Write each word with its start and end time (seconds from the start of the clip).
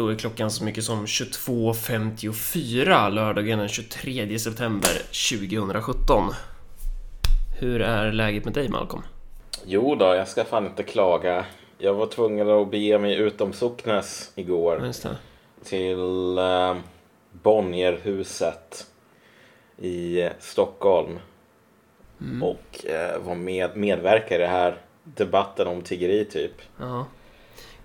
Då 0.00 0.08
är 0.08 0.14
klockan 0.14 0.50
så 0.50 0.64
mycket 0.64 0.84
som 0.84 1.06
22.54 1.06 3.10
lördagen 3.10 3.58
den 3.58 3.68
23 3.68 4.38
september 4.38 4.90
2017. 5.30 6.24
Hur 7.58 7.80
är 7.80 8.12
läget 8.12 8.44
med 8.44 8.54
dig 8.54 8.68
Malcolm? 8.68 9.02
Jo 9.66 9.94
då, 9.94 10.04
jag 10.04 10.28
ska 10.28 10.44
fan 10.44 10.66
inte 10.66 10.82
klaga. 10.82 11.46
Jag 11.78 11.94
var 11.94 12.06
tvungen 12.06 12.50
att 12.50 12.70
bege 12.70 12.98
mig 12.98 13.14
utom 13.14 13.52
socknes 13.52 14.32
igår. 14.34 14.86
Just 14.86 15.02
det. 15.02 15.16
Till 15.64 16.38
eh, 16.38 16.76
Bonnierhuset 17.32 18.86
i 19.78 20.28
Stockholm. 20.38 21.18
Mm. 22.20 22.42
Och 22.42 22.86
eh, 22.86 23.22
var 23.22 23.34
med, 23.34 23.76
medverka 23.76 24.34
i 24.34 24.38
det 24.38 24.46
här 24.46 24.78
debatten 25.04 25.66
om 25.66 25.82
tiggeri 25.82 26.24
typ. 26.24 26.54
Ja. 26.78 27.06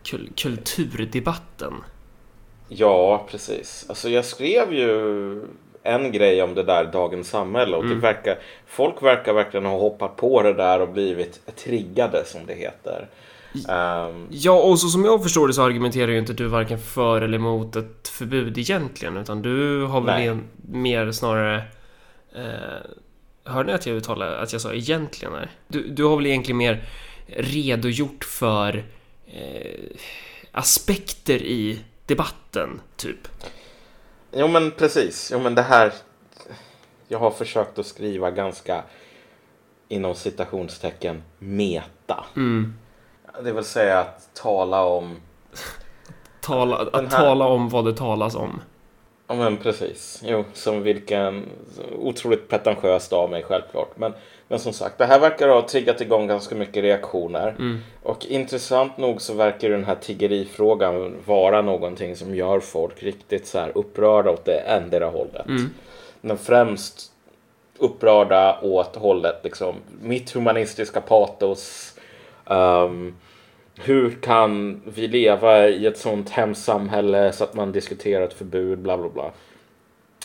Kul 0.03 0.29
kulturdebatten. 0.35 1.73
Ja, 2.67 3.25
precis. 3.31 3.85
Alltså 3.89 4.09
jag 4.09 4.25
skrev 4.25 4.73
ju 4.73 5.41
en 5.83 6.11
grej 6.11 6.41
om 6.43 6.55
det 6.55 6.63
där 6.63 6.85
Dagens 6.85 7.29
Samhälle 7.29 7.77
och 7.77 7.83
Mm. 7.83 7.95
det 7.95 8.01
verkar, 8.01 8.37
folk 8.67 9.03
verkar 9.03 9.33
verkligen 9.33 9.65
ha 9.65 9.77
hoppat 9.77 10.15
på 10.15 10.41
det 10.41 10.53
där 10.53 10.81
och 10.81 10.89
blivit 10.89 11.55
triggade 11.55 12.25
som 12.25 12.41
det 12.45 12.53
heter. 12.53 13.07
Ehm, 13.69 14.27
Ja, 14.31 14.61
och 14.61 14.79
så 14.79 14.87
som 14.87 15.05
jag 15.05 15.23
förstår 15.23 15.47
det 15.47 15.53
så 15.53 15.61
argumenterar 15.63 16.11
ju 16.11 16.17
inte 16.19 16.33
du 16.33 16.47
varken 16.47 16.79
för 16.79 17.21
eller 17.21 17.37
emot 17.37 17.75
ett 17.75 18.07
förbud 18.07 18.57
egentligen, 18.57 19.17
utan 19.17 19.41
du 19.41 19.83
har 19.83 20.01
väl 20.01 20.27
en, 20.27 20.43
mer 20.71 21.11
snarare... 21.11 21.55
Eh, 22.35 22.41
hörde 23.43 23.67
ni 23.67 23.73
att 23.73 23.85
jag 23.85 23.95
uttalade 23.95 24.37
att 24.37 24.51
jag 24.53 24.61
sa 24.61 24.73
egentligen? 24.73 25.33
Nej. 25.33 25.47
Du, 25.67 25.87
du 25.87 26.03
har 26.03 26.15
väl 26.17 26.25
egentligen 26.25 26.57
mer 26.57 26.83
redogjort 27.27 28.23
för 28.23 28.83
eh, 29.33 29.81
aspekter 30.51 31.35
i 31.43 31.79
debatten, 32.05 32.81
typ? 32.95 33.27
Jo 34.31 34.47
men 34.47 34.71
precis. 34.71 35.29
Jo 35.33 35.39
men 35.39 35.55
det 35.55 35.61
här. 35.61 35.93
Jag 37.07 37.19
har 37.19 37.31
försökt 37.31 37.79
att 37.79 37.85
skriva 37.85 38.31
ganska 38.31 38.83
inom 39.87 40.15
citationstecken 40.15 41.23
meta. 41.39 42.25
Mm. 42.35 42.73
Det 43.43 43.51
vill 43.51 43.63
säga 43.63 43.99
att 43.99 44.29
tala 44.33 44.83
om. 44.83 45.15
Tala, 46.41 46.77
att 46.77 47.13
här- 47.13 47.19
tala 47.19 47.45
om 47.45 47.69
vad 47.69 47.85
det 47.85 47.93
talas 47.93 48.35
om. 48.35 48.61
Ja 49.27 49.35
men 49.35 49.57
precis. 49.57 50.21
Jo, 50.23 50.45
som 50.53 50.81
vilken 50.83 51.45
otroligt 51.99 52.49
pretentiöst 52.49 53.13
av 53.13 53.29
mig 53.29 53.43
självklart. 53.43 53.97
Men, 53.97 54.13
men 54.47 54.59
som 54.59 54.73
sagt, 54.73 54.97
det 54.97 55.05
här 55.05 55.19
verkar 55.19 55.47
ha 55.47 55.67
triggat 55.67 56.01
igång 56.01 56.27
ganska 56.27 56.55
mycket 56.55 56.83
reaktioner. 56.83 57.55
Mm. 57.59 57.79
Och 58.03 58.25
intressant 58.25 58.97
nog 58.97 59.21
så 59.21 59.33
verkar 59.33 59.69
den 59.69 59.85
här 59.85 59.95
tiggerifrågan 59.95 61.15
vara 61.25 61.61
någonting 61.61 62.15
som 62.15 62.35
gör 62.35 62.59
folk 62.59 63.03
riktigt 63.03 63.47
så 63.47 63.59
här 63.59 63.71
upprörda 63.75 64.31
åt 64.31 64.45
det 64.45 64.57
ändra 64.57 65.05
hållet. 65.05 65.47
Mm. 65.47 65.69
Men 66.21 66.37
främst 66.37 67.11
upprörda 67.77 68.59
åt 68.61 68.95
hållet 68.95 69.39
liksom 69.43 69.75
mitt 70.01 70.31
humanistiska 70.31 71.01
patos. 71.01 71.93
ehm, 72.49 73.15
hur 73.77 74.21
kan 74.21 74.81
vi 74.85 75.07
leva 75.07 75.67
i 75.67 75.85
ett 75.85 75.97
sånt 75.97 76.29
hemskt 76.29 76.63
samhälle 76.63 77.31
så 77.33 77.43
att 77.43 77.53
man 77.53 77.71
diskuterar 77.71 78.25
ett 78.25 78.33
förbud, 78.33 78.79
bla 78.79 78.97
bla 78.97 79.09
bla. 79.09 79.31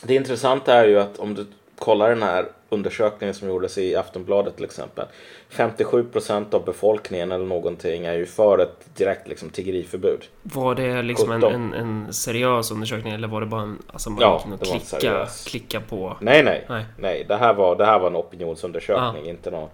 Det 0.03 0.15
intressanta 0.15 0.75
är 0.75 0.89
ju 0.89 1.01
att 1.01 1.19
om 1.19 1.35
du 1.35 1.47
kollar 1.79 2.09
den 2.09 2.23
här 2.23 2.47
undersökningen 2.71 3.35
som 3.35 3.49
gjordes 3.49 3.79
i 3.79 3.97
Aftonbladet 3.97 4.57
till 4.57 4.65
exempel. 4.65 5.07
57 5.49 6.05
procent 6.05 6.55
av 6.55 6.65
befolkningen 6.65 7.33
eller 7.33 7.45
någonting 7.47 8.07
är 8.07 8.15
ju 8.15 8.27
för 8.27 8.59
ett 8.59 8.97
direkt 8.97 9.29
liksom, 9.29 9.51
tiggeriförbud. 9.51 10.21
Var 10.43 10.75
det 10.75 11.03
liksom 11.03 11.31
en, 11.33 11.41
17. 11.41 11.55
en, 11.55 11.75
en 11.75 12.13
seriös 12.13 12.71
undersökning 12.71 13.13
eller 13.13 13.29
var 13.29 13.41
det 13.41 13.47
bara 13.47 13.63
en... 13.63 13.83
Alltså 13.87 14.11
man 14.11 14.21
Ja, 14.21 14.39
kunde 14.39 14.59
klicka, 14.65 15.27
klicka 15.47 15.81
på... 15.81 16.17
Nej, 16.21 16.43
nej, 16.43 16.67
Nej. 16.69 16.85
nej. 16.99 17.25
Det 17.29 17.37
här 17.37 17.55
var, 17.55 17.77
det 17.77 17.87
här 17.87 17.99
var 17.99 18.07
en 18.07 18.17
opinionsundersökning, 18.17 19.27
inte 19.29 19.51
någon 19.51 19.69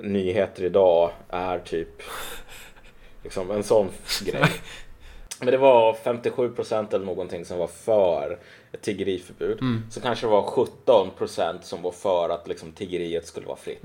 nyheter 0.00 0.64
idag 0.64 1.10
är 1.28 1.58
typ 1.58 2.02
liksom 3.22 3.50
en 3.50 3.62
sån 3.62 3.88
grej. 4.24 4.44
Men 5.40 5.50
det 5.50 5.58
var 5.58 5.94
57 6.04 6.48
procent 6.48 6.94
eller 6.94 7.06
någonting 7.06 7.44
som 7.44 7.58
var 7.58 7.66
för 7.66 8.38
ett 8.72 8.82
tiggeriförbud. 8.82 9.58
Så 9.90 10.00
kanske 10.00 10.26
det 10.26 10.30
var 10.30 10.42
17 10.42 11.10
procent 11.18 11.64
som 11.64 11.82
var 11.82 11.92
för 11.92 12.28
att 12.28 12.48
liksom 12.48 12.72
tiggeriet 12.72 13.26
skulle 13.26 13.46
vara 13.46 13.56
fritt. 13.56 13.82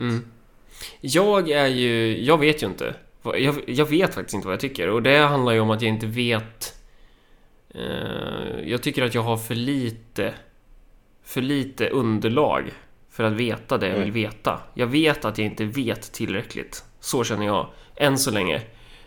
Jag 1.01 1.51
är 1.51 1.67
ju... 1.67 2.23
Jag 2.23 2.38
vet 2.38 2.63
ju 2.63 2.67
inte. 2.67 2.95
Jag, 3.23 3.55
jag 3.67 3.85
vet 3.85 4.13
faktiskt 4.13 4.33
inte 4.33 4.47
vad 4.47 4.53
jag 4.53 4.59
tycker 4.61 4.89
och 4.89 5.03
det 5.03 5.17
handlar 5.17 5.53
ju 5.53 5.59
om 5.59 5.69
att 5.69 5.81
jag 5.81 5.89
inte 5.89 6.05
vet... 6.05 6.75
Eh, 7.69 8.69
jag 8.69 8.83
tycker 8.83 9.03
att 9.03 9.16
jag 9.16 9.22
har 9.22 9.37
för 9.37 9.55
lite... 9.55 10.33
För 11.23 11.41
lite 11.41 11.89
underlag 11.89 12.72
för 13.09 13.23
att 13.23 13.33
veta 13.33 13.77
det 13.77 13.87
jag 13.87 13.99
vill 13.99 14.11
veta. 14.11 14.59
Jag 14.73 14.87
vet 14.87 15.25
att 15.25 15.37
jag 15.37 15.45
inte 15.45 15.66
vet 15.66 16.11
tillräckligt. 16.11 16.83
Så 16.99 17.23
känner 17.23 17.45
jag 17.45 17.69
än 17.95 18.17
så 18.17 18.31
länge. 18.31 18.61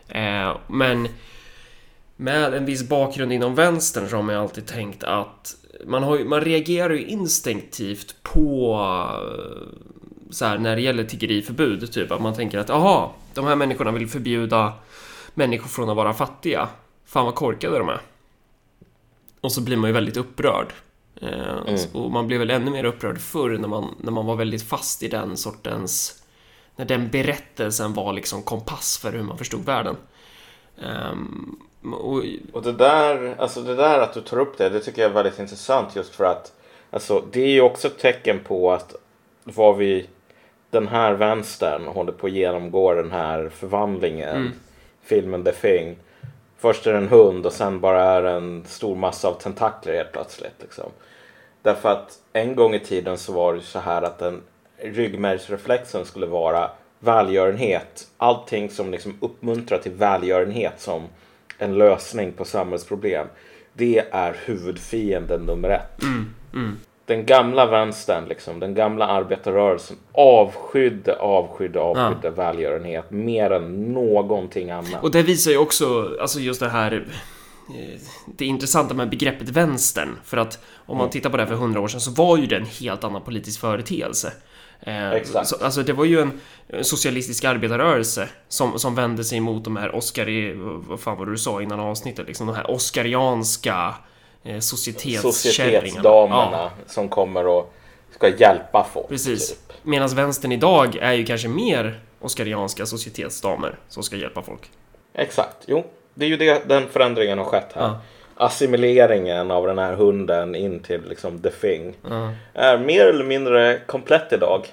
Eh, 0.08 0.56
men 0.66 1.08
med 2.20 2.54
en 2.54 2.64
viss 2.64 2.88
bakgrund 2.88 3.32
inom 3.32 3.54
vänstern 3.54 4.08
så 4.08 4.16
har 4.16 4.22
man 4.22 4.34
ju 4.34 4.40
alltid 4.40 4.66
tänkt 4.66 5.04
att 5.04 5.56
man, 5.86 6.02
har, 6.02 6.18
man 6.18 6.40
reagerar 6.40 6.94
ju 6.94 7.06
instinktivt 7.06 8.14
på 8.22 8.74
eh, 8.74 9.78
så 10.30 10.44
här, 10.44 10.58
när 10.58 10.76
det 10.76 10.82
gäller 10.82 11.04
tiggeriförbud, 11.04 11.92
typ 11.92 12.12
att 12.12 12.20
man 12.22 12.34
tänker 12.34 12.58
att 12.58 12.70
aha, 12.70 13.14
de 13.34 13.44
här 13.44 13.56
människorna 13.56 13.90
vill 13.90 14.08
förbjuda 14.08 14.72
människor 15.34 15.68
från 15.68 15.88
att 15.90 15.96
vara 15.96 16.14
fattiga. 16.14 16.68
Fan 17.04 17.24
vad 17.24 17.34
korkade 17.34 17.78
de 17.78 17.88
är. 17.88 18.00
Och 19.40 19.52
så 19.52 19.60
blir 19.60 19.76
man 19.76 19.90
ju 19.90 19.94
väldigt 19.94 20.16
upprörd. 20.16 20.72
Eh, 21.20 21.56
Och 21.92 22.10
man 22.10 22.26
blev 22.26 22.38
väl 22.38 22.50
ännu 22.50 22.70
mer 22.70 22.84
upprörd 22.84 23.18
förr 23.18 23.58
när 23.58 23.68
man, 23.68 23.94
när 24.00 24.12
man 24.12 24.26
var 24.26 24.36
väldigt 24.36 24.62
fast 24.62 25.02
i 25.02 25.08
den 25.08 25.36
sortens... 25.36 26.22
När 26.76 26.84
den 26.84 27.10
berättelsen 27.10 27.94
var 27.94 28.12
liksom 28.12 28.42
kompass 28.42 28.98
för 28.98 29.12
hur 29.12 29.22
man 29.22 29.38
förstod 29.38 29.64
världen. 29.64 29.96
Ehm, 30.82 31.56
och, 31.82 32.24
Och 32.52 32.62
det 32.62 32.72
där, 32.72 33.34
alltså 33.38 33.62
det 33.62 33.74
där 33.74 33.98
att 33.98 34.12
du 34.12 34.20
tar 34.20 34.38
upp 34.38 34.58
det, 34.58 34.68
det 34.68 34.80
tycker 34.80 35.02
jag 35.02 35.10
är 35.10 35.14
väldigt 35.14 35.38
intressant 35.38 35.96
just 35.96 36.14
för 36.14 36.24
att 36.24 36.52
alltså, 36.90 37.24
det 37.32 37.40
är 37.40 37.48
ju 37.48 37.60
också 37.60 37.88
ett 37.88 37.98
tecken 37.98 38.40
på 38.44 38.72
att 38.72 38.94
vad 39.44 39.76
vi, 39.76 40.06
den 40.70 40.88
här 40.88 41.12
vänstern 41.12 41.86
håller 41.86 42.12
på 42.12 42.26
att 42.26 42.32
genomgå 42.32 42.94
den 42.94 43.10
här 43.10 43.48
förvandlingen. 43.48 44.52
Filmen 45.02 45.44
The 45.44 45.52
Thing. 45.52 45.96
Först 46.58 46.86
är 46.86 46.92
det 46.92 46.98
en 46.98 47.08
hund 47.08 47.46
och 47.46 47.52
sen 47.52 47.80
bara 47.80 48.02
är 48.02 48.22
det 48.22 48.30
en 48.30 48.64
stor 48.66 48.96
massa 48.96 49.28
av 49.28 49.32
tentakler 49.32 49.94
helt 49.94 50.12
plötsligt. 50.12 50.54
Liksom. 50.60 50.90
Därför 51.62 51.88
att 51.88 52.18
en 52.32 52.56
gång 52.56 52.74
i 52.74 52.80
tiden 52.80 53.18
så 53.18 53.32
var 53.32 53.54
det 53.54 53.60
så 53.60 53.78
här 53.78 54.02
att 54.02 54.18
den 54.18 54.42
ryggmärgsreflexen 54.78 56.04
skulle 56.04 56.26
vara 56.26 56.70
välgörenhet. 56.98 58.06
Allting 58.16 58.70
som 58.70 58.90
liksom 58.90 59.18
uppmuntrar 59.20 59.78
till 59.78 59.92
välgörenhet 59.92 60.80
som 60.80 61.02
en 61.58 61.78
lösning 61.78 62.32
på 62.32 62.44
samhällsproblem. 62.44 63.26
Det 63.72 64.04
är 64.10 64.36
huvudfienden 64.44 65.40
nummer 65.40 65.68
ett. 65.70 66.02
Den 67.06 67.26
gamla 67.26 67.66
vänstern, 67.66 68.24
liksom, 68.28 68.60
den 68.60 68.74
gamla 68.74 69.06
arbetarrörelsen 69.06 69.96
avskydde, 70.12 71.16
avskydde, 71.16 71.80
avskydde 71.80 72.30
välgörenhet 72.30 73.10
mer 73.10 73.50
än 73.50 73.92
någonting 73.92 74.70
annat. 74.70 75.02
och 75.02 75.10
det 75.10 75.22
visar 75.22 75.50
ju 75.50 75.58
också, 75.58 76.16
alltså 76.20 76.40
just 76.40 76.60
det 76.60 76.68
här 76.68 77.04
det 78.26 78.44
intressanta 78.46 78.94
med 78.94 79.10
begreppet 79.10 79.48
vänstern. 79.48 80.16
För 80.24 80.36
att 80.36 80.64
om 80.86 80.98
man 80.98 81.10
tittar 81.10 81.30
på 81.30 81.36
det 81.36 81.42
här 81.42 81.50
för 81.50 81.56
hundra 81.56 81.80
år 81.80 81.88
sedan 81.88 82.00
så 82.00 82.10
var 82.10 82.36
ju 82.36 82.46
det 82.46 82.56
en 82.56 82.66
helt 82.66 83.04
annan 83.04 83.22
politisk 83.22 83.60
företeelse. 83.60 84.32
Eh, 84.80 85.10
Exakt. 85.10 85.48
Så, 85.48 85.64
alltså 85.64 85.82
det 85.82 85.92
var 85.92 86.04
ju 86.04 86.20
en 86.20 86.40
socialistisk 86.84 87.44
arbetarrörelse 87.44 88.28
som, 88.48 88.78
som 88.78 88.94
vände 88.94 89.24
sig 89.24 89.40
mot 89.40 89.64
de 89.64 89.76
här 89.76 89.94
Oscar... 89.94 90.54
Vad 90.88 91.00
fan 91.00 91.18
var 91.18 91.26
det 91.26 91.32
du 91.32 91.38
sa 91.38 91.62
innan 91.62 91.80
avsnittet? 91.80 92.26
Liksom 92.26 92.46
de 92.46 92.56
här 92.56 92.70
Oscarianska 92.70 93.94
eh. 94.44 94.58
Societetsdamerna 94.58 96.50
Ja, 96.52 96.70
som 96.86 97.08
kommer 97.08 97.46
och 97.46 97.74
ska 98.10 98.28
hjälpa 98.28 98.86
folk. 98.92 99.08
precis. 99.08 99.48
Typ. 99.48 99.58
Medan 99.82 100.08
vänstern 100.08 100.52
idag 100.52 100.96
är 100.96 101.12
ju 101.12 101.26
kanske 101.26 101.48
mer 101.48 102.00
Oscarianska 102.20 102.86
societetsdamer 102.86 103.78
som 103.88 104.02
ska 104.02 104.16
hjälpa 104.16 104.42
folk. 104.42 104.70
Exakt, 105.14 105.56
jo. 105.66 105.84
Det 106.18 106.24
är 106.24 106.28
ju 106.28 106.36
det, 106.36 106.68
den 106.68 106.88
förändringen 106.88 107.38
har 107.38 107.44
skett 107.44 107.72
här. 107.74 107.82
Ja. 107.82 108.00
Assimileringen 108.36 109.50
av 109.50 109.66
den 109.66 109.78
här 109.78 109.92
hunden 109.92 110.54
in 110.54 110.80
till 110.80 111.00
liksom 111.08 111.38
the 111.38 111.50
thing 111.50 111.94
Ja. 112.08 112.30
är 112.54 112.78
mer 112.78 113.06
eller 113.06 113.24
mindre 113.24 113.78
komplett 113.86 114.32
idag. 114.32 114.66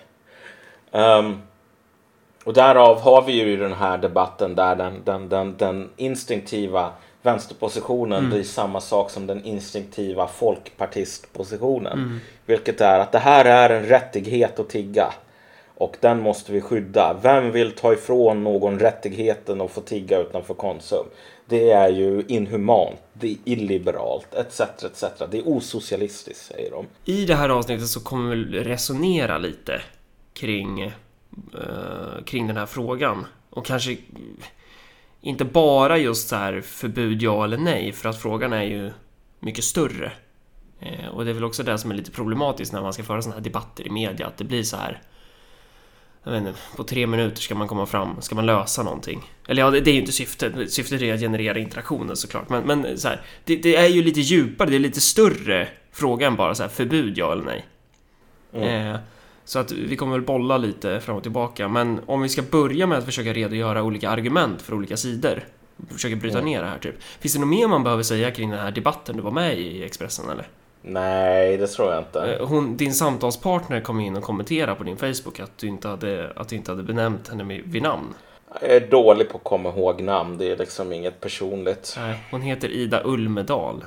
Ehm, 0.92 1.42
och 2.44 2.54
därav 2.54 3.00
har 3.02 3.22
vi 3.22 3.32
ju 3.34 3.58
den 3.58 3.74
här 3.74 3.98
debatten 3.98 4.56
där 4.56 4.76
den, 4.76 5.02
den, 5.06 5.30
den, 5.30 5.58
den 5.58 5.90
instinktiva 5.96 6.92
vänsterpositionen 7.22 8.30
blir 8.30 8.44
samma 8.44 8.82
sak 8.82 9.10
som 9.10 9.28
den 9.28 9.44
instinktiva 9.46 10.28
folkpartistpositionen. 10.28 12.20
Vilket 12.46 12.82
är 12.82 13.00
att 13.00 13.12
det 13.12 13.20
här 13.20 13.46
är 13.46 13.70
en 13.70 13.86
rättighet 13.86 14.60
att 14.60 14.70
tigga. 14.70 15.14
och 15.78 15.98
den 16.00 16.22
måste 16.22 16.52
vi 16.52 16.62
skydda. 16.62 17.16
Vem 17.22 17.52
vill 17.52 17.72
ta 17.72 17.94
ifrån 17.94 18.44
någon 18.44 18.80
rättigheten 18.80 19.62
att 19.62 19.72
få 19.72 19.82
tigga 19.82 20.20
utanför 20.20 20.54
Konsum? 20.54 21.06
Det 21.48 21.72
är 21.72 21.90
ju 21.90 22.24
inhumant, 22.28 23.00
det 23.14 23.32
är 23.32 23.38
illiberalt, 23.46 24.34
etc. 24.34 24.62
etc. 24.62 25.04
Det 25.32 25.38
är 25.38 25.48
osocialistiskt, 25.48 26.46
säger 26.46 26.72
de. 26.72 26.86
I 27.06 27.26
det 27.26 27.36
här 27.36 27.50
avsnittet 27.50 27.88
så 27.88 28.00
kommer 28.00 28.36
vi 28.36 28.64
resonera 28.64 29.38
lite 29.38 29.82
kring, 30.34 30.82
eh, 30.82 32.24
kring 32.26 32.48
den 32.48 32.58
här 32.58 32.66
frågan. 32.66 33.26
Och 33.50 33.66
kanske 33.66 33.98
inte 35.22 35.46
bara 35.46 35.98
just 35.98 36.28
så 36.28 36.36
här 36.36 36.62
förbud 36.62 37.22
ja 37.22 37.44
eller 37.44 37.58
nej, 37.58 37.92
för 37.92 38.10
att 38.10 38.22
frågan 38.22 38.54
är 38.54 38.64
ju 38.64 38.92
mycket 39.40 39.64
större. 39.64 40.12
Eh, 40.80 41.08
och 41.08 41.26
det 41.26 41.32
är 41.32 41.34
väl 41.34 41.44
också 41.44 41.64
det 41.64 41.78
som 41.78 41.92
är 41.92 41.96
lite 41.96 42.12
problematiskt 42.12 42.74
när 42.74 42.82
man 42.82 42.94
ska 42.94 43.04
föra 43.04 43.22
sådana 43.22 43.36
här 43.36 43.44
debatter 43.44 43.88
i 43.88 43.90
media, 43.90 44.28
att 44.28 44.38
det 44.38 44.44
blir 44.44 44.64
så 44.64 44.78
här 44.78 45.02
jag 46.26 46.32
vet 46.32 46.48
inte, 46.48 46.60
på 46.76 46.84
tre 46.84 47.08
minuter 47.08 47.42
ska 47.42 47.56
man 47.56 47.68
komma 47.68 47.86
fram, 47.86 48.22
ska 48.22 48.36
man 48.36 48.46
lösa 48.46 48.84
någonting? 48.84 49.32
Eller 49.48 49.62
ja, 49.62 49.72
det, 49.72 49.80
det 49.80 49.92
är 49.92 49.94
ju 49.94 50.00
inte 50.00 50.12
syftet. 50.12 50.72
Syftet 50.72 51.02
är 51.02 51.14
att 51.14 51.20
generera 51.20 51.60
interaktioner 51.60 52.16
såklart. 52.16 52.50
Men, 52.50 52.64
men 52.64 52.98
så 52.98 53.08
här, 53.08 53.22
det, 53.44 53.56
det, 53.56 53.76
är 53.76 53.88
ju 53.88 54.04
lite 54.04 54.22
djupare, 54.22 54.70
det 54.70 54.76
är 54.76 54.80
lite 54.80 55.02
större 55.02 55.68
fråga 55.92 56.28
än 56.28 56.36
bara 56.36 56.56
så 56.56 56.64
här, 56.64 56.70
förbud, 56.70 57.18
ja 57.18 57.32
eller 57.32 57.44
nej. 57.44 57.66
Mm. 58.54 58.94
Eh, 58.94 59.00
så 59.46 59.60
att 59.60 59.72
vi 59.72 59.96
kommer 59.96 60.14
väl 60.14 60.22
bolla 60.22 60.58
lite 60.58 61.00
fram 61.00 61.16
och 61.16 61.24
tillbaka. 61.24 61.68
Men 61.68 62.00
om 62.06 62.22
vi 62.22 62.30
ska 62.30 62.42
börja 62.42 62.88
med 62.88 62.98
att 62.98 63.06
försöka 63.06 63.34
redogöra 63.34 63.84
olika 63.84 64.10
argument 64.10 64.62
för 64.62 64.74
olika 64.74 64.98
sidor. 64.98 65.44
Försöka 65.90 66.16
bryta 66.16 66.38
mm. 66.38 66.52
ner 66.52 66.62
det 66.62 66.68
här 66.68 66.80
typ. 66.80 67.04
Finns 67.20 67.34
det 67.34 67.40
något 67.40 67.50
mer 67.50 67.68
man 67.68 67.84
behöver 67.84 68.04
säga 68.04 68.32
kring 68.32 68.50
den 68.50 68.60
här 68.60 68.72
debatten 68.72 69.16
du 69.16 69.22
var 69.22 69.32
med 69.32 69.60
i 69.60 69.84
Expressen 69.84 70.30
eller? 70.30 70.48
Nej, 70.88 71.58
det 71.58 71.68
tror 71.68 71.92
jag 71.92 72.02
inte. 72.02 72.20
Eh, 72.20 72.48
hon, 72.48 72.78
din 72.78 72.94
samtalspartner 72.94 73.82
kom 73.82 74.00
in 74.00 74.16
och 74.16 74.24
kommenterade 74.24 74.76
på 74.76 74.84
din 74.84 74.98
Facebook 74.98 75.40
att 75.40 75.58
du 75.58 75.68
inte 75.68 75.88
hade, 75.88 76.34
att 76.36 76.50
du 76.50 76.56
inte 76.56 76.72
hade 76.72 76.84
benämnt 76.84 77.28
henne 77.28 77.62
vid 77.66 77.82
namn. 77.82 78.14
Jag 78.62 78.70
är 78.70 78.88
dålig 78.88 79.30
på 79.30 79.38
att 79.38 79.44
komma 79.44 79.70
ihåg 79.70 80.02
namn. 80.02 80.38
Det 80.38 80.52
är 80.52 80.58
liksom 80.58 80.94
inget 80.94 81.22
personligt. 81.22 81.96
Nej, 81.98 82.26
hon 82.32 82.42
heter 82.42 82.70
Ida 82.70 83.02
Ulmedal. 83.06 83.86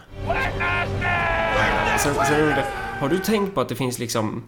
Sen, 1.99 2.15
sen 2.15 2.53
har 3.01 3.09
du 3.09 3.19
tänkt 3.19 3.55
på 3.55 3.61
att 3.61 3.69
det 3.69 3.75
finns 3.75 3.99
liksom... 3.99 4.45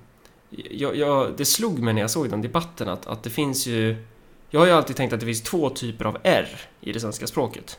Jag, 0.70 0.96
jag, 0.96 1.32
det 1.36 1.44
slog 1.44 1.78
mig 1.78 1.94
när 1.94 2.00
jag 2.00 2.10
såg 2.10 2.30
den 2.30 2.42
debatten 2.42 2.88
att, 2.88 3.06
att 3.06 3.22
det 3.22 3.30
finns 3.30 3.66
ju... 3.66 3.96
Jag 4.50 4.60
har 4.60 4.66
ju 4.66 4.72
alltid 4.72 4.96
tänkt 4.96 5.12
att 5.12 5.20
det 5.20 5.26
finns 5.26 5.42
två 5.42 5.70
typer 5.70 6.04
av 6.04 6.18
R 6.22 6.48
i 6.80 6.92
det 6.92 7.00
svenska 7.00 7.26
språket. 7.26 7.78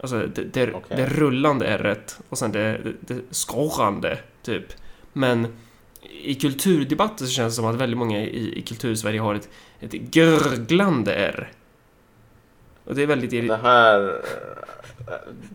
Alltså 0.00 0.26
det, 0.26 0.42
det, 0.42 0.74
okay. 0.74 0.96
det 0.96 1.06
rullande 1.06 1.66
r 1.66 1.96
och 2.28 2.38
sen 2.38 2.52
det, 2.52 2.80
det, 2.84 3.14
det 3.14 3.20
skorrande, 3.30 4.18
typ. 4.42 4.64
Men 5.12 5.56
i 6.22 6.34
kulturdebatter 6.34 7.24
så 7.24 7.30
känns 7.30 7.52
det 7.52 7.56
som 7.56 7.66
att 7.66 7.76
väldigt 7.76 7.98
många 7.98 8.20
i, 8.20 8.58
i 8.58 8.62
kultursverige 8.62 9.20
har 9.20 9.34
ett, 9.34 9.48
ett 9.80 9.92
gurglande 9.92 11.14
r. 11.14 11.52
Och 12.84 12.94
det 12.94 13.02
är 13.02 13.06
väldigt 13.06 13.30
det 13.30 13.56
här, 13.56 14.22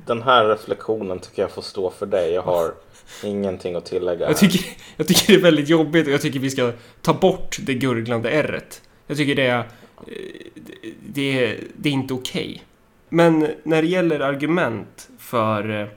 Den 0.05 0.21
här 0.21 0.45
reflektionen 0.45 1.19
tycker 1.19 1.41
jag 1.41 1.51
får 1.51 1.61
stå 1.61 1.91
för 1.91 2.05
dig. 2.05 2.33
Jag 2.33 2.41
har 2.41 2.73
ingenting 3.23 3.75
att 3.75 3.85
tillägga. 3.85 4.27
Jag 4.27 4.37
tycker, 4.37 4.65
jag 4.97 5.07
tycker 5.07 5.33
det 5.33 5.39
är 5.39 5.43
väldigt 5.43 5.69
jobbigt 5.69 6.07
och 6.07 6.13
jag 6.13 6.21
tycker 6.21 6.39
vi 6.39 6.49
ska 6.49 6.71
ta 7.01 7.13
bort 7.13 7.57
det 7.61 7.73
gurglande 7.73 8.29
r 8.29 8.63
Jag 9.07 9.17
tycker 9.17 9.35
det 9.35 9.47
är... 9.47 9.69
Det, 11.07 11.57
det 11.75 11.89
är 11.89 11.93
inte 11.93 12.13
okej. 12.13 12.41
Okay. 12.41 12.59
Men 13.13 13.47
när 13.63 13.81
det 13.81 13.87
gäller 13.87 14.19
argument 14.19 15.09
för, 15.17 15.89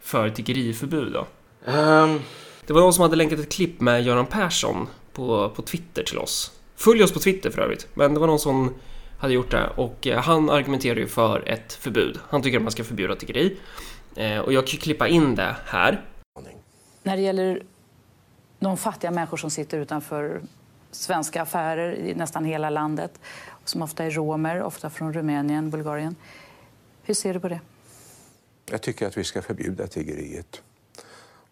för 0.00 0.30
tiggeriförbud 0.30 1.12
då? 1.12 1.26
Um... 1.72 2.20
Det 2.66 2.72
var 2.72 2.80
någon 2.80 2.92
som 2.92 3.02
hade 3.02 3.16
länkat 3.16 3.38
ett 3.38 3.52
klipp 3.52 3.80
med 3.80 4.02
Göran 4.02 4.26
Persson 4.26 4.88
på, 5.12 5.50
på 5.50 5.62
Twitter 5.62 6.02
till 6.02 6.18
oss. 6.18 6.52
Följ 6.76 7.02
oss 7.02 7.12
på 7.12 7.18
Twitter 7.18 7.50
för 7.50 7.62
övrigt. 7.62 7.88
Men 7.94 8.14
det 8.14 8.20
var 8.20 8.26
någon 8.26 8.38
som 8.38 8.74
hade 9.18 9.34
gjort 9.34 9.50
det 9.50 9.70
och 9.76 10.06
eh, 10.06 10.22
han 10.22 10.50
argumenterar 10.50 10.96
ju 10.96 11.06
för 11.06 11.48
ett 11.48 11.72
förbud. 11.72 12.18
Han 12.28 12.42
tycker 12.42 12.56
att 12.56 12.62
man 12.62 12.72
ska 12.72 12.84
förbjuda 12.84 13.16
tiggeri. 13.16 13.56
Eh, 14.16 14.38
och 14.38 14.52
jag 14.52 14.66
kan 14.66 14.80
klippa 14.80 15.08
in 15.08 15.34
det 15.34 15.56
här. 15.64 16.00
När 17.02 17.16
det 17.16 17.22
gäller 17.22 17.62
de 18.58 18.76
fattiga 18.76 19.10
människor 19.10 19.36
som 19.36 19.50
sitter 19.50 19.78
utanför 19.78 20.40
svenska 20.90 21.42
affärer 21.42 21.94
i 21.94 22.14
nästan 22.14 22.44
hela 22.44 22.70
landet, 22.70 23.20
som 23.64 23.82
ofta 23.82 24.04
är 24.04 24.10
romer, 24.10 24.62
ofta 24.62 24.90
från 24.90 25.12
Rumänien, 25.12 25.70
Bulgarien. 25.70 26.16
Hur 27.06 27.14
ser 27.14 27.34
du 27.34 27.40
på 27.40 27.48
det? 27.48 27.60
Jag 28.70 28.82
tycker 28.82 29.06
att 29.06 29.16
vi 29.16 29.24
ska 29.24 29.42
förbjuda 29.42 29.86
tiggeriet. 29.86 30.62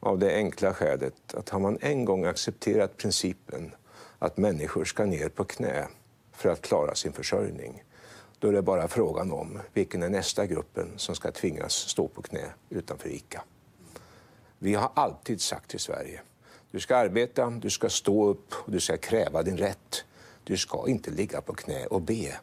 Av 0.00 0.18
det 0.18 0.34
enkla 0.34 0.74
skälet 0.74 1.34
att 1.34 1.48
har 1.48 1.60
man 1.60 1.78
en 1.80 2.04
gång 2.04 2.24
accepterat 2.24 2.96
principen 2.96 3.74
att 4.18 4.36
människor 4.36 4.84
ska 4.84 5.04
ner 5.04 5.28
på 5.28 5.44
knä 5.44 5.88
för 6.32 6.48
att 6.48 6.62
klara 6.62 6.94
sin 6.94 7.12
försörjning, 7.12 7.84
då 8.38 8.48
är 8.48 8.52
det 8.52 8.62
bara 8.62 8.88
frågan 8.88 9.32
om 9.32 9.58
vilken 9.72 10.02
är 10.02 10.08
nästa 10.08 10.46
gruppen 10.46 10.88
som 10.96 11.14
ska 11.14 11.30
tvingas 11.32 11.72
stå 11.72 12.08
på 12.08 12.22
knä 12.22 12.52
utanför 12.70 13.08
ICA. 13.08 13.44
Vi 14.58 14.74
har 14.74 14.90
alltid 14.94 15.40
sagt 15.40 15.74
i 15.74 15.78
Sverige, 15.78 16.20
du 16.70 16.80
ska 16.80 16.96
arbeta, 16.96 17.50
du 17.50 17.70
ska 17.70 17.88
stå 17.88 18.28
upp 18.28 18.54
och 18.54 18.72
du 18.72 18.80
ska 18.80 18.96
kräva 18.96 19.42
din 19.42 19.56
rätt. 19.56 20.04
Du 20.44 20.56
ska 20.56 20.88
inte 20.88 21.10
ligga 21.10 21.40
på 21.40 21.54
knä 21.54 21.86
och 21.86 22.02
be. 22.02 22.36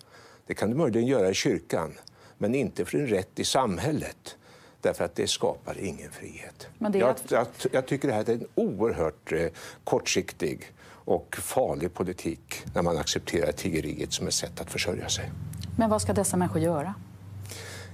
Det 0.47 0.53
kan 0.53 0.69
du 0.69 0.75
möjligen 0.75 1.07
göra 1.07 1.29
i 1.29 1.33
kyrkan, 1.33 1.93
men 2.39 2.55
inte 2.55 2.85
för 2.85 2.97
en 2.97 3.07
rätt 3.07 3.39
i 3.39 3.43
samhället. 3.43 4.35
Därför 4.81 5.05
att 5.05 5.15
det 5.15 5.27
skapar 5.27 5.77
ingen 5.79 6.11
frihet. 6.11 6.67
Men 6.77 6.91
det 6.91 6.99
jag, 6.99 7.15
jag, 7.29 7.47
jag, 7.71 7.85
tycker 7.85 8.07
det 8.07 8.13
här 8.13 8.29
är 8.29 8.33
en 8.33 8.47
oerhört 8.55 9.31
eh, 9.31 9.47
kortsiktig 9.83 10.71
och 10.87 11.35
farlig 11.35 11.93
politik 11.93 12.63
när 12.73 12.81
man 12.81 12.97
accepterar 12.97 13.51
tiggeriet 13.51 14.13
som 14.13 14.27
ett 14.27 14.33
sätt 14.33 14.61
att 14.61 14.71
försörja 14.71 15.09
sig. 15.09 15.31
Men 15.77 15.89
vad 15.89 16.01
ska 16.01 16.13
dessa 16.13 16.37
människor 16.37 16.61
göra? 16.61 16.93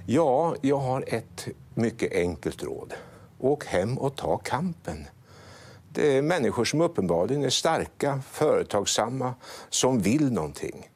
Ja, 0.06 0.56
jag 0.60 0.78
har 0.78 1.04
ett 1.06 1.48
mycket 1.74 2.12
enkelt 2.12 2.62
råd. 2.62 2.94
Åk 3.38 3.64
hem 3.64 3.98
och 3.98 4.16
ta 4.16 4.38
kampen. 4.38 5.06
Det 5.88 6.18
är 6.18 6.22
människor 6.22 6.64
som 6.64 6.80
uppenbarligen 6.80 7.44
är 7.44 7.50
starka, 7.50 8.20
företagsamma, 8.30 9.34
som 9.68 9.98
vill 9.98 10.32
någonting 10.32 10.88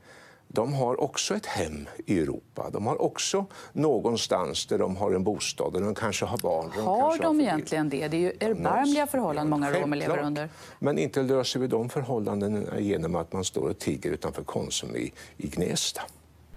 de 0.53 0.75
har 0.75 1.01
också 1.01 1.35
ett 1.35 1.47
hem 1.47 1.87
i 2.07 2.19
Europa. 2.19 2.71
De 2.73 2.87
har 2.87 3.03
också 3.03 3.47
någonstans 3.73 4.67
där 4.67 4.79
de 4.79 4.97
har 4.97 5.13
en 5.13 5.25
bostad 5.25 5.75
och 5.75 5.81
de 5.81 5.95
kanske 5.95 6.25
har 6.25 6.39
barn. 6.39 6.71
De 6.77 6.87
har 6.87 7.19
de 7.19 7.25
har 7.25 7.43
egentligen 7.43 7.89
det? 7.89 8.09
Det 8.09 8.17
är 8.17 8.21
ju 8.21 8.33
erbarmliga 8.41 9.07
förhållanden 9.07 9.51
många 9.51 9.81
romer 9.81 9.97
lever 9.97 10.19
under. 10.19 10.49
Men 10.79 10.99
inte 10.99 11.23
löser 11.23 11.61
vi 11.61 11.67
de 11.67 11.89
förhållandena 11.89 12.81
genom 12.81 13.17
att 13.17 13.33
man 13.33 13.45
står 13.45 13.69
och 13.69 13.79
tigger 13.79 14.11
utanför 14.11 14.43
Konsum 14.43 14.97
i, 14.97 15.13
i 15.37 15.47
Gnesta. 15.47 16.03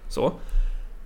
Så. 0.09 0.33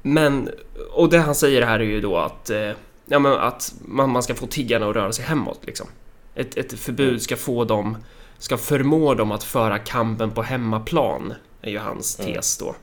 Men, 0.02 0.50
och 0.94 1.10
det 1.10 1.20
han 1.20 1.36
säger 1.36 1.62
här 1.62 1.80
är 1.80 1.84
ju 1.84 2.02
då 2.02 2.18
att, 2.18 2.50
eh, 2.50 2.72
ja, 3.06 3.20
men 3.20 3.34
att 3.34 3.74
man, 3.86 4.10
man 4.10 4.24
ska 4.24 4.36
få 4.36 4.48
tiggarna 4.48 4.90
att 4.90 4.96
röra 4.96 5.12
sig 5.12 5.26
hemåt. 5.26 5.60
Liksom. 5.66 5.88
Ett, 6.36 6.58
ett 6.58 6.80
förbud 6.80 7.22
ska 7.22 7.36
få 7.36 7.66
dem, 7.66 7.98
ska 8.38 8.58
förmå 8.58 9.14
dem 9.14 9.32
att 9.32 9.44
föra 9.44 9.80
kampen 9.80 10.32
på 10.32 10.42
hemmaplan 10.42 11.34
är 11.62 11.72
ju 11.72 11.78
hans 11.78 12.16
tes 12.16 12.58
då. 12.58 12.76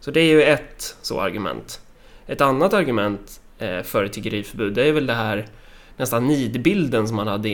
Så 0.00 0.10
det 0.10 0.20
är 0.20 0.24
ju 0.24 0.42
ett 0.42 0.96
så 1.02 1.20
argument. 1.20 1.80
Ett 2.26 2.40
annat 2.40 2.74
argument 2.74 3.40
eh, 3.58 3.82
för 3.82 4.04
ett 4.04 4.12
tiggeriförbud 4.12 4.74
det 4.74 4.88
är 4.88 4.92
väl 4.92 5.06
det 5.06 5.14
här 5.14 5.46
nästan 5.96 6.26
nidbilden 6.26 7.06
som 7.06 7.16
man 7.16 7.26
hade 7.26 7.48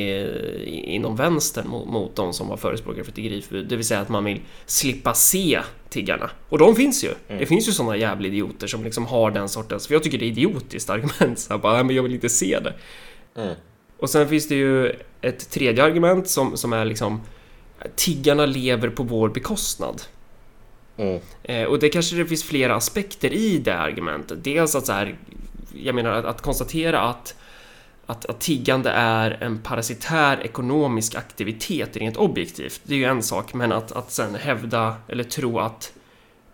inom 0.66 1.16
vänstern 1.16 1.68
mot, 1.68 1.88
mot 1.88 2.16
de 2.16 2.32
som 2.32 2.48
var 2.48 2.56
förespråkare 2.56 3.04
för 3.04 3.12
tiggeriförbud. 3.12 3.68
Det 3.68 3.76
vill 3.76 3.84
säga 3.84 4.00
att 4.00 4.08
man 4.08 4.24
vill 4.24 4.40
slippa 4.66 5.14
se 5.14 5.60
tiggarna. 5.88 6.30
Och 6.48 6.58
de 6.58 6.76
finns 6.76 7.04
ju. 7.04 7.08
Mm. 7.28 7.40
Det 7.40 7.46
finns 7.46 7.68
ju 7.68 7.72
sådana 7.72 7.96
jävla 7.96 8.26
idioter 8.26 8.66
som 8.66 8.84
liksom 8.84 9.06
har 9.06 9.30
den 9.30 9.48
sortens, 9.48 9.86
för 9.86 9.94
jag 9.94 10.02
tycker 10.02 10.18
det 10.18 10.24
är 10.24 10.28
idiotiskt 10.28 10.90
argument. 10.90 11.38
Så 11.38 11.52
jag 11.52 11.60
bara, 11.60 11.82
men 11.82 11.96
jag 11.96 12.02
vill 12.02 12.14
inte 12.14 12.28
se 12.28 12.58
det. 12.60 12.74
Mm. 13.42 13.54
Och 13.98 14.10
sen 14.10 14.28
finns 14.28 14.48
det 14.48 14.54
ju 14.54 14.92
ett 15.20 15.50
tredje 15.50 15.84
argument 15.84 16.28
som, 16.28 16.56
som 16.56 16.72
är 16.72 16.84
liksom 16.84 17.20
tiggarna 17.96 18.46
lever 18.46 18.88
på 18.88 19.02
vår 19.02 19.28
bekostnad. 19.28 20.02
Mm. 20.96 21.20
Eh, 21.42 21.64
och 21.64 21.78
det 21.78 21.88
kanske 21.88 22.16
det 22.16 22.26
finns 22.26 22.44
flera 22.44 22.74
aspekter 22.74 23.32
i 23.32 23.58
det 23.58 23.78
argumentet. 23.78 24.44
Dels 24.44 24.74
att 24.74 24.86
så 24.86 24.92
här, 24.92 25.16
jag 25.74 25.94
menar 25.94 26.12
att, 26.12 26.24
att 26.24 26.42
konstatera 26.42 27.00
att, 27.00 27.34
att, 28.06 28.26
att 28.26 28.40
tiggande 28.40 28.90
är 28.90 29.38
en 29.40 29.58
parasitär 29.62 30.40
ekonomisk 30.44 31.14
aktivitet 31.14 31.96
rent 31.96 32.16
objektivt, 32.16 32.80
det 32.82 32.94
är 32.94 32.98
ju 32.98 33.04
en 33.04 33.22
sak, 33.22 33.54
men 33.54 33.72
att, 33.72 33.92
att 33.92 34.10
sen 34.10 34.34
hävda 34.34 34.94
eller 35.08 35.24
tro 35.24 35.58
att 35.58 35.92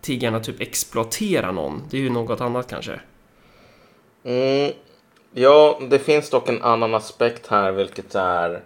tiggarna 0.00 0.40
typ 0.40 0.60
exploaterar 0.60 1.52
någon, 1.52 1.82
det 1.90 1.96
är 1.96 2.00
ju 2.00 2.10
något 2.10 2.40
annat 2.40 2.68
kanske. 2.68 3.00
Mm. 4.24 4.72
Ja, 5.34 5.80
det 5.90 5.98
finns 5.98 6.30
dock 6.30 6.48
en 6.48 6.62
annan 6.62 6.94
aspekt 6.94 7.46
här, 7.46 7.72
vilket 7.72 8.14
är 8.14 8.62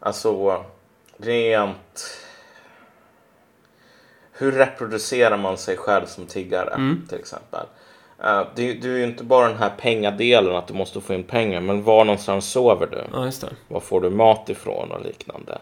alltså 0.00 0.64
rent 1.16 2.23
hur 4.36 4.52
reproducerar 4.52 5.36
man 5.36 5.56
sig 5.56 5.76
själv 5.76 6.06
som 6.06 6.26
tiggare 6.26 6.74
mm. 6.74 7.06
till 7.08 7.18
exempel? 7.18 7.66
eh, 8.24 8.42
det, 8.54 8.72
det 8.72 8.88
är 8.88 8.96
ju 8.96 9.04
inte 9.04 9.24
bara 9.24 9.48
den 9.48 9.58
här 9.58 9.72
pengadelen 9.78 10.56
att 10.56 10.66
du 10.66 10.74
måste 10.74 11.00
få 11.00 11.14
in 11.14 11.24
pengar, 11.24 11.60
men 11.60 11.82
var 11.82 12.04
någonstans 12.04 12.50
sover 12.50 12.86
du? 12.86 13.02
Ja. 13.12 13.48
Var 13.68 13.80
får 13.80 14.00
du 14.00 14.10
mat 14.10 14.48
ifrån 14.48 14.92
och 14.92 15.04
liknande? 15.04 15.58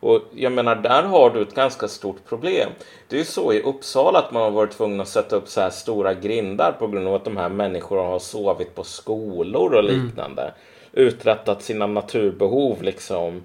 Och 0.00 0.20
jag 0.34 0.52
menar, 0.52 0.76
där 0.76 1.02
har 1.02 1.30
du 1.30 1.42
ett 1.42 1.54
ganska 1.54 1.88
stort 1.88 2.24
problem. 2.28 2.70
Det 3.08 3.16
är 3.16 3.18
ju 3.18 3.24
så 3.24 3.52
i 3.52 3.62
Uppsala 3.62 4.18
att 4.18 4.32
man 4.32 4.42
har 4.42 4.50
varit 4.50 4.70
tvungen 4.70 5.00
att 5.00 5.08
sätta 5.08 5.36
upp 5.36 5.48
så 5.48 5.60
här 5.60 5.70
stora 5.70 6.14
grindar 6.14 6.72
på 6.72 6.86
grund 6.86 7.08
av 7.08 7.14
att 7.14 7.24
de 7.24 7.36
här 7.36 7.48
människorna 7.48 8.02
har 8.02 8.18
sovit 8.18 8.74
på 8.74 8.84
skolor 8.84 9.74
och 9.74 9.84
liknande. 9.84 10.52
Uträttat 10.92 11.62
sina 11.62 11.86
naturbehov 11.86 12.82
liksom 12.82 13.42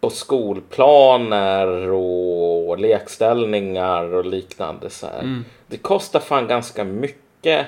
på 0.00 0.10
skolplaner 0.10 1.90
och 1.90 2.78
lekställningar 2.78 4.14
och 4.14 4.24
liknande. 4.24 4.90
Så 4.90 5.06
här. 5.06 5.42
Det 5.66 5.76
kostar 5.76 6.20
fan 6.20 6.46
ganska 6.46 6.84
mycket 6.84 7.66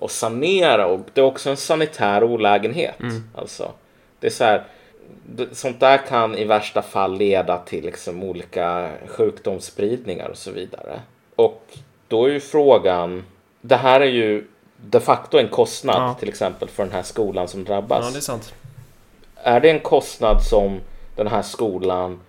att 0.00 0.10
sanera 0.10 0.86
och 0.86 1.00
det 1.14 1.20
är 1.20 1.24
också 1.24 1.50
en 1.50 1.56
sanitär 1.56 2.24
olägenhet. 2.24 2.96
Alltså, 3.34 3.70
det 4.20 4.26
är 4.26 4.30
så 4.30 4.44
här, 4.44 4.64
sånt 5.52 5.80
där 5.80 5.98
kan 5.98 6.34
i 6.34 6.44
värsta 6.44 6.82
fall 6.82 7.16
leda 7.16 7.58
till 7.58 7.84
liksom 7.84 8.22
olika 8.22 8.90
sjukdomsspridningar 9.06 10.28
och 10.28 10.36
så 10.38 10.50
vidare. 10.50 11.00
Och 11.36 11.62
då 12.08 12.24
är 12.24 12.30
ju 12.30 12.40
frågan, 12.40 13.24
det 13.60 13.76
här 13.76 14.00
är 14.00 14.06
ju 14.06 14.44
de 14.76 15.00
facto 15.00 15.38
en 15.38 15.48
kostnad 15.48 16.02
Ja. 16.02 16.14
till 16.14 16.28
exempel 16.28 16.68
för 16.68 16.82
den 16.84 16.92
här 16.92 17.02
skolan 17.02 17.48
som 17.48 17.64
drabbas. 17.64 18.04
Ja, 18.04 18.10
det 18.12 18.18
är 18.18 18.20
sant. 18.20 18.54
Är 19.42 19.60
det 19.60 19.70
en 19.70 19.80
kostnad 19.80 20.42
som 20.42 20.80
den 21.18 21.26
här 21.26 21.42
skolan 21.42 22.20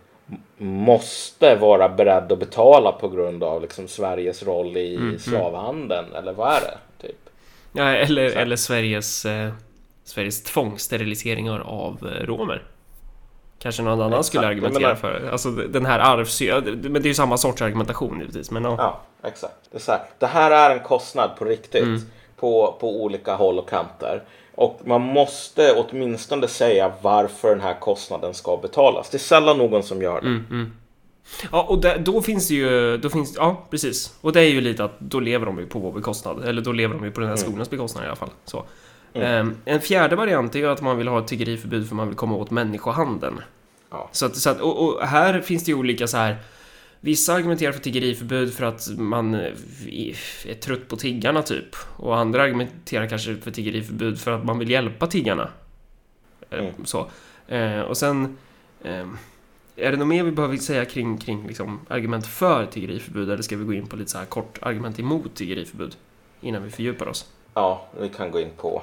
måste 0.58 1.56
vara 1.56 1.90
beredd 1.90 2.32
att 2.32 2.40
betala 2.40 2.92
på 2.92 3.10
grund 3.10 3.44
av 3.44 3.62
liksom 3.62 3.88
Sveriges 3.88 4.44
roll 4.44 4.78
i 4.78 4.96
Mm, 4.96 5.20
slavhandeln? 5.20 6.14
Eller 6.14 6.34
vad 6.34 6.54
är 6.54 6.62
det? 6.62 7.08
Typ? 7.08 7.30
Ja, 7.74 7.84
eller, 7.84 8.38
eller 8.38 8.56
Sveriges, 8.56 9.26
eh, 9.26 9.52
Sveriges 10.04 10.44
tvångssteriliseringar 10.44 11.60
av 11.60 11.98
eh, 12.16 12.26
romer. 12.26 12.64
Kanske 13.60 13.82
någon 13.84 13.94
annan 13.94 14.10
Exakt, 14.10 14.26
skulle 14.26 14.48
argumentera 14.48 14.82
menar- 14.82 14.96
för. 14.96 15.30
Alltså 15.32 15.52
den 15.52 15.86
här 15.86 16.00
arvs... 16.00 16.42
Men 16.66 16.94
det 16.94 17.00
är 17.00 17.08
ju 17.08 17.14
samma 17.14 17.38
sorts 17.38 17.62
argumentation 17.62 18.20
givetvis. 18.20 18.52
Men 18.52 18.64
ja. 18.64 18.76
Ja, 18.78 19.00
exakt. 19.30 19.56
Det, 19.72 19.78
är 19.78 19.82
så 19.82 19.92
här, 19.92 20.02
det 20.20 20.28
här 20.28 20.52
är 20.52 20.76
en 20.76 20.84
kostnad 20.84 21.30
på 21.38 21.46
riktigt 21.46 21.84
Mm. 21.84 22.02
på, 22.36 22.78
på 22.80 23.02
olika 23.04 23.36
håll 23.36 23.60
och 23.60 23.70
kanter. 23.70 24.24
Och 24.60 24.80
man 24.86 25.02
måste 25.02 25.74
åtminstone 25.74 26.48
säga 26.48 26.92
varför 27.02 27.50
den 27.50 27.62
här 27.62 27.80
kostnaden 27.80 28.34
ska 28.34 28.58
betalas. 28.58 29.10
Det 29.10 29.18
är 29.18 29.20
sällan 29.20 29.58
någon 29.58 29.84
som 29.84 30.02
gör 30.02 30.22
det. 30.22 30.28
Mm. 30.28 30.72
Ja, 31.52 31.66
och 31.70 31.82
där, 31.82 32.00
då 32.00 32.22
finns 32.22 32.48
det 32.48 32.54
ju... 32.54 32.98
Då 32.98 33.10
finns, 33.10 33.36
ja, 33.36 33.68
precis. 33.70 34.14
Och 34.22 34.34
det 34.34 34.42
är 34.42 34.50
ju 34.50 34.62
lite 34.62 34.84
att 34.84 35.00
då 35.00 35.20
lever 35.20 35.46
de 35.46 35.60
ju 35.60 35.66
på 35.66 35.80
vår 35.80 35.92
bekostnad. 35.92 36.44
Eller 36.44 36.62
då 36.62 36.72
lever 36.72 36.96
de 36.96 37.06
ju 37.06 37.12
på 37.12 37.20
den 37.20 37.30
här 37.30 37.36
skolans 37.36 37.70
bekostnad 37.70 38.04
i 38.04 38.08
alla 38.08 38.16
fall. 38.16 38.30
Så. 38.46 38.66
Ehm, 39.14 39.56
en 39.66 39.82
fjärde 39.82 40.16
variant 40.16 40.56
är 40.56 40.60
ju 40.60 40.70
att 40.70 40.82
man 40.82 40.98
vill 40.98 41.08
ha 41.08 41.20
ett 41.20 41.28
tiggeriförbud 41.28 41.88
för 41.88 41.96
man 41.96 42.08
vill 42.08 42.18
komma 42.18 42.36
åt 42.36 42.52
människohandeln. 42.52 43.42
Ja. 43.92 44.10
Så 44.12 44.26
att, 44.26 44.36
så 44.36 44.50
att, 44.50 44.62
och, 44.62 44.88
och 44.88 45.08
här 45.08 45.42
finns 45.42 45.64
det 45.64 45.72
ju 45.72 45.78
olika 45.78 46.08
så 46.08 46.18
här... 46.18 46.38
Vissa 47.02 47.34
argumenterar 47.34 47.72
för 47.72 47.80
tiggeriförbud 47.80 48.54
för 48.54 48.66
att 48.66 48.88
man 48.98 49.36
eh, 49.36 49.54
är 50.46 50.54
trött 50.54 50.88
på 50.88 50.96
tiggarna 50.96 51.42
typ. 51.42 51.76
Och 51.98 52.18
andra 52.18 52.44
argumenterar 52.44 53.08
kanske 53.08 53.36
för 53.36 53.52
tiggeriförbud 53.52 54.20
för 54.20 54.32
att 54.32 54.46
man 54.46 54.60
vill 54.60 54.70
hjälpa 54.70 55.08
tiggarna. 55.08 55.50
Eh, 56.50 56.60
Mm. 56.60 56.86
Så. 56.86 57.10
Eh, 57.48 57.82
och 57.82 57.98
sen... 57.98 58.38
Är 59.76 59.92
det 59.92 59.98
något 59.98 60.08
mer 60.08 60.24
vi 60.24 60.32
behöver 60.32 60.58
säga 60.58 60.86
kring, 60.86 61.18
kring 61.18 61.48
liksom, 61.48 61.80
argument 61.88 62.28
för 62.28 62.66
tiggeriförbud? 62.66 63.30
Eller 63.32 63.44
ska 63.44 63.58
vi 63.58 63.64
gå 63.64 63.74
in 63.74 63.88
på 63.88 63.96
lite 63.96 64.12
så 64.12 64.18
här 64.18 64.26
kort 64.26 64.60
argument 64.62 65.00
emot 65.00 65.36
tiggeriförbud? 65.36 65.96
Innan 66.42 66.64
vi 66.64 66.70
fördjupar 66.70 67.08
oss. 67.08 67.32
ja, 67.54 67.88
vi 68.00 68.10
kan 68.10 68.32
gå 68.32 68.40
in 68.40 68.50
på 68.58 68.82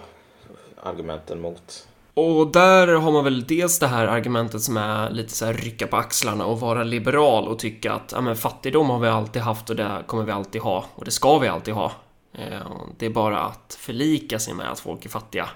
argumenten 0.82 1.40
mot. 1.40 1.88
Och 2.18 2.46
där 2.52 2.86
har 2.88 3.12
man 3.12 3.24
väl 3.24 3.46
dels 3.46 3.78
det 3.78 3.86
här 3.86 4.06
argumentet 4.06 4.62
som 4.62 4.76
är 4.76 5.10
lite 5.10 5.32
så 5.32 5.44
här 5.46 5.52
rycka 5.54 5.86
på 5.86 5.96
axlarna 5.96 6.46
och 6.46 6.60
vara 6.60 6.84
liberal 6.84 7.48
och 7.48 7.58
tycka 7.58 7.92
att 7.92 8.12
ja, 8.14 8.20
men 8.20 8.36
fattigdom 8.36 8.90
har 8.90 8.98
vi 8.98 9.08
alltid 9.08 9.42
haft 9.42 9.70
och 9.70 9.76
det 9.76 10.02
kommer 10.06 10.24
vi 10.24 10.32
alltid 10.32 10.60
ha 10.60 10.84
och 10.94 11.04
det 11.04 11.10
ska 11.10 11.38
vi 11.38 11.48
alltid 11.48 11.74
ha. 11.74 11.92
Eh, 12.34 12.58
Det 12.98 13.06
är 13.06 13.10
bara 13.10 13.38
att 13.40 13.76
förlika 13.80 14.38
sig 14.38 14.54
med 14.54 14.70
att 14.72 14.80
folk 14.80 15.04
är 15.04 15.08
fattiga. 15.08 15.48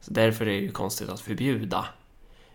Så 0.00 0.12
därför 0.12 0.44
är 0.46 0.50
det 0.50 0.56
ju 0.56 0.70
konstigt 0.72 1.08
att 1.10 1.20
förbjuda 1.20 1.84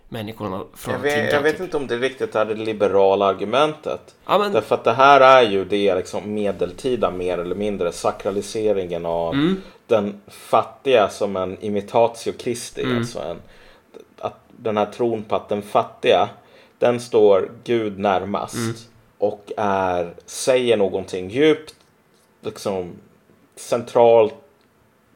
människorna 0.10 0.64
från 0.76 0.92
Jag 0.94 1.00
att 1.00 1.06
vet, 1.06 1.16
tigga. 1.16 1.32
jag 1.32 1.42
vet 1.42 1.54
typ. 1.54 1.62
inte 1.62 1.78
om 1.78 1.88
det 1.88 1.98
riktigt 1.98 2.36
är 2.36 2.46
det 2.46 2.56
liberala 2.56 3.26
argumentet. 3.26 4.16
Ja, 4.26 4.38
men, 4.38 4.52
Därför 4.54 4.76
att 4.76 4.84
det 4.84 4.94
här 4.94 5.22
är 5.22 5.42
ju 5.52 5.66
det 5.66 5.96
liksom 5.96 6.34
medeltida 6.34 7.12
mer 7.12 7.38
eller 7.38 7.56
mindre 7.56 7.92
sakraliseringen 7.92 9.06
av 9.06 9.34
Mm. 9.34 9.62
Den 9.92 10.22
fattiga 10.28 11.10
som 11.10 11.36
en 11.36 11.58
imitatio 11.62 12.34
Christi. 12.38 12.82
Mm. 12.84 12.98
Alltså 12.98 13.20
en, 13.20 13.38
att 14.20 14.40
den 14.58 14.78
här 14.78 14.86
tron 14.86 15.24
på 15.24 15.36
att 15.36 15.50
den 15.50 15.62
fattiga 15.62 16.30
den 16.80 17.00
står 17.00 17.52
Gud 17.64 18.00
närmast 18.00 18.56
Mm. 18.56 18.74
och 19.18 19.52
är, 19.58 20.14
säger 20.26 20.78
någonting 20.78 21.30
djupt 21.30 21.76
liksom 22.42 22.92
centralt 23.56 24.34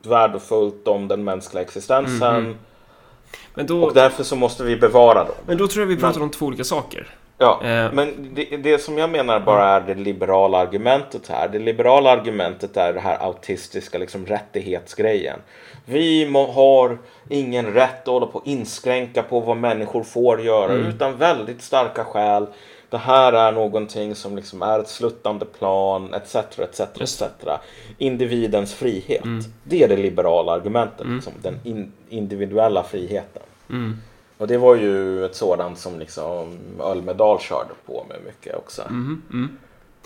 värdefullt 0.03 0.88
om 0.88 1.08
den 1.08 1.24
mänskliga 1.24 1.63
existensen. 1.63 2.36
Mm, 3.55 3.67
då, 3.67 3.84
Och 3.84 3.94
därför 3.94 4.24
så 4.24 4.36
måste 4.36 4.63
vi 4.63 4.75
bevara 4.77 5.24
dem. 5.24 5.36
men 5.48 5.58
då 5.58 5.67
tror 5.67 5.82
jag 5.84 5.88
vi 5.88 5.96
pratar 5.98 6.20
Men- 6.20 6.24
om 6.24 6.29
två 6.29 6.46
olika 6.46 6.63
saker. 6.63 7.15
Ja, 7.38 7.62
Eh. 7.63 7.92
men 7.94 8.30
det, 8.34 8.58
det 8.58 8.80
som 8.80 8.98
jag 8.98 9.10
menar 9.10 9.39
bara 9.39 9.65
är 9.65 9.82
det 9.82 9.96
liberala 9.96 10.58
argumentet 10.58 11.27
här. 11.27 11.48
Det 11.48 11.60
liberala 11.60 12.12
argumentet 12.12 12.77
är 12.77 12.94
det 12.94 13.00
här 13.00 13.18
autistiska 13.24 13.98
liksom 13.98 14.25
rättighetsgrejen. 14.25 15.39
Vi 15.86 16.30
må, 16.30 16.51
har 16.51 16.98
ingen 17.30 17.74
rätt 17.74 18.01
att 18.01 18.08
hålla 18.08 18.25
på 18.25 18.39
och 18.39 18.48
inskränka 18.48 19.24
på 19.24 19.39
vad 19.39 19.58
människor 19.58 20.04
får 20.04 20.42
göra 20.42 20.74
utan 20.74 21.18
väldigt 21.18 21.62
starka 21.62 22.04
skäl. 22.06 22.48
Det 22.89 22.98
här 22.98 23.34
är 23.34 23.51
någonting 23.51 24.15
som 24.15 24.36
liksom 24.36 24.62
är 24.62 24.80
ett 24.80 24.88
sluttande 24.88 25.46
plan 25.46 26.13
etc. 26.13 26.36
etc, 26.36 26.80
etc. 27.01 27.24
Individens 27.98 28.74
frihet. 28.74 29.24
Det 29.63 29.84
är 29.84 29.88
det 29.88 29.98
liberala 29.98 30.51
argumentet. 30.51 31.08
Liksom, 31.15 31.34
den 31.42 31.60
in, 31.63 31.92
individuella 32.10 32.84
friheten. 32.84 33.44
Mm. 34.38 34.42
Och 34.42 34.48
det 34.48 34.58
var 34.58 34.75
ju 34.75 35.25
ett 35.25 35.36
sådant 35.36 35.80
som 35.80 36.00
liksom 36.00 36.58
Ölmedal 36.80 37.39
körde 37.39 37.74
på 37.86 38.06
med 38.10 38.18
mycket 38.25 38.56
också. 38.56 38.82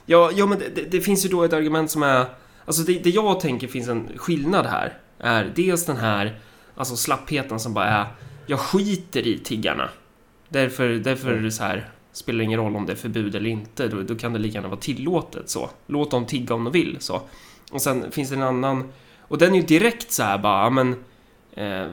Ja, 0.05 0.31
ja 0.35 0.45
men 0.45 0.59
det, 0.59 0.81
det, 0.91 1.01
finns 1.01 1.25
ju 1.25 1.29
då 1.29 1.43
ett 1.43 1.53
argument 1.53 1.91
som 1.91 2.03
är... 2.03 2.25
Alltså 2.65 2.81
det, 2.81 2.99
det 2.99 3.09
jag 3.09 3.39
tänker 3.39 3.67
finns 3.67 3.87
en 3.87 4.09
skillnad 4.15 4.65
här 4.65 4.97
är 5.19 5.51
dels 5.55 5.85
den 5.85 5.97
här 5.97 6.39
alltså 6.75 6.95
slappheten 6.95 7.59
som 7.59 7.73
bara 7.73 7.85
är 7.85 8.05
jag 8.45 8.59
skiter 8.59 9.27
i 9.27 9.39
tiggarna. 9.39 9.89
Därför, 10.49 10.89
därför 10.89 11.31
är 11.31 11.41
det 11.41 11.51
så 11.51 11.63
här 11.63 11.89
spelar 12.11 12.37
det 12.37 12.43
ingen 12.43 12.59
roll 12.59 12.75
om 12.75 12.85
det 12.85 12.91
är 12.91 12.97
förbud 12.97 13.35
eller 13.35 13.49
inte. 13.49 13.87
Då, 13.87 14.01
då 14.01 14.15
kan 14.15 14.33
det 14.33 14.39
lika 14.39 14.55
gärna 14.55 14.67
vara 14.67 14.79
tillåtet 14.79 15.49
så. 15.49 15.69
Låt 15.87 16.11
dem 16.11 16.25
tigga 16.25 16.55
om 16.55 16.63
de 16.63 16.73
vill 16.73 16.97
så. 16.99 17.21
Och 17.71 17.81
sen 17.81 18.11
finns 18.11 18.29
det 18.29 18.35
en 18.35 18.43
annan 18.43 18.91
och 19.19 19.37
den 19.37 19.53
är 19.53 19.55
ju 19.55 19.65
direkt 19.65 20.11
så 20.11 20.23
här 20.23 20.37
bara, 20.37 20.69
men 20.69 21.03
eh, 21.53 21.87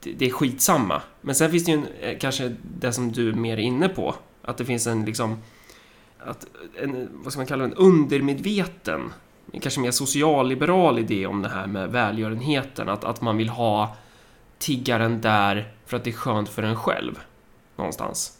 det, 0.00 0.26
är 0.26 0.30
skitsamma. 0.30 1.02
Men 1.20 1.34
sen 1.34 1.50
finns 1.50 1.64
det 1.64 1.72
ju 1.72 1.78
en, 1.78 1.86
eh, 2.00 2.18
kanske 2.18 2.56
det 2.62 2.92
som 2.92 3.12
du 3.12 3.28
är 3.28 3.32
mer 3.32 3.56
inne 3.56 3.88
på. 3.88 4.14
Att 4.42 4.56
det 4.56 4.64
finns 4.64 4.86
en 4.86 5.04
liksom 5.04 5.38
att 6.18 6.46
en, 6.82 7.08
vad 7.12 7.32
ska 7.32 7.40
man 7.40 7.46
kalla 7.46 7.64
det, 7.64 7.70
en 7.70 7.76
undermedveten, 7.76 9.12
kanske 9.60 9.80
mer 9.80 9.90
socialliberal 9.90 10.98
idé 10.98 11.26
om 11.26 11.42
det 11.42 11.48
här 11.48 11.66
med 11.66 11.90
välgörenheten. 11.90 12.88
Att, 12.88 13.04
att 13.04 13.20
man 13.20 13.36
vill 13.36 13.48
ha 13.48 13.96
tiggaren 14.58 15.20
där 15.20 15.72
för 15.86 15.96
att 15.96 16.04
det 16.04 16.10
är 16.10 16.14
skönt 16.14 16.48
för 16.48 16.62
en 16.62 16.76
själv. 16.76 17.18
Någonstans. 17.76 18.32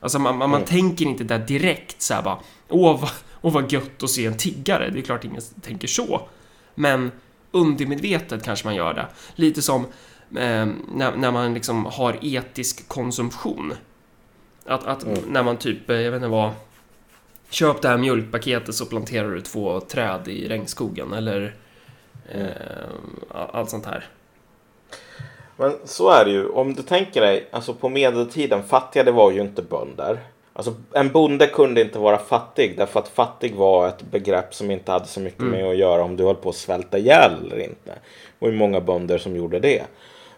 Alltså 0.00 0.18
man, 0.18 0.38
man, 0.38 0.50
man 0.50 0.60
Mm. 0.60 0.68
tänker 0.68 1.06
inte 1.06 1.24
där 1.24 1.38
direkt 1.38 2.02
så 2.02 2.14
här 2.14 2.22
bara 2.22 2.38
åh 2.68 3.00
vad, 3.00 3.10
åh 3.40 3.52
vad 3.52 3.72
gött 3.72 4.02
att 4.02 4.10
se 4.10 4.26
en 4.26 4.36
tiggare. 4.36 4.90
Det 4.90 4.98
är 4.98 5.02
klart 5.02 5.24
ingen 5.24 5.42
tänker 5.62 5.88
så. 5.88 6.28
Men 6.74 7.10
undermedvetet 7.50 8.44
kanske 8.44 8.66
man 8.66 8.74
gör 8.74 8.94
det. 8.94 9.06
Lite 9.34 9.62
som 9.62 9.86
när, 10.28 11.16
när 11.16 11.30
man 11.30 11.54
liksom 11.54 11.86
har 11.86 12.18
etisk 12.22 12.88
konsumtion. 12.88 13.72
Att, 14.66 14.86
att 14.86 15.04
Mm. 15.04 15.18
när 15.28 15.42
man 15.42 15.56
typ, 15.56 15.90
eh, 15.90 15.96
jag 16.00 16.10
vet 16.10 16.18
inte 16.18 16.28
vad, 16.28 16.50
köp 17.50 17.82
det 17.82 17.88
här 17.88 17.98
mjölkpaketet 17.98 18.74
så 18.74 18.86
planterar 18.86 19.30
du 19.30 19.40
två 19.40 19.80
träd 19.80 20.28
i 20.28 20.48
regnskogen 20.48 21.12
eller 21.12 21.54
Mm. 22.34 22.46
eh, 22.46 23.46
allt 23.52 23.70
sånt 23.70 23.86
här. 23.86 24.04
Men 25.56 25.72
så 25.84 26.10
är 26.10 26.24
det 26.24 26.30
ju. 26.30 26.48
Om 26.48 26.74
du 26.74 26.82
tänker 26.82 27.20
dig, 27.20 27.48
alltså 27.50 27.74
på 27.74 27.88
medeltiden, 27.88 28.62
fattiga 28.62 29.04
det 29.04 29.12
var 29.12 29.30
ju 29.32 29.40
inte 29.40 29.62
bönder. 29.62 30.18
Alltså 30.52 30.74
en 30.92 31.08
bonde 31.12 31.46
kunde 31.46 31.80
inte 31.80 31.98
vara 31.98 32.18
fattig 32.18 32.74
därför 32.76 33.00
att 33.00 33.08
fattig 33.08 33.54
var 33.54 33.88
ett 33.88 34.02
begrepp 34.10 34.54
som 34.54 34.70
inte 34.70 34.92
hade 34.92 35.06
så 35.06 35.20
mycket 35.20 35.42
med 35.42 35.64
att 35.70 35.76
göra 35.76 36.02
om 36.02 36.16
du 36.16 36.24
höll 36.24 36.34
på 36.34 36.48
att 36.48 36.56
svälta 36.56 36.98
ihjäl 36.98 37.32
eller 37.44 37.58
inte. 37.58 37.92
Och 38.38 38.48
hur 38.48 38.56
många 38.56 38.80
bönder 38.80 39.18
som 39.18 39.36
gjorde 39.36 39.58
det. 39.60 39.84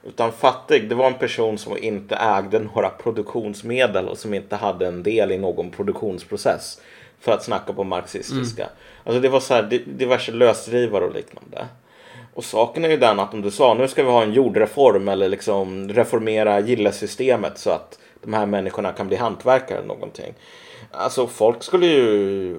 Utan 0.04 0.32
fattig, 0.32 0.88
det 0.88 0.94
var 0.94 1.06
en 1.06 1.14
person 1.18 1.58
som 1.58 1.76
inte 1.78 2.14
ägde 2.16 2.58
några 2.58 2.88
produktionsmedel 2.88 4.08
och 4.08 4.18
som 4.18 4.34
inte 4.34 4.56
hade 4.56 4.86
en 4.86 5.02
del 5.02 5.32
i 5.32 5.38
någon 5.38 5.70
produktionsprocess. 5.70 6.80
För 7.20 7.32
att 7.32 7.44
snacka 7.44 7.72
på 7.72 7.84
marxistiska. 7.84 8.68
Alltså 9.04 9.20
det 9.20 9.28
var 9.28 9.40
så 9.40 9.54
här 9.54 9.62
di- 9.62 9.84
diverse 9.86 10.32
lösdrivare 10.32 11.04
och 11.04 11.14
liknande. 11.14 11.66
Och 12.34 12.44
saken 12.44 12.84
är 12.84 12.88
ju 12.88 12.96
den 12.96 13.20
att 13.20 13.34
om 13.34 13.42
du 13.42 13.50
sa 13.50 13.74
nu 13.74 13.88
ska 13.88 14.02
vi 14.04 14.10
ha 14.10 14.22
en 14.22 14.32
jordreform 14.32 15.08
eller 15.08 15.28
liksom 15.28 15.88
reformera 15.88 16.60
gillesystemet 16.60 17.58
så 17.58 17.70
att 17.70 17.98
de 18.22 18.32
här 18.32 18.46
människorna 18.46 18.92
kan 18.92 19.08
bli 19.08 19.16
hantverkare 19.16 19.78
eller 19.78 19.88
någonting. 19.88 20.34
Alltså 20.90 21.26
folk 21.26 21.62
skulle 21.62 21.86
ju 21.86 22.50
eh, 22.54 22.58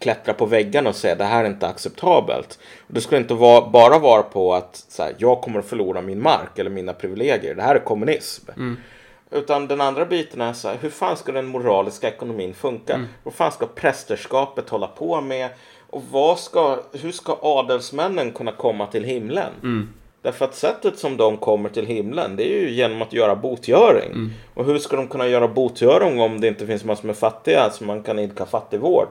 klättra 0.00 0.34
på 0.34 0.46
väggarna 0.46 0.88
och 0.88 0.96
säga 0.96 1.14
det 1.14 1.24
här 1.24 1.44
är 1.44 1.48
inte 1.48 1.66
acceptabelt. 1.66 2.58
Och 2.86 2.94
det 2.94 3.00
skulle 3.00 3.20
inte 3.20 3.34
vara, 3.34 3.68
bara 3.70 3.98
vara 3.98 4.22
på 4.22 4.54
att 4.54 4.84
så 4.88 5.02
här, 5.02 5.14
jag 5.18 5.40
kommer 5.40 5.58
att 5.58 5.66
förlora 5.66 6.00
min 6.00 6.22
mark 6.22 6.58
eller 6.58 6.70
mina 6.70 6.92
privilegier. 6.92 7.54
Det 7.54 7.62
här 7.62 7.74
är 7.74 7.78
kommunism. 7.78 8.50
Utan 9.30 9.66
den 9.66 9.80
andra 9.80 10.04
biten 10.04 10.40
är 10.40 10.52
så 10.52 10.68
här, 10.68 10.76
hur 10.80 10.90
fan 10.90 11.16
ska 11.16 11.32
den 11.32 11.46
moraliska 11.46 12.08
ekonomin 12.08 12.54
funka? 12.54 12.94
Mm. 12.94 13.06
Vad 13.22 13.34
fan 13.34 13.52
ska 13.52 13.66
prästerskapet 13.66 14.68
hålla 14.68 14.86
på 14.86 15.20
med? 15.20 15.50
Och 15.90 16.02
vad 16.10 16.38
ska, 16.38 16.78
hur 16.92 17.12
ska 17.12 17.38
adelsmännen 17.42 18.32
kunna 18.32 18.52
komma 18.52 18.86
till 18.86 19.04
himlen? 19.04 19.52
Mm. 19.62 19.88
Därför 20.22 20.44
att 20.44 20.54
sättet 20.54 20.98
som 20.98 21.16
de 21.16 21.36
kommer 21.36 21.68
till 21.68 21.86
himlen 21.86 22.36
det 22.36 22.44
är 22.44 22.60
ju 22.60 22.70
genom 22.70 23.02
att 23.02 23.12
göra 23.12 23.36
botgöring. 23.36 24.10
Mm. 24.12 24.30
Och 24.54 24.64
hur 24.64 24.78
ska 24.78 24.96
de 24.96 25.08
kunna 25.08 25.28
göra 25.28 25.48
botgöring 25.48 26.20
om 26.20 26.40
det 26.40 26.48
inte 26.48 26.66
finns 26.66 26.84
massor 26.84 27.06
med 27.06 27.16
fattiga 27.16 27.70
som 27.70 27.86
man 27.86 28.02
kan 28.02 28.18
idka 28.18 28.46
fattigvård 28.46 29.08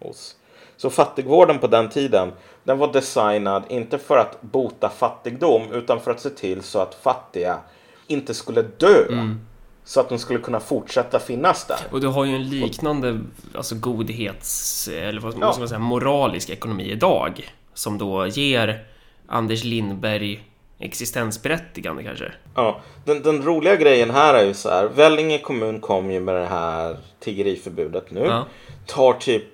hos? 0.00 0.36
Så 0.76 0.90
fattigvården 0.90 1.58
på 1.58 1.66
den 1.66 1.88
tiden 1.88 2.32
den 2.64 2.78
var 2.78 2.92
designad 2.92 3.62
inte 3.68 3.98
för 3.98 4.16
att 4.18 4.42
bota 4.42 4.88
fattigdom 4.88 5.62
utan 5.72 6.00
för 6.00 6.10
att 6.10 6.20
se 6.20 6.30
till 6.30 6.62
så 6.62 6.78
att 6.78 6.94
fattiga 6.94 7.58
inte 8.06 8.34
skulle 8.34 8.62
dö. 8.62 9.06
Mm. 9.08 9.40
Så 9.84 10.00
att 10.00 10.08
de 10.08 10.18
skulle 10.18 10.38
kunna 10.38 10.60
fortsätta 10.60 11.18
finnas 11.18 11.64
där. 11.64 11.78
Och 11.90 12.00
du 12.00 12.06
har 12.06 12.24
ju 12.24 12.34
en 12.34 12.48
liknande 12.48 13.20
alltså 13.54 13.74
godhets... 13.74 14.88
Eller 14.88 15.20
vad 15.20 15.34
Ja. 15.40 15.52
ska 15.52 15.60
man 15.60 15.68
säga? 15.68 15.78
Moralisk 15.78 16.50
ekonomi 16.50 16.90
idag. 16.90 17.52
Som 17.74 17.98
då 17.98 18.26
ger 18.26 18.84
Anders 19.26 19.64
Lindberg 19.64 20.40
existensberättigande 20.78 22.02
kanske. 22.02 22.32
Ja, 22.54 22.80
den, 23.04 23.22
den 23.22 23.42
roliga 23.42 23.76
grejen 23.76 24.10
här 24.10 24.34
är 24.34 24.44
ju 24.44 24.54
så 24.54 24.68
här. 24.68 24.84
Vellinge 24.86 25.38
kommun 25.38 25.80
kom 25.80 26.10
ju 26.10 26.20
med 26.20 26.34
det 26.34 26.46
här 26.46 26.96
tiggeriförbudet 27.20 28.10
nu. 28.10 28.20
Ja. 28.20 28.46
Tar 28.86 29.12
typ 29.12 29.44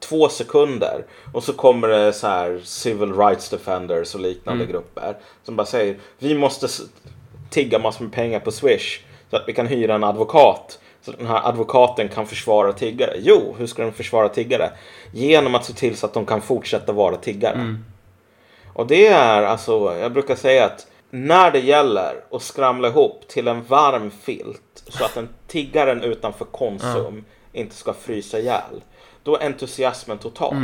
två 0.00 0.28
sekunder 0.28 1.04
och 1.34 1.42
så 1.44 1.52
kommer 1.52 1.88
det 1.88 2.12
så 2.12 2.26
här 2.26 2.60
civil 2.64 3.12
rights 3.14 3.48
defenders 3.50 4.14
och 4.14 4.20
liknande 4.20 4.64
Mm. 4.64 4.72
grupper 4.72 5.16
som 5.44 5.56
bara 5.56 5.66
säger 5.66 5.96
vi 6.18 6.34
måste 6.34 6.68
tigga 7.50 7.78
massor 7.78 8.04
med 8.04 8.12
pengar 8.12 8.40
på 8.40 8.50
Swish 8.52 9.00
så 9.30 9.36
att 9.36 9.44
vi 9.46 9.52
kan 9.52 9.66
hyra 9.66 9.94
en 9.94 10.04
advokat 10.04 10.78
så 11.02 11.10
att 11.10 11.18
den 11.18 11.26
här 11.26 11.48
advokaten 11.48 12.08
kan 12.08 12.26
försvara 12.26 12.72
tiggare. 12.72 13.14
Jo, 13.18 13.54
hur 13.58 13.66
ska 13.66 13.82
den 13.82 13.92
försvara 13.92 14.28
tiggare? 14.28 14.70
Genom 15.12 15.54
att 15.54 15.64
se 15.64 15.72
till 15.72 15.96
så 15.96 16.06
att 16.06 16.14
de 16.14 16.26
kan 16.26 16.40
fortsätta 16.40 16.92
vara 16.92 17.16
tiggare. 17.16 17.54
Mm. 17.54 17.84
Och 18.72 18.86
det 18.86 19.06
är 19.06 19.42
alltså, 19.42 19.96
jag 20.00 20.12
brukar 20.12 20.34
säga 20.36 20.64
att 20.64 20.86
när 21.10 21.50
det 21.50 21.58
gäller 21.60 22.14
att 22.30 22.42
skramla 22.42 22.88
ihop 22.88 23.28
till 23.28 23.48
en 23.48 23.62
varm 23.64 24.10
filt 24.10 24.84
så 24.88 25.04
att 25.04 25.16
en 25.16 25.28
tiggaren 25.46 26.02
utanför 26.02 26.44
Konsum 26.44 27.24
inte 27.56 27.74
ska 27.74 27.92
frysa 27.92 28.38
ihjäl. 28.38 28.82
Då 29.22 29.36
är 29.36 29.46
entusiasmen 29.46 30.18
total. 30.18 30.54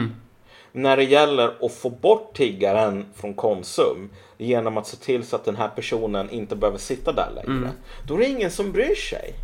När 0.73 0.97
det 0.97 1.05
gäller 1.05 1.53
att 1.61 1.73
få 1.73 1.91
bort 1.91 2.37
tiggaren 2.37 3.07
från 3.15 3.35
Konsum 3.35 4.11
genom 4.39 4.79
att 4.79 4.87
se 4.87 4.97
till 4.97 5.25
så 5.25 5.37
att 5.37 5.45
den 5.45 5.57
här 5.57 5.69
personen 5.69 6.31
inte 6.31 6.57
behöver 6.57 6.79
sitta 6.79 7.13
där 7.13 7.31
längre. 7.35 7.71
Då 8.07 8.15
är 8.15 8.19
det 8.19 8.27
ingen 8.29 8.51
som 8.51 8.73
bryr 8.73 8.95
sig. 8.95 9.35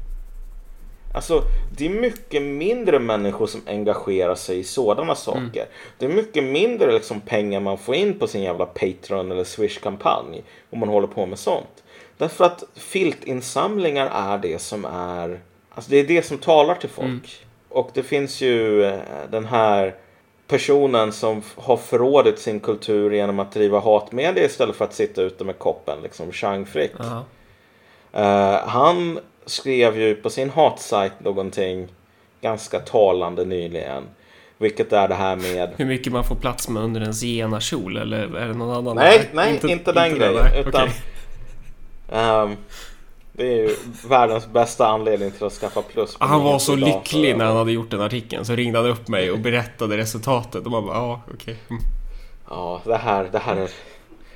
Alltså, 1.15 1.43
det 1.77 1.87
är 1.87 1.91
mycket 1.91 2.43
mindre 2.43 2.99
människor 2.99 3.47
som 3.47 3.61
engagerar 3.67 4.35
sig 4.35 4.59
i 4.59 4.65
sådana 4.65 5.15
saker. 5.15 5.67
Det 5.99 6.07
är 6.07 6.11
mycket 6.11 6.45
mindre 6.45 6.93
liksom, 6.93 7.21
pengar 7.21 7.61
man 7.61 7.79
får 7.79 7.95
in 7.95 8.19
på 8.19 8.27
sin 8.27 8.43
jävla 8.43 8.67
Patreon 8.67 9.33
eller 9.33 9.45
Swish-kampanj 9.45 10.43
om 10.71 10.79
man 10.79 10.89
håller 10.89 11.07
på 11.07 11.27
med 11.27 11.39
sånt. 11.39 11.85
Därför 12.19 12.45
att 12.45 12.65
filtinsamlingar 12.75 14.07
är 14.13 14.39
det 14.39 14.59
som 14.59 14.85
är, 14.85 15.41
alltså 15.79 15.91
det 15.91 15.97
är 15.97 16.05
det 16.05 16.27
som 16.27 16.39
talar 16.39 16.75
till 16.75 16.89
folk. 16.89 17.47
Och 17.69 17.91
det 17.95 18.03
finns 18.03 18.41
ju 18.41 18.85
eh, 18.85 19.01
den 19.31 19.45
här 19.45 19.95
personen 20.47 21.13
som 21.13 21.43
har 21.57 21.77
förrådit 21.77 22.39
sin 22.39 22.61
kultur 22.61 23.11
genom 23.11 23.39
att 23.39 23.53
driva 23.53 23.81
hatmedia 23.81 24.45
istället 24.45 24.77
för 24.77 24.85
att 24.85 24.95
sitta 24.95 25.23
ute 25.23 25.45
med 25.45 25.59
koppen 25.59 25.99
liksom 26.03 26.33
changfritt. 26.33 26.95
Ja. 26.99 27.25
Eh, 28.13 28.69
han 28.69 29.19
skrev 29.47 29.99
ju 29.99 30.15
på 30.15 30.31
sin 30.31 30.51
hatsajt 30.51 31.21
någonting 31.21 31.89
ganska 32.41 32.79
talande 32.79 33.45
nyligen. 33.45 34.05
Vilket 34.59 34.93
är 34.93 35.09
det 35.09 35.15
här 35.15 35.37
med... 35.37 35.71
Hur 35.77 35.85
mycket 35.85 36.13
man 36.13 36.25
får 36.25 36.37
plats 36.37 36.69
med 36.69 36.83
under 36.83 37.01
en 37.01 37.15
zigenarkjol 37.15 37.97
eller 37.97 38.37
är 38.37 38.49
det 38.49 38.55
någon 38.55 38.77
annan? 38.77 38.97
Nej, 38.97 39.29
nej, 39.33 39.61
inte, 39.65 39.93
den 39.93 40.15
grejen. 40.15 40.35
nej. 40.35 40.61
Utan, 40.67 40.89
Okej. 42.09 42.57
Det 43.39 43.47
är 43.53 43.57
ju 43.57 43.77
världens 44.09 44.47
bästa 44.47 44.87
anledning 44.87 45.31
till 45.31 45.45
att 45.47 45.53
skaffa 45.53 45.83
plus. 45.83 46.17
Han 46.21 46.43
var 46.45 46.59
så 46.59 46.77
idag, 46.77 46.89
lycklig 46.89 47.33
så- 47.33 47.39
när 47.39 47.45
han 47.45 47.57
hade 47.57 47.73
gjort 47.73 47.91
den 47.91 48.01
artikeln 48.01 48.45
så 48.45 48.55
ringde 48.55 48.79
han 48.79 48.89
upp 48.89 49.09
mig 49.09 49.31
och 49.31 49.39
berättade 49.39 49.97
resultatet 49.97 50.65
och 50.65 50.71
man 50.71 50.87
bara 50.87 50.97
ja 50.97 51.21
okej. 51.35 51.57
Mm. 51.71 51.83
Ja, 52.51 52.81
det 52.85 52.97
här, 52.97 53.29
det 53.33 53.39
här 53.39 53.57
är... 53.57 53.71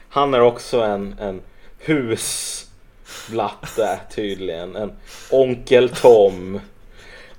Han 0.09 0.35
är 0.35 0.41
också 0.41 0.81
en, 0.81 1.15
en 1.21 1.41
husblatte 1.79 2.69
tydligen. 4.15 4.77
En 4.77 4.93
onkel 5.31 5.89
Tom. 5.89 6.61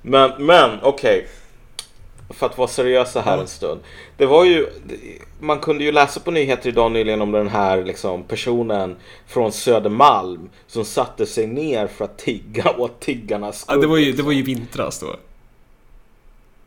Men, 0.02 0.46
men 0.46 0.70
okej. 0.82 1.26
För 2.30 2.46
att 2.46 2.58
vara 2.58 2.68
seriösa 2.68 3.20
här 3.20 3.38
en 3.38 3.46
stund. 3.46 3.80
Det 4.16 4.26
var 4.26 4.44
ju... 4.44 4.66
Man 5.40 5.58
kunde 5.58 5.84
ju 5.84 5.92
läsa 5.92 6.20
på 6.20 6.30
nyheter 6.30 6.68
idag 6.68 6.92
nyligen 6.92 7.22
om 7.22 7.32
den 7.32 7.48
här 7.48 7.84
liksom, 7.84 8.22
personen 8.22 8.96
från 9.26 9.52
Södermalm 9.52 10.50
som 10.66 10.84
satte 10.84 11.26
sig 11.26 11.46
ner 11.46 11.86
för 11.86 12.04
att 12.04 12.18
tigga 12.18 12.70
åt 12.78 13.00
tiggarnas 13.00 13.60
skull. 13.60 13.76
Ja, 13.76 13.80
det, 13.80 13.86
var 13.86 13.96
ju, 13.96 14.12
det 14.12 14.22
var 14.22 14.32
ju 14.32 14.42
vintras 14.42 15.00
då. 15.00 15.06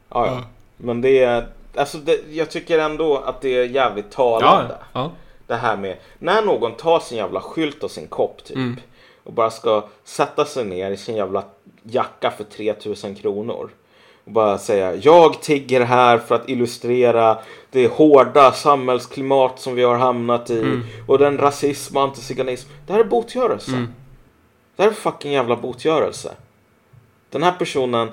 Ja, 0.09 0.27
ja. 0.27 0.43
Men 0.77 1.01
det 1.01 1.23
är... 1.23 1.47
Alltså 1.75 1.97
det, 1.97 2.19
jag 2.31 2.49
tycker 2.49 2.79
ändå 2.79 3.17
att 3.17 3.41
det 3.41 3.49
är 3.55 3.63
jävligt 3.63 4.11
talande. 4.11 4.75
Ja, 4.93 5.01
ja. 5.01 5.11
Det 5.47 5.55
här 5.55 5.77
med 5.77 5.97
när 6.19 6.41
någon 6.41 6.71
tar 6.75 6.99
sin 6.99 7.17
jävla 7.17 7.41
skylt 7.41 7.83
och 7.83 7.91
sin 7.91 8.07
kopp 8.07 8.43
typ 8.43 8.57
Mm. 8.57 8.79
och 9.23 9.33
bara 9.33 9.49
ska 9.49 9.87
sätta 10.03 10.45
sig 10.45 10.65
ner 10.65 10.91
i 10.91 10.97
sin 10.97 11.15
jävla 11.15 11.43
jacka 11.83 12.31
för 12.31 12.43
3000 12.43 13.15
kronor 13.15 13.69
och 14.27 14.33
bara 14.33 14.57
säga 14.57 14.95
jag 14.95 15.41
tigger 15.41 15.81
här 15.81 16.17
för 16.17 16.35
att 16.35 16.49
illustrera 16.49 17.37
det 17.71 17.87
hårda 17.87 18.51
samhällsklimat 18.51 19.59
som 19.59 19.75
vi 19.75 19.83
har 19.83 19.95
hamnat 19.97 20.49
i 20.49 20.59
Mm. 20.59 20.83
och 21.07 21.17
den 21.19 21.37
rasism 21.37 21.97
och 21.97 22.03
antiziganism. 22.03 22.69
Det 22.87 22.93
här 22.93 22.99
är 22.99 23.03
botgörelse. 23.03 23.71
Mm. 23.71 23.93
Det 24.75 24.83
här 24.83 24.89
är 24.89 24.93
fucking 24.93 25.31
jävla 25.31 25.55
botgörelse. 25.55 26.31
Den 27.29 27.43
här 27.43 27.51
personen 27.51 28.09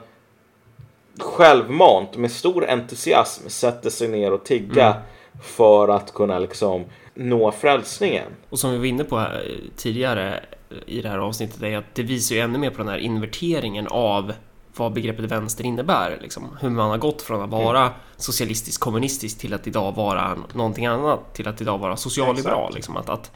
självmant 1.20 2.16
med 2.16 2.31
stor 2.31 2.70
entusiasm 2.70 3.48
sätter 3.48 3.90
sig 3.90 4.09
ner 4.09 4.33
och 4.33 4.44
tigga 4.44 4.87
Mm. 4.87 5.03
för 5.42 5.88
att 5.88 6.14
kunna 6.14 6.38
liksom 6.38 6.85
nå 7.14 7.53
frälsningen. 7.53 8.27
Och 8.50 8.59
som 8.59 8.70
vi 8.72 8.79
var 8.79 8.85
inne 8.85 9.05
på 9.05 9.18
här, 9.18 9.46
tidigare 9.77 10.44
i 10.87 11.00
det 11.03 11.09
här 11.09 11.18
avsnittet 11.18 11.62
är 11.62 11.77
att 11.79 11.94
det 11.94 12.03
visar 12.03 12.35
ju 12.35 12.40
ännu 12.40 12.59
mer 12.59 12.70
på 12.70 12.79
den 12.79 12.88
här 12.88 12.98
inverteringen 12.98 13.87
av 13.87 14.33
vad 14.76 14.92
begreppet 14.92 15.24
vänster 15.24 15.64
innebär. 15.64 16.18
Liksom. 16.22 16.56
Hur 16.60 16.70
man 16.70 16.90
har 16.90 16.98
gått 16.98 17.22
från 17.22 17.42
att 17.42 17.50
vara 17.50 17.92
socialistisk 18.16 18.80
kommunistisk 18.80 19.38
till 19.38 19.54
att 19.54 19.66
idag 19.66 19.94
vara 19.94 20.38
någonting 20.52 20.87
annat. 20.87 21.34
Till 21.34 21.48
att 21.48 21.60
idag 21.60 21.78
vara 21.78 21.96
socialliberal. 21.96 22.74
Liksom. 22.74 22.96
Att, 22.96 23.08
att, 23.08 23.32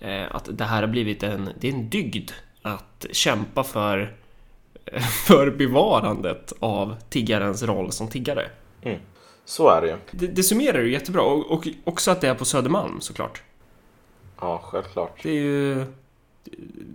eh, 0.00 0.24
att 0.30 0.48
det 0.50 0.64
här 0.64 0.80
har 0.82 0.88
blivit 0.88 1.22
en, 1.22 1.50
det 1.60 1.68
är 1.68 1.72
en 1.72 1.88
dygd 1.88 2.30
att 2.62 3.06
kämpa 3.12 3.64
för, 3.64 4.16
för 5.26 5.50
bevarandet 5.50 6.52
av 6.60 6.96
tiggarens 7.08 7.62
roll 7.62 7.92
som 7.92 8.08
tiggare. 8.08 8.50
Så 9.44 9.68
är 9.68 9.80
det 9.80 9.88
ju. 9.88 9.96
Det, 10.10 10.26
det 10.26 10.42
summerar 10.42 10.80
ju 10.80 10.92
jättebra 10.92 11.22
och, 11.22 11.50
och 11.50 11.68
också 11.84 12.10
att 12.10 12.20
det 12.20 12.28
är 12.28 12.34
på 12.34 12.44
Södermalm 12.44 13.00
såklart. 13.00 13.42
Ja, 14.40 14.60
självklart. 14.64 15.22
Det 15.22 15.30
är 15.30 15.42
ju... 15.42 15.84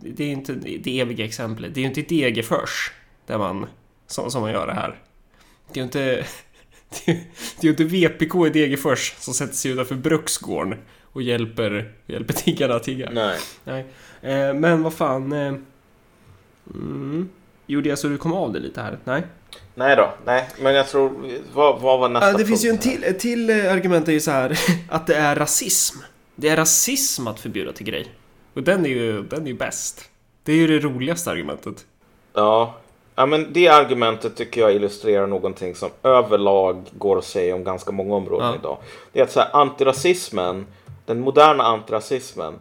Det 0.02 0.24
är 0.24 0.32
inte 0.32 0.54
det 0.54 1.00
eviga 1.00 1.26
exemplet. 1.26 1.74
Det 1.74 1.80
är 1.80 1.82
ju 1.82 1.88
inte 1.88 2.00
i 2.00 2.22
Degerfors 2.22 2.92
där 3.26 3.38
man, 3.38 3.68
som, 4.08 4.32
som 4.32 4.42
man 4.42 4.52
gör 4.52 4.68
det 4.68 4.74
här. 4.74 5.00
Det 5.68 5.80
är 5.80 5.82
ju 5.82 5.84
inte... 5.84 6.26
Det 7.06 7.12
är 7.12 7.16
det 7.60 7.60
är 7.60 7.64
ju 7.64 7.70
inte 7.70 7.84
VPK 7.84 8.48
i 8.48 8.50
Degerfors 8.50 9.14
som 9.20 9.34
sätter 9.34 9.54
sig 9.54 9.72
utanför 9.72 9.96
Bruksgården 9.96 10.80
och 11.14 11.22
hjälper, 11.22 11.94
hjälper 12.06 12.34
tiggarna 12.34 12.76
att 12.76 12.84
tigga. 12.84 13.10
Nej. 13.12 13.40
Nej. 13.64 13.86
Eh, 14.22 14.54
men 14.54 14.84
vad 14.84 14.94
fan... 14.94 15.32
Eh, 15.32 15.54
mm, 16.74 17.30
gjorde 17.68 17.90
jag 17.90 18.00
så 18.00 18.08
du 18.08 18.18
kom 18.18 18.34
av 18.34 18.54
det 18.54 18.60
lite 18.60 18.82
här? 18.82 19.00
Nej? 19.04 19.24
Nej 19.76 19.96
då. 19.96 20.14
Nej, 20.26 20.50
men 20.60 20.76
jag 20.76 20.88
tror... 20.88 21.40
Vad, 21.54 21.82
vad 21.82 22.00
var 22.00 22.10
nästa 22.10 22.32
Ja, 22.32 22.38
det 22.38 22.46
finns 22.46 22.66
ju 22.66 22.70
en 22.70 22.78
till, 22.78 23.04
ett 23.04 23.20
till 23.20 23.50
eh, 23.50 23.74
argument 23.74 24.08
är 24.08 24.12
ju 24.12 24.20
så 24.20 24.32
här 24.32 24.60
att 24.90 25.08
det 25.08 25.16
är 25.16 25.36
rasism. 25.36 25.98
Det 26.36 26.50
är 26.50 26.56
rasism 26.56 27.28
att 27.28 27.40
förbjuda 27.40 27.72
tiggeri. 27.72 28.08
Och 28.54 28.64
den 28.64 28.86
är 28.86 28.90
ju, 28.90 29.24
den 29.24 29.44
är 29.44 29.48
ju 29.48 29.58
bäst. 29.58 30.10
Det 30.44 30.52
är 30.52 30.56
ju 30.56 30.68
det 30.68 30.80
roligaste 30.80 31.32
argumentet. 31.32 31.86
Ja. 32.34 32.80
Ja, 33.16 33.26
men 33.26 33.54
det 33.54 33.68
argumentet 33.68 34.36
tycker 34.36 34.62
jag 34.62 34.74
illustrerar 34.76 35.28
någonting 35.28 35.76
som 35.76 35.90
överlag 36.04 36.84
går 36.92 37.18
att 37.18 37.26
säga 37.26 37.56
om 37.56 37.64
ganska 37.64 37.92
många 37.92 38.16
områden 38.16 38.48
Ja. 38.48 38.56
idag. 38.56 38.78
Det 39.12 39.20
är 39.20 39.24
att 39.24 39.32
så 39.32 39.40
här, 39.40 39.50
antirasismen 39.56 40.66
den 41.06 41.20
moderna 41.20 41.64
antirasismen 41.64 42.60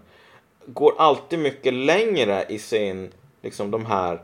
går 0.66 0.94
alltid 0.98 1.38
mycket 1.38 1.74
längre 1.74 2.44
i 2.48 2.58
sin, 2.58 3.12
liksom 3.42 3.70
de 3.70 3.86
här 3.86 4.22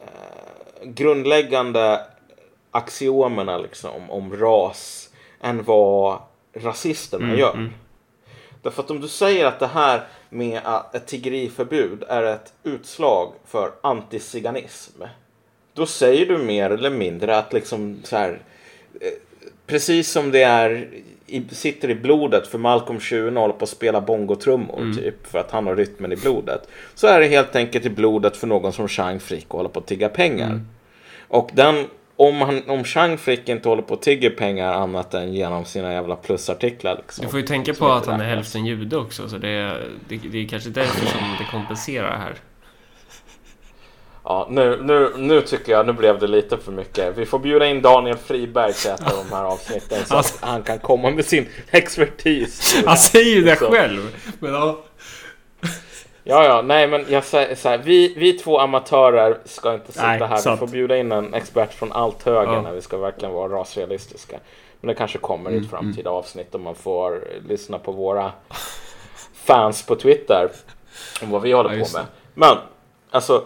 eh, 0.00 0.88
grundläggande 0.88 2.00
axiomerna 2.70 3.58
liksom 3.58 4.10
om 4.10 4.36
ras 4.36 5.10
än 5.40 5.62
vad 5.62 6.18
rasisterna 6.54 7.24
Mm, 7.24 7.38
gör. 7.38 7.52
mm. 7.54 7.70
Därför 8.62 8.82
att 8.82 8.90
om 8.90 9.00
du 9.00 9.08
säger 9.08 9.46
att 9.46 9.58
det 9.58 9.66
här 9.66 10.06
med 10.28 10.60
att 10.64 10.94
ett 10.94 11.06
tiggeriförbud 11.06 12.04
är 12.08 12.22
ett 12.22 12.52
utslag 12.62 13.32
för 13.46 13.72
antiziganism. 13.80 15.02
Då 15.80 15.86
säger 15.86 16.26
du 16.26 16.38
mer 16.38 16.70
eller 16.70 16.90
mindre 16.90 17.38
att 17.38 17.52
liksom 17.52 18.00
så 18.04 18.16
här. 18.16 18.38
eh, 19.00 19.08
Precis 19.66 20.10
som 20.10 20.30
det 20.30 20.42
är 20.42 20.88
i, 21.26 21.42
sitter 21.50 21.90
i 21.90 21.94
blodet 21.94 22.46
för 22.46 22.58
Malcolm 22.58 23.00
Schune 23.00 23.40
håller 23.40 23.54
på 23.54 23.62
att 23.64 23.68
spela 23.68 24.00
bongotrummor 24.00 24.92
typ 24.96 25.26
för 25.26 25.38
att 25.38 25.50
han 25.50 25.66
har 25.66 25.76
rytmen 25.76 26.12
i 26.12 26.16
blodet. 26.16 26.68
Så 26.94 27.06
är 27.06 27.20
det 27.20 27.26
helt 27.26 27.56
enkelt 27.56 27.84
i 27.84 27.90
blodet 27.90 28.36
för 28.36 28.46
någon 28.46 28.72
som 28.72 28.88
Chang 28.88 29.20
Frick 29.20 29.46
och 29.48 29.56
håller 29.56 29.68
på 29.70 29.80
att 29.80 29.86
tigga 29.86 30.08
pengar. 30.08 30.60
Och 31.28 31.50
den, 31.52 31.86
om, 32.16 32.40
han, 32.40 32.62
om 32.70 32.84
Chang 32.84 33.18
Frick 33.18 33.48
inte 33.48 33.68
håller 33.68 33.82
på 33.82 33.94
att 33.94 34.02
tigga 34.02 34.30
pengar 34.30 34.72
annat 34.72 35.14
än 35.14 35.34
genom 35.34 35.64
sina 35.64 35.92
jävla 35.92 36.16
plusartiklar. 36.16 36.96
Liksom, 36.96 37.24
Du 37.24 37.30
får 37.30 37.40
ju 37.40 37.46
tänka 37.46 37.74
på 37.74 37.86
att 37.88 38.06
han 38.06 38.20
är 38.20 38.24
hälften 38.24 38.66
jude 38.66 38.96
också, 38.96 39.28
så 39.28 39.38
det 39.38 39.48
är, 39.48 39.88
det, 40.08 40.20
det 40.32 40.38
är 40.38 40.48
kanske 40.48 40.70
därför 40.70 41.06
som 41.18 41.20
det 41.38 41.44
kompenserar 41.50 42.16
här. 42.18 42.34
Ja, 44.24 44.46
nu, 44.50 44.82
nu, 44.82 45.12
nu 45.16 45.40
tycker 45.40 45.72
jag, 45.72 45.86
nu 45.86 45.92
blev 45.92 46.18
det 46.18 46.26
lite 46.26 46.56
för 46.58 46.72
mycket. 46.72 47.18
Vi 47.18 47.26
får 47.26 47.38
bjuda 47.38 47.66
in 47.66 47.82
Daniel 47.82 48.16
Friberg 48.16 48.72
till 48.72 48.90
ett 48.90 49.00
av 49.12 49.24
de 49.28 49.34
här 49.36 49.44
avsnitten 49.44 49.98
så 50.06 50.14
Alltså- 50.16 50.38
att 50.44 50.50
han 50.50 50.62
kan 50.62 50.78
komma 50.78 51.10
med 51.10 51.24
sin 51.24 51.48
expertis. 51.70 52.82
Han 52.86 52.96
säger 52.96 53.34
ju 53.36 53.42
det 53.42 53.56
Så. 53.56 53.70
själv! 53.70 54.16
Men 54.38 54.52
ja. 54.54 54.78
Ja, 56.24 56.44
ja, 56.44 56.62
nej 56.62 56.88
men 56.88 57.04
jag 57.08 57.24
säger 57.24 57.54
så 57.54 57.68
här, 57.68 57.78
vi, 57.78 58.14
vi 58.16 58.32
två 58.32 58.58
amatörer 58.60 59.38
ska 59.44 59.74
inte 59.74 59.92
sitta 59.92 60.06
Nej, 60.06 60.18
här. 60.18 60.36
sant. 60.36 60.56
Vi 60.62 60.66
får 60.66 60.72
bjuda 60.72 60.96
in 60.96 61.12
en 61.12 61.34
expert 61.34 61.72
från 61.74 61.92
allt 61.92 62.22
höger 62.22 62.52
Ja. 62.52 62.62
när 62.62 62.72
vi 62.72 62.80
ska 62.80 62.96
verkligen 62.96 63.34
vara 63.34 63.52
rasrealistiska. 63.60 64.38
Men 64.80 64.88
det 64.88 64.94
kanske 64.94 65.18
kommer 65.18 65.50
i 65.50 65.52
Mm, 65.52 65.64
ett 65.64 65.70
framtida 65.70 66.10
avsnitt 66.10 66.54
om 66.54 66.62
man 66.62 66.74
får 66.74 67.24
lyssna 67.48 67.78
på 67.78 67.92
våra 67.92 68.32
fans 69.34 69.86
på 69.86 69.96
Twitter 69.96 70.50
om 71.22 71.30
vad 71.30 71.42
vi 71.42 71.52
håller 71.52 71.74
Ja, 71.76 71.84
på 71.84 71.90
med. 71.98 72.06
Men, 72.34 72.56
alltså, 73.10 73.44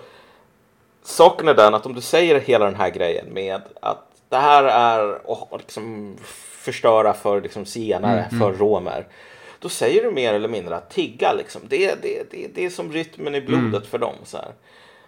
saken 1.05 1.49
är 1.49 1.55
den 1.55 1.75
att 1.75 1.87
om 1.87 1.95
du 1.95 2.01
säger 2.01 2.40
hela 2.40 2.64
den 2.64 2.75
här 2.75 2.90
grejen 2.90 3.27
med 3.33 3.61
att 3.81 4.11
det 4.29 4.37
här 4.37 4.64
är 4.64 5.14
att 5.33 5.61
liksom 5.61 6.17
förstöra 6.59 7.14
för 7.14 7.40
liksom 7.40 7.64
zigenare, 7.67 8.25
Mm, 8.31 8.40
för 8.40 8.53
romer. 8.59 9.07
Då 9.59 9.69
säger 9.69 10.03
du 10.03 10.11
mer 10.11 10.35
eller 10.35 10.49
mindre 10.49 10.77
att 10.77 10.90
tigga 10.90 11.33
liksom. 11.33 11.61
Det, 11.69 11.95
det, 12.03 12.31
det, 12.31 12.49
det 12.55 12.64
är 12.64 12.71
som 12.71 12.93
rytmen 12.93 13.35
i 13.35 13.40
blodet 13.40 13.64
Mm. 13.64 13.83
för 13.83 13.99
dem. 13.99 14.14
Så 14.25 14.37
här. 14.37 14.53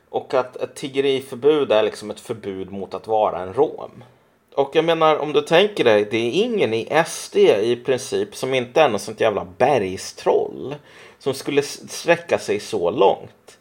Och 0.09 0.35
att 0.35 0.57
ett 0.57 0.75
tiggeriförbud 0.75 1.73
är 1.73 1.83
liksom 1.83 2.11
ett 2.11 2.21
förbud 2.21 2.73
mot 2.73 2.95
att 2.95 3.07
vara 3.07 3.39
en 3.43 3.55
rom. 3.55 4.05
Och 4.55 4.71
jag 4.77 4.85
menar 4.85 5.17
om 5.17 5.33
du 5.33 5.41
tänker 5.41 5.85
dig, 5.85 6.09
det 6.11 6.17
är 6.17 6.31
ingen 6.45 6.75
i 6.75 7.03
SD 7.07 7.37
i 7.37 7.77
princip 7.87 8.37
som 8.37 8.55
inte 8.55 8.81
är 8.83 8.89
något 8.89 9.03
sånt 9.03 9.21
jävla 9.21 9.45
bergstroll. 9.59 10.75
Som 11.19 11.35
skulle 11.35 11.63
sträcka 11.63 12.39
sig 12.39 12.61
så 12.61 12.91
långt. 12.91 13.56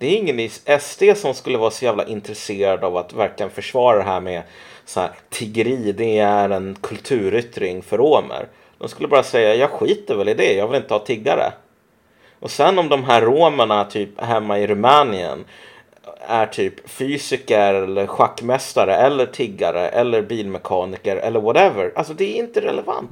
Det 0.00 0.06
är 0.06 0.16
ingen 0.16 0.40
i 0.40 0.48
SD 0.80 1.02
som 1.16 1.34
skulle 1.34 1.58
vara 1.58 1.70
så 1.70 1.84
jävla 1.84 2.06
intresserad 2.06 2.84
av 2.84 2.96
att 2.96 3.12
verkligen 3.12 3.50
försvara 3.50 3.98
det 3.98 4.04
här 4.04 4.20
med 4.20 4.42
så 4.84 5.00
här, 5.00 5.10
tiggeri, 5.28 5.92
det 5.92 6.18
är 6.18 6.50
en 6.50 6.76
kulturyttring 6.80 7.82
för 7.82 7.98
romer. 7.98 8.46
De 8.78 8.88
skulle 8.88 9.08
bara 9.08 9.22
säga, 9.22 9.54
jag 9.54 9.70
skiter 9.70 10.14
väl 10.16 10.28
i 10.28 10.34
det, 10.34 10.52
jag 10.52 10.68
vill 10.68 10.80
inte 10.80 10.94
ha 10.94 10.98
tiggare. 10.98 11.52
Och 12.40 12.50
sen 12.50 12.78
om 12.78 12.88
de 12.88 13.04
här 13.04 13.22
romerna 13.22 13.84
typ 13.84 14.20
hemma 14.20 14.58
i 14.58 14.66
Rumänien 14.66 15.44
är 16.20 16.46
typ 16.46 16.90
fysiker 16.90 17.74
eller 17.74 18.06
schackmästare 18.06 18.94
eller 18.96 19.26
tiggare 19.26 19.88
eller 19.88 20.22
bilmekaniker 20.22 21.16
eller 21.16 21.40
whatever. 21.40 21.92
Alltså 21.96 22.14
det 22.14 22.24
är 22.24 22.38
inte 22.38 22.60
relevant. 22.60 23.10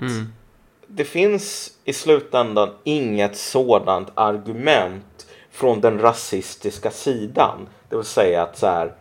Det 0.87 1.05
finns 1.05 1.73
i 1.85 1.93
slutändan 1.93 2.71
inget 2.85 3.37
sådant 3.37 4.09
argument 4.15 5.26
från 5.57 5.81
den 5.81 5.99
rasistiska 5.99 6.91
sidan. 6.91 7.69
Det 7.89 7.97
vill 7.97 8.05
säga 8.05 8.43
att 8.43 8.59
så 8.59 8.67
här 8.67 8.93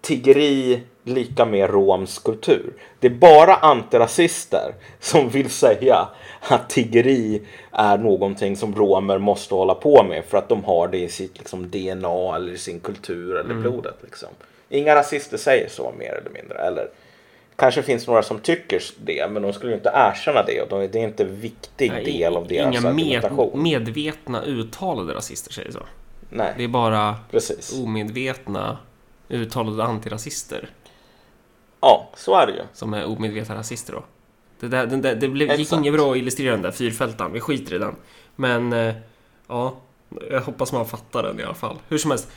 tiggeri 0.00 0.82
lika 1.04 1.44
med 1.44 1.70
romsk 1.70 2.24
kultur. 2.24 2.72
Det 3.00 3.06
är 3.06 3.10
bara 3.14 3.54
antirasister 3.54 4.74
som 5.00 5.28
vill 5.28 5.50
säga 5.50 6.08
att 6.40 6.70
tiggeri 6.70 7.42
är 7.72 7.98
någonting 7.98 8.56
som 8.56 8.74
romer 8.74 9.18
måste 9.18 9.54
hålla 9.54 9.74
på 9.74 10.02
med 10.02 10.24
för 10.24 10.38
att 10.38 10.48
de 10.48 10.64
har 10.64 10.88
det 10.88 10.98
i 10.98 11.08
sitt 11.08 11.38
liksom, 11.38 11.70
DNA 11.70 12.36
eller 12.36 12.52
i 12.52 12.58
sin 12.58 12.80
kultur 12.80 13.36
eller 13.36 13.54
blodet. 13.54 13.96
Liksom. 14.02 14.28
Inga 14.68 14.94
rasister 14.94 15.36
säger 15.36 15.68
så 15.68 15.92
mer 15.98 16.12
eller 16.12 16.30
mindre. 16.30 16.58
Eller 16.58 16.88
kanske 17.56 17.82
finns 17.82 18.06
några 18.06 18.22
som 18.22 18.38
tycker 18.38 18.82
det 19.04 19.30
men 19.30 19.42
de 19.42 19.52
skulle 19.52 19.72
ju 19.72 19.76
inte 19.76 19.90
erkänna 19.94 20.42
det 20.42 20.60
och 20.62 20.68
de- 20.68 20.86
det 20.92 20.98
är 20.98 21.04
inte 21.04 21.22
en 21.22 21.40
viktig 21.40 21.90
Nej, 21.90 22.04
del 22.04 22.36
av 22.36 22.46
deras 22.48 22.66
Inga 22.72 22.80
med, 22.80 22.90
argumentation. 22.90 23.62
medvetna 23.62 24.42
uttalade 24.42 25.14
rasister 25.14 25.52
säger 25.52 25.70
så. 25.70 25.82
Nej, 26.30 26.54
Det 26.56 26.64
är 26.64 26.68
bara 26.68 27.16
precis. 27.30 27.72
omedvetna 27.84 28.78
uttalade 29.28 29.84
antirasister 29.84 30.70
Ja, 31.80 32.10
så 32.16 32.34
är 32.34 32.46
det 32.46 32.52
ju. 32.52 32.62
som 32.72 32.94
är 32.94 33.04
omedvetna 33.06 33.54
rasister 33.54 33.92
då. 33.92 34.04
Det, 34.60 34.68
där, 34.68 34.86
den 34.86 35.02
där, 35.02 35.14
det 35.14 35.28
blev, 35.28 35.52
gick 35.58 35.72
inget 35.72 35.92
bra 35.94 36.10
att 36.12 36.16
illustrera 36.16 36.52
den 36.52 36.62
där 36.62 36.70
fyrfältan, 36.72 37.32
vi 37.32 37.40
skiter 37.40 37.74
i 37.74 37.78
den. 37.78 37.94
Men 38.36 38.72
eh, 38.72 38.94
ja, 39.48 39.76
jag 40.30 40.40
hoppas 40.40 40.72
man 40.72 40.86
fattar 40.86 41.22
den 41.22 41.40
i 41.40 41.42
alla 41.42 41.54
fall. 41.54 41.76
Hur 41.88 41.98
som 41.98 42.10
helst, 42.10 42.28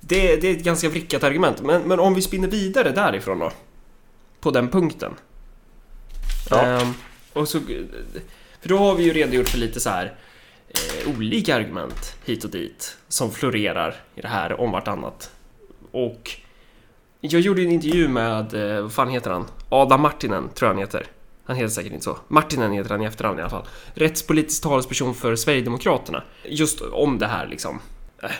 det, 0.00 0.36
det 0.36 0.48
är 0.48 0.52
ett 0.56 0.64
ganska 0.64 0.88
vrickat 0.88 1.22
argument. 1.24 1.62
Men, 1.62 1.82
men 1.82 2.00
om 2.00 2.14
vi 2.14 2.22
spinner 2.22 2.48
vidare 2.48 2.90
därifrån 2.90 3.38
då? 3.38 3.50
På 4.44 4.50
den 4.50 4.68
punkten. 4.68 5.14
Ja. 6.50 6.62
Ehm, 6.62 6.94
och 7.32 7.48
så, 7.48 7.60
för 8.60 8.68
då 8.68 8.78
har 8.78 8.94
vi 8.94 9.04
ju 9.04 9.12
redogjort 9.12 9.48
för 9.48 9.58
lite 9.58 9.80
så 9.80 9.90
här 9.90 10.14
eh, 10.68 11.16
olika 11.16 11.56
argument 11.56 12.16
hit 12.24 12.44
och 12.44 12.50
dit 12.50 12.96
som 13.08 13.30
florerar 13.30 13.94
i 14.14 14.20
det 14.20 14.28
här 14.28 14.60
om 14.60 14.70
vartannat. 14.70 15.30
Och 15.90 16.30
jag 17.20 17.40
gjorde 17.40 17.62
en 17.62 17.70
intervju 17.70 18.08
med, 18.08 18.54
eh, 18.54 18.82
vad 18.82 18.92
fan 18.92 19.08
heter 19.08 19.30
han? 19.30 19.46
Adam 19.68 20.00
Martinen, 20.00 20.48
tror 20.54 20.68
jag 20.68 20.74
han 20.74 20.80
heter. 20.80 21.06
Han 21.44 21.56
heter 21.56 21.68
säkert 21.68 21.92
inte 21.92 22.04
så. 22.04 22.18
Martinen 22.28 22.72
heter 22.72 22.90
han 22.90 23.02
i 23.02 23.04
efterhand 23.04 23.38
i 23.38 23.42
alla 23.42 23.50
fall. 23.50 23.66
Rättspolitisk 23.94 24.62
talesperson 24.62 25.14
för 25.14 25.36
Sverigedemokraterna. 25.36 26.22
Just 26.44 26.80
om 26.80 27.18
det 27.18 27.26
här 27.26 27.46
liksom. 27.46 27.80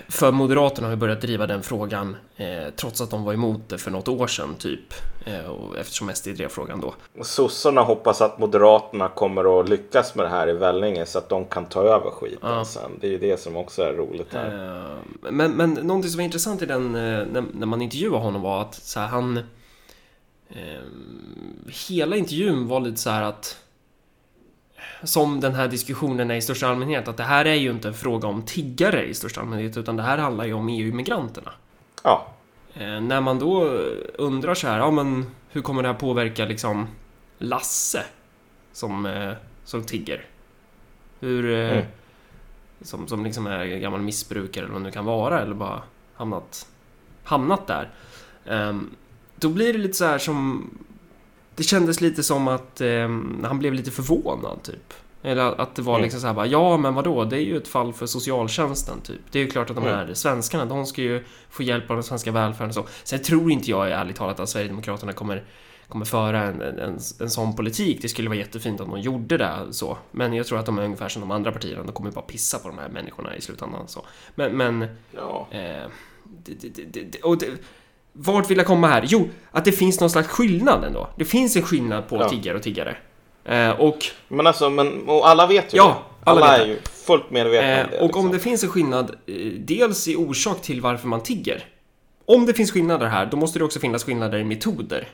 För 0.08 0.32
Moderaterna 0.32 0.86
har 0.86 0.92
ju 0.92 0.96
börjat 0.96 1.20
driva 1.20 1.46
den 1.46 1.62
frågan 1.62 2.16
eh, 2.36 2.46
trots 2.76 3.00
att 3.00 3.10
de 3.10 3.24
var 3.24 3.32
emot 3.32 3.68
det 3.68 3.78
för 3.78 3.90
något 3.90 4.08
år 4.08 4.26
sedan 4.26 4.54
typ. 4.58 4.94
Eh, 5.24 5.46
och 5.46 5.78
eftersom 5.78 6.10
SD 6.14 6.28
drev 6.28 6.48
frågan 6.48 6.80
då. 6.80 6.94
Sossarna 7.22 7.80
hoppas 7.80 8.20
att 8.20 8.38
Moderaterna 8.38 9.08
kommer 9.08 9.60
att 9.60 9.68
lyckas 9.68 10.14
med 10.14 10.24
det 10.26 10.30
här 10.30 10.48
i 10.48 10.52
Vellinge 10.52 11.06
så 11.06 11.18
att 11.18 11.28
de 11.28 11.44
kan 11.44 11.66
ta 11.66 11.82
över 11.82 12.10
skiten 12.10 12.38
Ja. 12.42 12.64
sen. 12.64 12.90
Det 13.00 13.06
är 13.06 13.10
ju 13.10 13.18
det 13.18 13.40
som 13.40 13.56
också 13.56 13.82
är 13.82 13.92
roligt 13.92 14.32
här. 14.34 14.76
Eh, 15.22 15.30
Men, 15.32 15.52
men 15.52 15.70
någonting 15.74 16.10
som 16.10 16.18
var 16.18 16.24
intressant 16.24 16.62
i 16.62 16.66
den, 16.66 16.94
eh, 16.94 17.26
när, 17.32 17.44
när 17.52 17.66
man 17.66 17.82
intervjuade 17.82 18.18
honom 18.24 18.42
var 18.42 18.60
att 18.60 18.74
så 18.74 19.00
här, 19.00 19.06
han... 19.06 19.36
Eh, 20.50 20.82
hela 21.88 22.16
intervjun 22.16 22.68
var 22.68 22.80
lite 22.80 22.96
så 22.96 23.10
här 23.10 23.22
att... 23.22 23.56
Som 25.02 25.40
den 25.40 25.54
här 25.54 25.68
diskussionen 25.68 26.30
är 26.30 26.34
i 26.34 26.40
största 26.42 26.68
allmänhet, 26.68 27.08
att 27.08 27.16
det 27.16 27.22
här 27.22 27.44
är 27.44 27.54
ju 27.54 27.70
inte 27.70 27.88
en 27.88 27.94
fråga 27.94 28.28
om 28.28 28.42
tiggare 28.42 29.04
i 29.06 29.14
största 29.14 29.40
allmänhet, 29.40 29.76
utan 29.76 29.96
det 29.96 30.02
här 30.02 30.18
handlar 30.18 30.44
ju 30.44 30.52
om 30.52 30.68
EU-migranterna. 30.68 31.50
Ja, 32.02 32.26
Eh, 32.76 33.00
när 33.00 33.20
man 33.20 33.38
då 33.38 33.64
undrar 34.18 34.54
så 34.54 34.68
här, 34.68 34.78
ja 34.78 34.90
men 34.90 35.26
hur 35.50 35.62
kommer 35.62 35.82
det 35.82 35.88
här 35.88 35.94
påverka 35.94 36.44
liksom 36.44 36.86
Lasse 37.38 38.02
som, 38.72 39.06
eh, 39.06 39.32
som 39.64 39.84
tigger? 39.84 40.26
Hur... 41.20 41.52
Eh, 41.52 41.70
Mm. 41.76 41.86
som, 42.80 43.08
som 43.08 43.24
liksom 43.24 43.46
är 43.46 43.64
gammal 43.64 44.00
missbrukare 44.00 44.64
eller 44.64 44.72
vad 44.72 44.82
det 44.82 44.86
nu 44.86 44.90
kan 44.92 45.04
vara 45.04 45.40
eller 45.40 45.54
bara 45.54 45.82
hamnat, 46.14 46.66
hamnat 47.24 47.66
där. 47.66 47.90
Ehm, 48.46 48.90
då 49.36 49.48
blir 49.48 49.72
det 49.72 49.78
lite 49.78 49.94
så 49.94 50.04
här 50.04 50.18
som... 50.18 50.70
Det 51.56 51.62
kändes 51.62 52.00
lite 52.00 52.22
som 52.22 52.48
att 52.48 52.80
ehm, 52.80 53.44
han 53.44 53.58
blev 53.58 53.74
lite 53.74 53.90
förvånad 53.90 54.62
typ. 54.62 54.94
Eller 55.22 55.60
att 55.60 55.74
det 55.74 55.82
var 55.82 55.94
Mm. 55.94 56.02
liksom 56.02 56.20
så 56.20 56.26
här 56.26 56.34
bara, 56.34 56.46
ja 56.46 56.76
men 56.76 56.94
vadå, 56.94 57.24
det 57.24 57.36
är 57.36 57.40
ju 57.40 57.56
ett 57.56 57.68
fall 57.68 57.92
för 57.92 58.06
socialtjänsten 58.06 59.00
typ. 59.00 59.20
Det 59.30 59.38
är 59.38 59.42
ju 59.44 59.50
klart 59.50 59.70
att 59.70 59.76
de 59.76 59.84
Mm. 59.84 59.96
här 59.96 60.14
svenskarna, 60.14 60.64
de 60.64 60.86
ska 60.86 61.02
ju 61.02 61.24
få 61.50 61.62
hjälp 61.62 61.90
av 61.90 61.96
den 61.96 62.02
svenska 62.02 62.32
välfärden 62.32 62.68
och 62.68 62.74
så. 62.74 62.86
Sen 63.04 63.22
tror 63.22 63.50
inte 63.50 63.70
jag 63.70 63.90
ärligt 63.90 64.16
talat 64.16 64.40
att 64.40 64.48
Sverigedemokraterna 64.48 65.12
kommer, 65.12 65.44
kommer 65.88 66.04
föra 66.04 66.42
en, 66.42 66.60
en, 66.62 66.78
en, 66.78 66.98
en 67.20 67.30
sån 67.30 67.56
politik. 67.56 67.98
Det 68.02 68.08
skulle 68.08 68.28
vara 68.28 68.38
jättefint 68.38 68.80
om 68.80 68.90
de 68.90 69.00
gjorde 69.00 69.36
det 69.36 69.54
så. 69.70 69.98
Men 70.10 70.32
jag 70.32 70.46
tror 70.46 70.58
att 70.58 70.66
de 70.66 70.78
är 70.78 70.84
ungefär 70.84 71.08
som 71.08 71.20
de 71.20 71.30
andra 71.30 71.52
partierna, 71.52 71.82
de 71.82 71.92
kommer 71.92 72.10
bara 72.10 72.24
pissa 72.24 72.58
på 72.58 72.68
de 72.68 72.78
här 72.78 72.88
människorna 72.88 73.36
i 73.36 73.40
slutändan. 73.40 73.88
Så. 73.88 74.04
Men, 74.34 74.56
men 74.56 74.86
ja. 75.12 75.46
Eh, 75.50 75.88
det, 76.44 76.74
det, 76.74 77.00
det, 77.02 77.20
och 77.22 77.38
det, 77.38 77.46
vart 78.16 78.50
vill 78.50 78.58
jag 78.58 78.66
komma 78.66 78.88
här? 78.88 79.04
Jo, 79.06 79.28
att 79.50 79.64
det 79.64 79.72
finns 79.72 80.00
någon 80.00 80.10
slags 80.10 80.28
skillnad 80.28 80.84
ändå. 80.84 81.08
Det 81.16 81.24
finns 81.24 81.56
en 81.56 81.62
skillnad 81.62 82.08
på 82.08 82.16
Ja. 82.16 82.28
tiggare 82.28 82.56
och 82.56 82.62
tiggare. 82.62 82.96
Eh, 83.44 83.70
och 83.70 83.98
Men 84.28 84.46
alltså, 84.46 84.70
men, 84.70 85.08
och 85.08 85.28
alla 85.28 85.46
vet 85.46 85.74
ju 85.74 85.76
Ja. 85.76 86.02
det. 86.24 86.30
Alla, 86.30 86.52
vet 86.52 86.60
är 86.60 86.66
ju 86.66 86.78
fullt 87.06 87.30
medvetna 87.30 87.68
Eh, 87.68 87.84
om 87.84 87.90
det. 87.90 87.96
och 87.98 88.04
liksom. 88.06 88.24
om 88.26 88.32
det 88.32 88.38
finns 88.38 88.62
en 88.64 88.68
skillnad, 88.70 89.10
eh, 89.26 89.34
dels 89.58 90.08
i 90.08 90.16
orsak 90.16 90.62
till 90.62 90.80
varför 90.80 91.08
man 91.08 91.22
tigger. 91.22 91.64
Om 92.26 92.46
det 92.46 92.54
finns 92.54 92.72
skillnader 92.72 93.06
här, 93.06 93.26
då 93.26 93.36
måste 93.36 93.58
det 93.58 93.64
också 93.64 93.80
finnas 93.80 94.04
skillnader 94.04 94.38
i 94.38 94.44
metoder. 94.44 95.08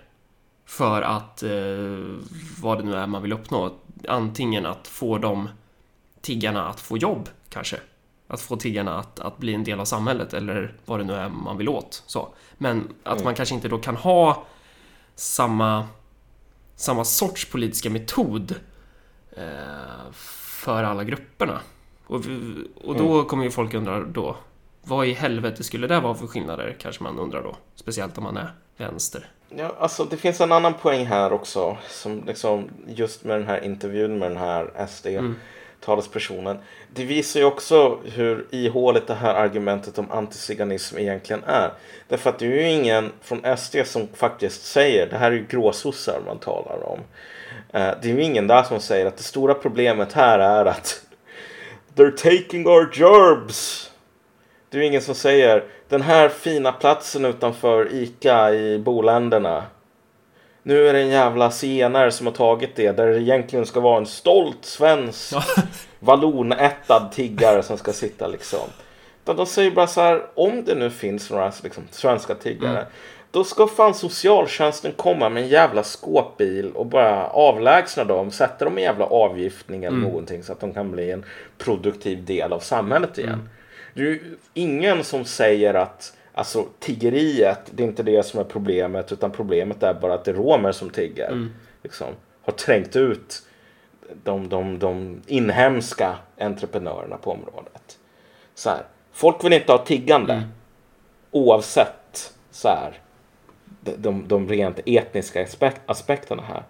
För 0.67 1.03
att, 1.03 1.43
eh, 1.43 1.51
vad 2.63 2.79
det 2.79 2.85
nu 2.85 2.95
är 2.97 3.07
man 3.07 3.23
vill 3.23 3.33
uppnå. 3.33 3.71
Antingen 4.09 4.67
att 4.67 4.89
få 4.89 5.19
de 5.19 5.49
tiggarna 6.21 6.69
att 6.69 6.81
få 6.81 6.97
jobb, 6.99 7.29
kanske. 7.49 7.77
Att 8.33 8.41
få 8.41 8.57
tiggarna 8.57 8.99
att, 8.99 9.21
att 9.21 9.39
bli 9.39 9.55
en 9.55 9.65
del 9.65 9.81
av 9.81 9.85
samhället, 9.85 10.35
eller 10.35 10.75
vad 10.85 10.99
det 11.01 11.05
nu 11.05 11.13
är 11.15 11.29
man 11.29 11.57
vill 11.59 11.69
åt. 11.69 12.03
Så. 12.07 12.29
Men 12.59 12.89
att 13.03 13.13
Mm. 13.13 13.25
man 13.25 13.35
kanske 13.35 13.55
inte 13.55 13.69
då 13.69 13.79
kan 13.79 13.97
ha 13.97 14.45
samma, 15.15 15.89
samma 16.77 17.05
sorts 17.05 17.51
politiska 17.51 17.91
metod 17.91 18.55
eh, 19.37 20.13
för 20.13 20.83
alla 20.85 21.05
grupperna. 21.05 21.61
Och, 22.07 22.21
och 22.85 22.97
då 22.97 23.15
Mm. 23.15 23.27
kommer 23.27 23.45
ju 23.45 23.51
folk 23.51 23.75
undra 23.75 24.01
då, 24.01 24.37
vad 24.83 25.07
i 25.07 25.13
helvete 25.13 25.65
skulle 25.65 25.87
det 25.87 26.01
vara 26.01 26.15
för 26.15 26.27
skillnader? 26.27 26.77
Kanske 26.81 27.03
man 27.03 27.19
undrar 27.19 27.43
då. 27.43 27.57
Speciellt 27.75 28.19
om 28.19 28.25
man 28.25 28.37
är 28.37 28.53
vänster. 28.77 29.29
Ja, 29.57 29.75
alltså 29.79 30.05
det 30.05 30.17
finns 30.17 30.41
en 30.41 30.53
annan 30.53 30.75
poäng 30.75 31.07
här 31.07 31.33
också. 31.33 31.77
Som 31.89 32.23
liksom 32.27 32.69
just 32.87 33.25
med 33.25 33.37
den 33.41 33.47
här 33.49 33.65
intervjun 33.65 34.19
med 34.19 34.31
den 34.31 34.39
här 34.39 34.71
talespersonen. 35.91 36.59
Det 36.95 37.05
visar 37.05 37.41
ju 37.41 37.47
också 37.47 37.99
hur 38.05 38.47
ihåligt 38.51 39.07
det 39.07 39.15
här 39.15 39.35
argumentet 39.35 39.99
om 39.99 40.11
antiziganism 40.11 40.99
egentligen 40.99 41.45
är. 41.47 41.71
Därför 42.09 42.31
att 42.31 42.39
det 42.39 42.47
är 42.47 42.51
ju 42.51 42.71
ingen 42.71 43.13
från 43.23 43.57
SD 43.57 43.77
som 43.85 44.09
faktiskt 44.15 44.67
säger, 44.67 45.07
det 45.07 45.17
här 45.17 45.31
är 45.31 45.37
ju 45.37 45.47
gråsossar 45.47 46.21
man 46.27 46.39
talar 46.39 46.85
om. 46.85 46.99
Eh, 47.73 47.95
det 48.03 48.11
är 48.11 48.15
ju 48.15 48.23
ingen 48.23 48.47
där 48.47 48.63
som 48.63 48.81
säger 48.81 49.07
att 49.07 49.17
det 49.17 49.23
stora 49.23 49.55
problemet 49.55 50.13
här 50.13 50.39
är 50.39 50.65
att 50.65 51.03
They're 51.97 52.17
taking 52.17 52.67
our 52.67 52.91
jobs. 52.93 53.91
Det 54.69 54.79
är 54.79 54.83
ju 54.83 54.87
ingen 54.87 55.03
som 55.03 55.15
säger 55.15 55.65
den 55.89 56.03
här 56.03 56.29
fina 56.29 56.73
platsen 56.73 57.25
utanför 57.25 57.95
ICA 57.95 58.55
i 58.55 58.79
Boländerna. 58.79 59.65
Nu 60.63 60.89
är 60.89 60.93
det 60.93 61.01
en 61.01 61.09
jävla 61.09 61.51
zigenare 61.51 62.11
som 62.11 62.27
har 62.27 62.35
tagit 62.35 62.77
det 62.77 62.93
där 62.93 63.07
det 63.07 63.21
egentligen 63.21 63.67
ska 63.67 63.81
vara 63.81 63.99
en 63.99 64.07
stolt 64.07 64.65
svensk 64.65 65.35
vallonättad 65.99 67.13
tiggare 67.13 67.63
som 67.63 67.79
ska 67.79 67.93
sitta 67.93 68.27
liksom. 68.27 68.69
Utan 69.25 69.37
de 69.37 69.47
säger 69.47 69.71
bara 69.71 69.87
så 69.87 70.01
här, 70.01 70.23
om 70.35 70.65
det 70.65 70.75
nu 70.75 70.91
finns 70.91 71.31
några 71.31 71.53
liksom, 71.63 71.83
svenska 71.91 72.35
tiggare. 72.35 72.87
Då 73.31 73.45
ska 73.45 73.67
fan 73.67 73.95
socialtjänsten 73.95 74.93
komma 74.97 75.29
med 75.29 75.43
en 75.43 75.49
jävla 75.49 75.83
skåpbil 75.83 76.73
och 76.75 76.87
bara 76.87 77.27
avlägsna 77.27 78.05
dem, 78.05 78.31
sätta 78.31 78.65
dem 78.65 78.79
i 78.79 78.83
jävla 78.83 79.05
avgiftning 79.05 79.85
eller 79.85 79.97
någonting 79.97 80.43
så 80.43 80.53
att 80.53 80.61
de 80.61 80.75
kan 80.75 80.91
bli 80.91 81.11
en 81.11 81.25
produktiv 81.59 82.25
del 82.25 82.53
av 82.53 82.61
samhället 82.61 83.19
igen. 83.19 83.49
Det 83.95 84.01
är 84.01 84.05
ju 84.05 84.37
ingen 84.55 85.05
som 85.05 85.25
säger 85.25 85.75
att 85.75 86.13
alltså, 86.41 86.67
tiggeriet, 86.79 87.61
det 87.71 87.83
är 87.83 87.87
inte 87.87 88.03
det 88.03 88.23
som 88.23 88.41
är 88.41 88.45
problemet 88.45 89.13
utan 89.13 89.31
problemet 89.31 89.83
är 89.83 89.95
bara 89.95 90.15
att 90.15 90.25
det 90.25 90.31
är 90.31 90.35
romer 90.35 90.73
som 90.73 90.91
tigger. 90.91 91.49
Liksom, 91.83 92.07
har 92.43 92.53
trängt 92.53 92.97
ut 92.97 93.43
de, 94.25 94.49
de, 94.49 94.79
de 94.79 95.23
inhemska 95.27 96.17
entreprenörerna 96.39 97.17
på 97.17 97.31
området. 97.31 97.99
Så 98.55 98.71
här, 98.71 98.83
folk 99.13 99.45
vill 99.45 99.53
inte 99.53 99.73
ha 99.73 99.79
tiggande 99.79 100.43
oavsett 101.31 102.35
så 102.51 102.69
här, 102.69 102.99
de, 103.81 103.93
de, 103.97 104.29
de 104.29 104.49
rent 104.49 104.81
etniska 104.87 105.45
aspek- 105.45 105.81
aspekterna 105.87 106.43
här. 106.43 106.63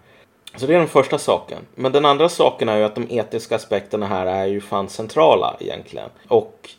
Så 0.55 0.67
det 0.67 0.73
är 0.73 0.79
den 0.79 0.87
första 0.87 1.17
saken. 1.17 1.59
Men 1.75 1.91
den 1.91 2.05
andra 2.05 2.29
saken 2.29 2.69
är 2.69 2.77
ju 2.77 2.83
att 2.83 2.95
de 2.95 3.07
etiska 3.09 3.55
aspekterna 3.55 4.07
här 4.07 4.25
är 4.25 4.45
ju 4.45 4.61
fan 4.61 4.89
centrala 4.89 5.57
egentligen. 5.59 6.09
Och 6.27 6.69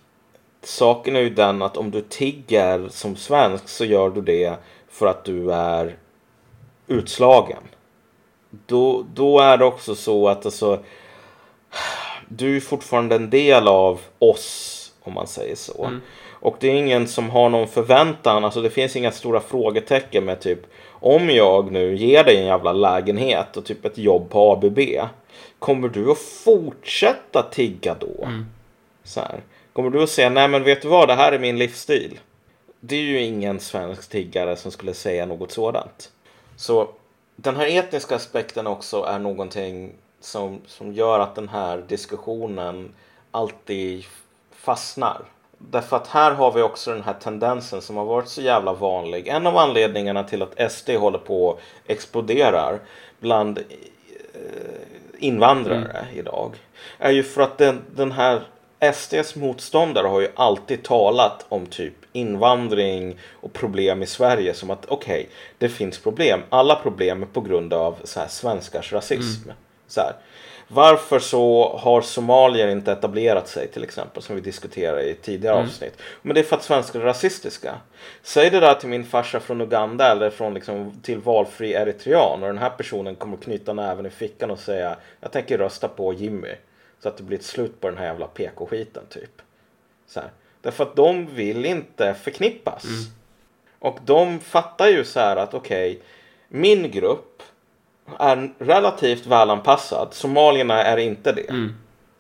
saken 0.63 1.17
är 1.17 1.21
ju 1.21 1.31
den 1.31 1.63
att 1.63 1.77
om 1.77 1.91
du 1.91 2.01
tigger 2.01 2.89
som 2.89 3.17
svensk 3.17 3.69
så 3.69 3.85
gör 3.85 4.11
du 4.11 4.21
det 4.21 4.57
för 4.91 5.07
att 5.07 5.25
du 5.25 5.53
är 5.53 5.97
utslagen. 6.87 7.63
Då, 8.67 9.05
då 9.15 9.41
är 9.41 9.57
det 9.57 9.65
också 9.65 9.95
så 9.95 10.29
att 10.29 10.47
alltså, 10.47 10.81
du 12.29 12.57
är 12.57 12.61
fortfarande 12.61 13.17
en 13.17 13.31
del 13.31 13.69
av 13.69 14.01
oss 14.19 14.93
om 15.03 15.15
man 15.15 15.27
säger 15.27 15.57
så. 15.57 15.91
Och 16.31 16.57
det 16.61 16.69
är 16.69 16.75
ingen 16.75 17.09
som 17.09 17.31
har 17.31 17.49
någon 17.49 17.69
förväntan, 17.69 18.45
alltså 18.45 18.63
det 18.63 18.71
finns 18.71 18.97
inga 18.97 19.13
stora 19.13 19.41
frågetecken 19.41 20.25
med 20.25 20.41
typ 20.41 20.61
om 20.91 21.31
jag 21.31 21.73
nu 21.73 21.97
ger 21.97 22.25
dig 22.25 22.37
en 22.37 22.47
jävla 22.47 22.73
lägenhet 22.73 23.57
och 23.57 23.65
typ 23.65 23.85
ett 23.85 23.99
jobb 23.99 24.31
på 24.31 24.53
ABB. 24.53 24.79
Kommer 25.59 25.89
du 25.89 26.11
att 26.11 26.19
fortsätta 26.19 27.43
tigga 27.43 27.95
då? 28.01 28.29
Så 29.05 29.21
här. 29.21 29.41
Kommer 29.73 29.91
du 29.91 30.03
att 30.03 30.11
säga 30.11 30.31
nej 30.31 30.49
men 30.49 30.65
vet 30.65 30.83
du 30.83 30.89
vad 30.89 31.09
det 31.09 31.15
här 31.15 31.33
är 31.33 31.39
min 31.39 31.59
livsstil. 31.59 32.21
Det 32.81 32.97
är 32.97 33.03
ju 33.03 33.21
ingen 33.21 33.61
svensk 33.61 34.11
tiggare 34.11 34.57
som 34.57 34.71
skulle 34.71 34.95
säga 34.95 35.27
något 35.27 35.53
sådant. 35.53 36.11
Så 36.57 36.89
den 37.37 37.57
här 37.57 37.67
etniska 37.67 38.17
aspekten 38.17 38.67
också 38.67 39.03
är 39.03 39.19
någonting 39.19 39.93
som, 40.21 40.61
som 40.67 40.93
gör 40.93 41.21
att 41.21 41.35
den 41.35 41.49
här 41.49 41.85
diskussionen 41.89 42.95
alltid 43.31 44.05
fastnar. 44.51 45.23
Därför 45.59 45.97
att 45.97 46.07
här 46.07 46.33
har 46.33 46.53
vi 46.53 46.63
också 46.63 46.93
den 46.93 47.03
här 47.03 47.15
tendensen 47.15 47.83
som 47.83 47.97
har 47.97 48.05
varit 48.05 48.29
så 48.29 48.43
jävla 48.43 48.73
vanlig. 48.73 49.29
En 49.29 49.47
av 49.47 49.57
anledningarna 49.57 50.25
till 50.25 50.43
att 50.43 50.73
SD 50.73 50.91
håller 50.91 51.19
på 51.19 51.47
och 51.47 51.61
exploderar 51.87 52.81
bland 53.21 53.59
eh, 53.59 53.65
invandrare 55.19 56.07
idag 56.15 56.57
är 56.99 57.11
ju 57.11 57.23
för 57.23 57.43
att 57.43 57.59
den, 57.59 57.81
den 57.95 58.13
här 58.13 58.43
SDs 58.95 59.37
motståndare 59.37 60.07
har 60.07 60.21
ju 60.21 60.29
alltid 60.35 60.83
talat 60.83 61.47
om 61.49 61.67
typ 61.67 61.95
invandring 62.13 63.19
och 63.31 63.53
problem 63.53 64.03
i 64.03 64.07
Sverige 64.07 64.55
som 64.55 64.71
att 64.71 64.87
okej, 64.89 65.29
det 65.59 65.69
finns 65.69 65.99
problem. 65.99 66.41
Alla 66.49 66.75
problem 66.75 67.23
är 67.23 67.27
på 67.27 67.41
grund 67.41 67.73
av 67.73 67.97
så 68.05 68.21
här, 68.21 68.29
svenskars 68.29 68.93
rasism. 68.93 69.51
Så 69.87 70.01
här. 70.01 70.13
Varför 70.69 71.19
så 71.19 71.77
har 71.79 72.01
somalier 72.01 72.69
inte 72.69 72.93
etablerat 72.93 73.49
sig 73.49 73.69
till 73.69 73.85
exempel 73.85 74.23
som 74.23 74.35
vi 74.35 74.41
diskuterade 74.41 75.03
i 75.03 75.15
tidigare 75.15 75.57
avsnitt. 75.57 75.99
Men 76.23 76.35
det 76.35 76.41
är 76.41 76.45
för 76.45 76.57
att 76.57 76.63
svenskar 76.63 77.01
är 77.01 77.05
rasistiska. 77.05 77.75
Säg 78.23 78.51
det 78.51 78.61
där 78.61 78.75
till 78.75 78.89
min 78.89 79.05
farsa 79.05 79.41
från 79.41 79.61
Uganda 79.61 80.13
eller 80.13 80.31
från 80.31 80.55
liksom 80.55 80.93
till 81.03 81.19
valfri 81.19 81.73
eritrean 81.73 82.43
och 82.43 82.49
den 82.49 82.59
här 82.59 82.71
personen 82.71 83.15
kommer 83.15 83.37
knyta 83.37 83.73
näven 83.73 84.07
i 84.07 84.11
fickan 84.11 84.51
och 84.51 84.59
säga 84.59 84.97
jag 85.21 85.33
tänker 85.33 85.59
rösta 85.59 85.89
på 85.89 86.13
Jimmy. 86.13 86.55
Så 87.03 87.09
att 87.09 87.17
det 87.17 87.23
blir 87.23 87.39
ett 87.39 87.45
slut 87.45 87.81
på 87.81 87.89
den 87.89 87.99
här 87.99 88.05
jävla 88.05 88.27
PK-skiten 88.27 89.03
typ. 89.09 89.43
Så 90.07 90.21
här. 90.21 90.31
Därför 90.61 90.85
att 90.85 90.97
de 90.97 91.27
vill 91.27 91.65
inte 91.67 92.15
förknippas. 92.15 92.85
Och 93.79 93.99
de 94.05 94.41
fattar 94.41 94.89
ju 94.89 95.05
så 95.05 95.21
här 95.21 95.37
att 95.37 95.55
okej, 95.55 96.03
min 96.49 96.91
grupp 96.91 97.43
är 98.19 98.55
relativt 98.59 99.27
välanpassad. 99.27 100.09
Somalierna 100.13 100.85
är 100.85 100.97
inte 100.97 101.33
det. 101.33 101.71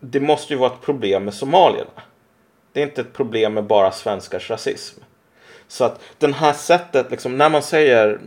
Det 0.00 0.20
måste 0.20 0.52
ju 0.52 0.58
vara 0.58 0.72
ett 0.72 0.80
problem 0.80 1.24
med 1.24 1.34
somalierna. 1.34 2.02
Det 2.72 2.80
är 2.82 2.86
inte 2.86 3.00
ett 3.00 3.12
problem 3.12 3.54
med 3.54 3.64
bara 3.64 3.92
svenskars 3.92 4.50
rasism. 4.50 5.00
Så 5.72 5.85
att 5.85 6.00
den 6.18 6.32
här 6.32 6.52
sättet, 6.52 7.11
liksom, 7.11 7.38
när 7.38 7.48
man 7.48 7.62
säger 7.62 8.20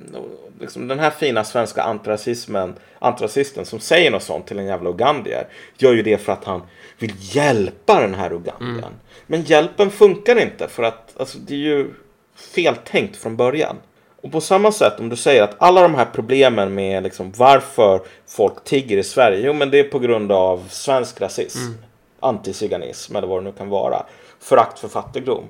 liksom, 0.59 0.87
den 0.87 0.99
här 0.99 1.09
fina 1.09 1.43
svenska 1.43 1.83
antirasismen, 1.83 2.75
antirasisten 2.99 3.65
som 3.65 3.79
säger 3.79 4.11
något 4.11 4.23
sånt 4.23 4.47
till 4.47 4.59
en 4.59 4.65
jävla 4.65 4.89
ugandier 4.89 5.47
gör 5.77 5.93
ju 5.93 6.01
det 6.01 6.17
för 6.17 6.33
att 6.33 6.43
han 6.43 6.61
vill 6.99 7.13
hjälpa 7.19 8.01
den 8.01 8.13
här 8.13 8.33
ugandiern. 8.33 8.93
Men 9.27 9.41
hjälpen 9.41 9.91
funkar 9.91 10.41
inte 10.41 10.67
för 10.67 10.83
att 10.83 11.19
alltså, 11.19 11.37
det 11.37 11.53
är 11.53 11.57
ju 11.57 11.93
feltänkt 12.35 13.17
från 13.17 13.35
början. 13.35 13.75
Och 14.21 14.31
på 14.31 14.41
samma 14.41 14.71
sätt 14.71 14.99
om 14.99 15.09
du 15.09 15.15
säger 15.15 15.43
att 15.43 15.55
alla 15.57 15.81
de 15.81 15.95
här 15.95 16.07
problemen 16.13 16.73
med 16.73 17.03
liksom, 17.03 17.31
varför 17.37 18.01
folk 18.27 18.63
tigger 18.63 18.97
i 18.97 19.03
Sverige, 19.03 19.47
jo 19.47 19.53
men 19.53 19.71
det 19.71 19.79
är 19.79 19.83
på 19.83 19.99
grund 19.99 20.31
av 20.31 20.67
svensk 20.69 21.21
rasism, 21.21 21.73
antiziganism 22.19 23.15
eller 23.15 23.27
vad 23.27 23.39
det 23.39 23.43
nu 23.43 23.51
kan 23.57 23.69
vara, 23.69 24.05
förakt 24.39 24.79
för 24.79 24.87
fattigdom. 24.87 25.43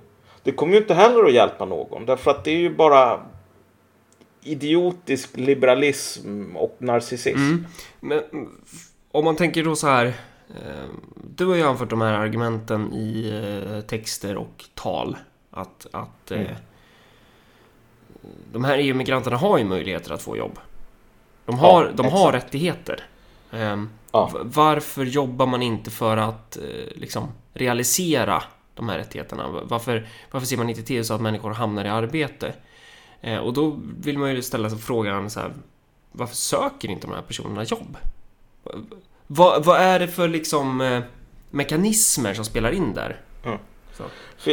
Det 0.46 0.52
kommer 0.52 0.74
ju 0.74 0.80
inte 0.80 0.94
heller 0.94 1.24
att 1.26 1.34
hjälpa 1.34 1.66
någon 1.66 2.06
därför 2.06 2.32
att 2.32 2.44
det 2.44 2.52
är 2.52 2.58
ju 2.58 2.76
bara 2.76 3.20
idiotisk 4.44 5.38
liberalism 5.38 6.56
och 6.56 6.76
narcissism. 6.80 7.56
Men 8.00 8.20
mm, 8.34 8.50
om 9.12 9.26
man 9.26 9.36
tänker 9.36 9.64
då 9.64 9.76
så 9.76 9.88
här. 9.88 10.06
eh, 10.50 10.86
Du 11.36 11.46
har 11.46 11.56
ju 11.56 11.64
anfört 11.64 11.90
de 11.90 12.02
här 12.02 12.14
argumenten 12.14 12.94
i 12.94 13.30
eh, 13.74 13.82
texter 13.82 14.38
och 14.38 14.66
tal. 14.74 15.18
Att, 15.52 15.88
att 15.92 16.32
eh, 16.32 16.42
de 18.52 18.64
här 18.64 18.78
EU-migranterna 18.78 19.38
har 19.38 19.58
ju 19.58 19.64
möjligheter 19.64 20.12
att 20.14 20.22
få 20.22 20.38
jobb. 20.38 20.60
De 21.46 21.60
har, 21.60 21.84
Ja, 21.86 21.92
de 21.96 22.06
har 22.06 22.30
exakt. 22.30 22.46
rättigheter. 22.46 23.04
Ja. 24.12 24.32
Varför 24.42 25.06
jobbar 25.06 25.46
man 25.46 25.62
inte 25.62 25.92
för 25.92 26.18
att 26.18 26.58
liksom, 26.96 27.28
realisera 27.54 28.44
de 28.76 28.90
här 28.90 28.98
rättigheterna? 28.98 29.48
Varför, 29.64 30.08
varför 30.32 30.48
ser 30.48 30.58
man 30.58 30.70
inte 30.70 30.84
till 30.84 31.06
så 31.06 31.14
att 31.14 31.22
människor 31.22 31.52
hamnar 31.52 31.86
i 31.86 31.90
arbete? 31.90 32.54
Eh, 33.22 33.38
och 33.38 33.54
då 33.54 33.80
vill 34.00 34.18
man 34.18 34.36
ju 34.36 34.42
ställa 34.42 34.70
sig 34.70 34.80
frågan 34.80 35.30
så 35.30 35.40
här, 35.40 35.54
varför 36.12 36.36
söker 36.36 36.90
inte 36.90 37.08
de 37.08 37.14
här 37.14 37.22
personerna 37.22 37.64
jobb? 37.64 37.98
Vad, 39.28 39.66
vad 39.66 39.82
är 39.82 40.00
det 40.00 40.08
för 40.08 40.28
liksom 40.28 40.82
eh, 40.82 41.02
mekanismer 41.56 42.34
som 42.34 42.46
spelar 42.46 42.72
in 42.72 42.94
där. 42.94 43.22
Mm. 43.44 43.60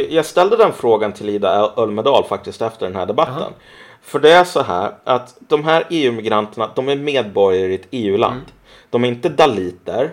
Jag 0.09 0.25
ställde 0.25 0.57
den 0.57 0.73
frågan 0.73 1.13
till 1.13 1.29
Ida 1.29 1.73
Ölmedal 1.77 2.23
faktiskt 2.23 2.61
efter 2.61 2.85
den 2.85 2.95
här 2.95 3.05
debatten. 3.05 3.35
Aha. 3.35 3.51
För 4.01 4.19
det 4.19 4.31
är 4.31 4.43
så 4.43 4.61
här 4.61 4.93
att 5.03 5.37
de 5.39 5.63
här 5.63 5.87
EU-migranterna, 5.89 6.71
de 6.75 6.89
är 6.89 6.95
medborgare 6.95 7.71
i 7.71 7.75
ett 7.75 7.87
EU-land. 7.91 8.45
De 8.89 9.03
är 9.03 9.07
inte 9.07 9.29
daliter. 9.29 10.11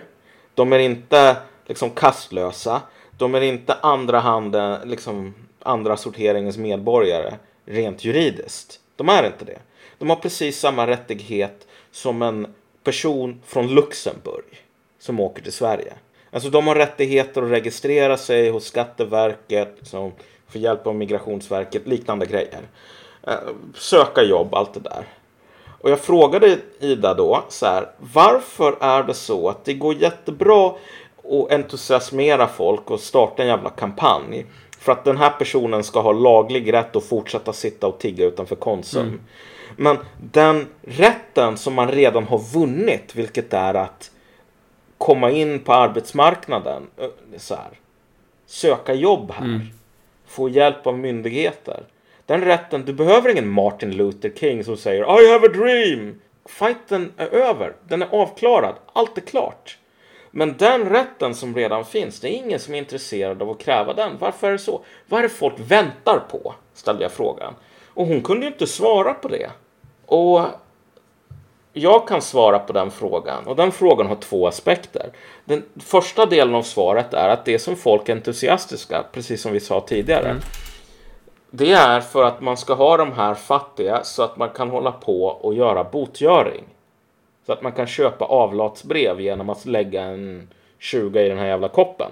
De 0.55 0.73
är 0.73 0.79
inte 0.79 1.35
liksom 1.65 1.89
kastlösa. 1.89 2.81
De 3.21 3.35
är 3.35 3.41
inte 3.41 3.73
andra 3.73 4.19
handen, 4.19 4.89
liksom 4.89 5.33
andra 5.59 5.97
sorteringens 5.97 6.57
medborgare 6.57 7.33
rent 7.65 8.03
juridiskt. 8.03 8.79
De 8.95 9.09
är 9.09 9.25
inte 9.25 9.45
det. 9.45 9.59
De 9.97 10.09
har 10.09 10.15
precis 10.15 10.59
samma 10.59 10.87
rättighet 10.87 11.67
som 11.91 12.21
en 12.21 12.47
person 12.83 13.41
från 13.45 13.67
Luxemburg 13.67 14.65
som 14.99 15.19
åker 15.19 15.43
till 15.43 15.51
Sverige. 15.51 15.93
Alltså 16.31 16.49
de 16.49 16.67
har 16.67 16.75
rättigheter 16.75 17.41
att 17.41 17.51
registrera 17.51 18.17
sig 18.17 18.49
hos 18.49 18.65
Skatteverket, 18.65 19.75
liksom, 19.79 20.11
få 20.47 20.57
hjälp 20.57 20.87
av 20.87 20.95
Migrationsverket, 20.95 21.87
liknande 21.87 22.25
grejer. 22.25 22.61
Eh, 23.27 23.33
söka 23.75 24.23
jobb, 24.23 24.55
allt 24.55 24.73
det 24.73 24.79
där. 24.79 25.05
Och 25.81 25.89
jag 25.89 25.99
frågade 25.99 26.57
Ida 26.79 27.13
då 27.13 27.43
så 27.49 27.65
här, 27.65 27.91
varför 27.97 28.77
är 28.79 29.03
det 29.03 29.13
så 29.13 29.49
att 29.49 29.65
det 29.65 29.73
går 29.73 29.95
jättebra 29.95 30.73
att 31.31 31.51
entusiasmera 31.51 32.47
folk 32.47 32.91
och 32.91 32.99
starta 32.99 33.41
en 33.41 33.47
jävla 33.47 33.69
kampanj 33.69 34.45
för 34.79 34.91
att 34.91 35.03
den 35.03 35.17
här 35.17 35.29
personen 35.29 35.83
ska 35.83 36.01
ha 36.01 36.11
laglig 36.11 36.73
rätt 36.73 36.95
att 36.95 37.03
fortsätta 37.03 37.53
sitta 37.53 37.87
och 37.87 37.99
tigga 37.99 38.25
utanför 38.25 38.55
Konsum. 38.55 39.19
Men 39.77 39.97
den 40.31 40.67
rätten 40.81 41.57
som 41.57 41.73
man 41.73 41.91
redan 41.91 42.23
har 42.23 42.39
vunnit, 42.53 43.15
vilket 43.15 43.53
är 43.53 43.73
att 43.73 44.11
komma 44.97 45.31
in 45.31 45.59
på 45.59 45.73
arbetsmarknaden, 45.73 46.87
så 47.37 47.55
här, 47.55 47.71
söka 48.45 48.93
jobb 48.93 49.31
här, 49.31 49.67
få 50.27 50.49
hjälp 50.49 50.87
av 50.87 50.99
myndigheter. 50.99 51.83
Den 52.25 52.41
rätten, 52.41 52.85
du 52.85 52.93
behöver 52.93 53.29
ingen 53.29 53.49
Martin 53.49 53.91
Luther 53.91 54.31
King 54.35 54.63
som 54.63 54.77
säger 54.77 55.21
I 55.21 55.31
have 55.31 55.47
a 55.47 55.51
dream. 55.53 56.21
Fighten 56.45 57.11
är 57.17 57.27
över, 57.27 57.73
den 57.87 58.01
är 58.01 58.07
avklarad, 58.11 58.75
allt 58.93 59.17
är 59.17 59.21
klart. 59.21 59.77
Men 60.31 60.57
den 60.57 60.89
rätten 60.89 61.35
som 61.35 61.55
redan 61.55 61.85
finns, 61.85 62.19
det 62.19 62.29
är 62.29 62.37
ingen 62.37 62.59
som 62.59 62.73
är 62.73 62.77
intresserad 62.77 63.41
av 63.41 63.49
att 63.49 63.59
kräva 63.59 63.93
den. 63.93 64.17
Varför 64.19 64.47
är 64.47 64.51
det 64.51 64.57
så? 64.57 64.81
Vad 65.07 65.19
är 65.19 65.23
det 65.23 65.29
folk 65.29 65.53
väntar 65.57 66.19
på? 66.31 66.53
Ställde 66.73 67.03
jag 67.03 67.11
frågan. 67.11 67.53
Och 67.93 68.05
hon 68.05 68.21
kunde 68.21 68.45
ju 68.45 68.51
inte 68.51 68.67
svara 68.67 69.13
på 69.13 69.27
det. 69.27 69.49
Och 70.05 70.45
jag 71.73 72.07
kan 72.07 72.21
svara 72.21 72.59
på 72.59 72.73
den 72.73 72.91
frågan 72.91 73.47
och 73.47 73.55
den 73.55 73.71
frågan 73.71 74.07
har 74.07 74.15
två 74.15 74.47
aspekter. 74.47 75.11
Den 75.45 75.63
första 75.79 76.25
delen 76.25 76.55
av 76.55 76.63
svaret 76.63 77.13
är 77.13 77.29
att 77.29 77.45
det 77.45 77.59
som 77.59 77.75
folk 77.75 78.09
är 78.09 78.15
entusiastiska, 78.15 79.05
precis 79.11 79.41
som 79.41 79.53
vi 79.53 79.59
sa 79.59 79.81
tidigare, 79.81 80.35
det 81.49 81.71
är 81.71 82.01
för 82.01 82.23
att 82.23 82.41
man 82.41 82.57
ska 82.57 82.73
ha 82.73 82.97
de 82.97 83.11
här 83.11 83.33
fattiga 83.33 84.03
så 84.03 84.23
att 84.23 84.37
man 84.37 84.49
kan 84.49 84.69
hålla 84.69 84.91
på 84.91 85.25
och 85.25 85.53
göra 85.53 85.83
botgöring. 85.83 86.63
Så 87.45 87.53
att 87.53 87.61
man 87.61 87.71
kan 87.71 87.87
köpa 87.87 88.25
avlatsbrev 88.25 89.21
genom 89.21 89.49
att 89.49 89.65
lägga 89.65 90.01
en 90.03 90.47
20 90.79 91.19
i 91.21 91.29
den 91.29 91.37
här 91.37 91.47
jävla 91.47 91.69
koppen. 91.69 92.11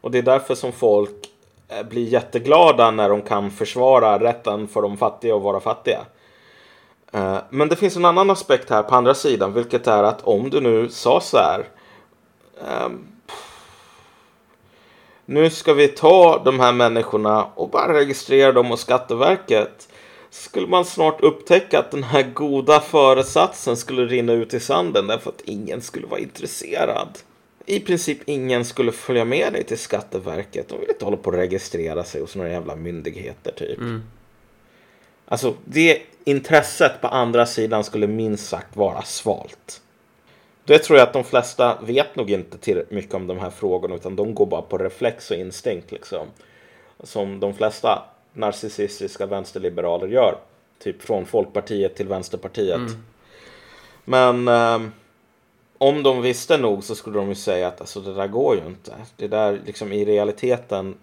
Och 0.00 0.10
det 0.10 0.18
är 0.18 0.22
därför 0.22 0.54
som 0.54 0.72
folk 0.72 1.30
eh, 1.68 1.82
blir 1.86 2.04
jätteglada 2.08 2.90
när 2.90 3.08
de 3.08 3.22
kan 3.22 3.50
försvara 3.50 4.18
rätten 4.20 4.68
för 4.68 4.82
de 4.82 4.96
fattiga 4.96 5.36
att 5.36 5.42
vara 5.42 5.60
fattiga. 5.60 5.98
Eh, 7.12 7.36
Men 7.50 7.68
det 7.68 7.76
finns 7.76 7.96
en 7.96 8.04
annan 8.04 8.30
aspekt 8.30 8.70
här 8.70 8.82
på 8.82 8.94
andra 8.94 9.14
sidan, 9.14 9.52
vilket 9.52 9.86
är 9.86 10.02
att 10.02 10.22
om 10.22 10.50
du 10.50 10.60
nu 10.60 10.88
sa 10.88 11.20
så 11.20 11.36
här. 11.36 11.64
ehm, 12.68 13.06
nu 15.24 15.50
ska 15.50 15.74
vi 15.74 15.88
ta 15.88 16.42
de 16.44 16.60
här 16.60 16.72
människorna 16.72 17.46
och 17.54 17.68
bara 17.70 17.94
registrera 17.94 18.52
dem 18.52 18.66
hos 18.66 18.80
Skatteverket. 18.80 19.88
Skulle 20.30 20.66
man 20.66 20.84
snart 20.84 21.20
upptäcka 21.20 21.78
att 21.78 21.90
den 21.90 22.02
här 22.02 22.22
goda 22.22 22.80
föresatsen 22.80 23.76
skulle 23.76 24.06
rinna 24.06 24.32
ut 24.32 24.54
i 24.54 24.60
sanden 24.60 25.06
därför 25.06 25.30
att 25.30 25.40
ingen 25.44 25.82
skulle 25.82 26.06
vara 26.06 26.20
intresserad. 26.20 27.18
I 27.66 27.80
princip 27.80 28.18
ingen 28.26 28.64
skulle 28.64 28.92
följa 28.92 29.24
med 29.24 29.52
dig 29.52 29.64
till 29.64 29.78
Skatteverket. 29.78 30.68
De 30.68 30.80
vill 30.80 30.88
inte 30.90 31.04
hålla 31.04 31.16
på 31.16 31.30
och 31.30 31.36
registrera 31.36 32.04
sig 32.04 32.20
hos 32.20 32.36
några 32.36 32.50
jävla 32.50 32.76
myndigheter 32.76 33.52
typ. 33.52 33.78
Alltså 35.24 35.54
det 35.64 36.02
intresset 36.24 37.00
på 37.00 37.08
andra 37.08 37.46
sidan 37.46 37.84
skulle 37.84 38.06
minst 38.06 38.48
sagt 38.48 38.76
vara 38.76 39.02
svalt. 39.02 39.82
Det 40.64 40.78
tror 40.78 40.98
jag 40.98 41.06
att 41.06 41.12
de 41.12 41.24
flesta 41.24 41.78
vet 41.82 42.16
nog 42.16 42.30
inte 42.30 42.58
tillräckligt 42.58 42.90
mycket 42.96 43.14
om 43.14 43.26
de 43.26 43.38
här 43.38 43.50
frågorna 43.50 43.94
utan 43.94 44.16
de 44.16 44.34
går 44.34 44.46
bara 44.46 44.62
på 44.62 44.78
reflex 44.78 45.30
och 45.30 45.36
instinkt 45.36 45.92
liksom. 45.92 46.26
Som 47.02 47.40
de 47.40 47.54
flesta 47.54 48.02
narcissistiska 48.32 49.26
vänsterliberaler 49.26 50.06
gör. 50.06 50.38
Typ 50.82 51.02
från 51.02 51.26
Folkpartiet 51.26 51.96
till 51.96 52.08
Vänsterpartiet. 52.08 52.80
Men 54.04 54.48
ehm, 54.48 54.92
om 55.78 56.02
de 56.02 56.22
visste 56.22 56.56
nog 56.56 56.84
så 56.84 56.94
skulle 56.94 57.18
de 57.18 57.28
ju 57.28 57.34
säga 57.34 57.68
att 57.68 57.80
alltså, 57.80 58.00
det 58.00 58.14
där 58.14 58.26
går 58.26 58.56
ju 58.56 58.66
inte. 58.66 58.92
Det 59.16 59.28
där 59.28 59.60
liksom 59.66 59.92
i 59.92 60.04
realiteten 60.04 60.94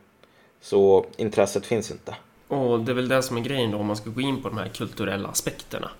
så 0.61 1.05
intresset 1.17 1.65
finns 1.65 1.91
inte. 1.91 2.15
Och 2.47 2.79
det 2.79 2.91
är 2.91 2.95
väl 2.95 3.07
det 3.07 3.21
som 3.21 3.37
är 3.37 3.41
grejen 3.41 3.71
då 3.71 3.77
om 3.77 3.85
man 3.85 3.95
ska 3.95 4.09
gå 4.09 4.21
in 4.21 4.41
på 4.43 4.49
de 4.49 4.57
här 4.57 4.67
kulturella 4.67 5.29
aspekterna. 5.29 5.91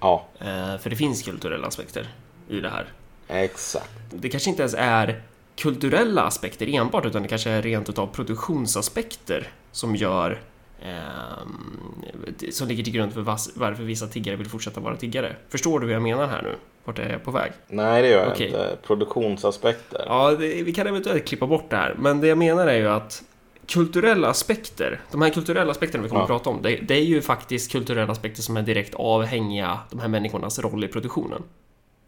Ja, 0.00 0.24
Eh, 0.40 0.78
för 0.78 0.90
det 0.90 0.96
finns 0.96 1.22
kulturella 1.22 1.66
aspekter 1.66 2.08
i 2.48 2.60
det 2.60 2.68
här. 2.68 2.92
exakt. 3.28 3.90
Det 4.10 4.28
kanske 4.28 4.50
inte 4.50 4.62
ens 4.62 4.74
är 4.78 5.22
kulturella 5.56 6.22
aspekter 6.22 6.74
enbart 6.74 7.06
utan 7.06 7.22
det 7.22 7.28
kanske 7.28 7.50
är 7.50 7.62
rent 7.62 7.88
utav 7.88 8.06
produktionsaspekter 8.06 9.52
som 9.78 9.96
gör 9.96 10.40
ehm, 10.82 12.50
som 12.50 12.68
ligger 12.68 12.84
till 12.84 12.92
grund 12.92 13.12
för 13.12 13.20
varför 13.54 13.82
vissa 13.82 14.06
tiggare 14.06 14.36
vill 14.36 14.48
fortsätta 14.48 14.80
vara 14.80 14.96
tiggare. 14.96 15.36
Förstår 15.48 15.80
du 15.80 15.86
vad 15.86 15.94
jag 15.94 16.02
menar 16.02 16.26
här 16.26 16.42
nu? 16.42 16.54
Vart 16.84 16.98
är 16.98 17.10
jag 17.10 17.24
på 17.24 17.30
väg? 17.30 17.52
Nej, 17.68 18.02
det 18.02 18.08
gör 18.08 18.18
jag 18.22 18.32
Okej. 18.32 18.46
inte. 18.46 18.76
Produktionsaspekter. 18.86 20.04
Ja, 20.06 20.30
det, 20.30 20.62
vi 20.62 20.72
kan 20.72 20.86
eventuellt 20.86 21.26
klippa 21.26 21.46
bort 21.46 21.70
det 21.70 21.76
här, 21.76 21.94
men 21.98 22.20
det 22.20 22.26
jag 22.26 22.38
menar 22.38 22.66
är 22.66 22.78
ju 22.78 22.88
att 22.88 23.22
kulturella 23.66 24.28
aspekter, 24.28 25.00
de 25.10 25.22
här 25.22 25.30
kulturella 25.30 25.70
aspekterna 25.70 26.02
vi 26.02 26.08
kommer 26.08 26.20
Ja. 26.20 26.24
att 26.24 26.28
prata 26.28 26.50
om, 26.50 26.62
det, 26.62 26.76
det 26.76 26.94
är 26.94 27.04
ju 27.04 27.22
faktiskt 27.22 27.72
kulturella 27.72 28.12
aspekter 28.12 28.42
som 28.42 28.56
är 28.56 28.62
direkt 28.62 28.94
avhängiga 28.94 29.78
de 29.90 30.00
här 30.00 30.08
människornas 30.08 30.58
roll 30.58 30.84
i 30.84 30.88
produktionen. 30.88 31.42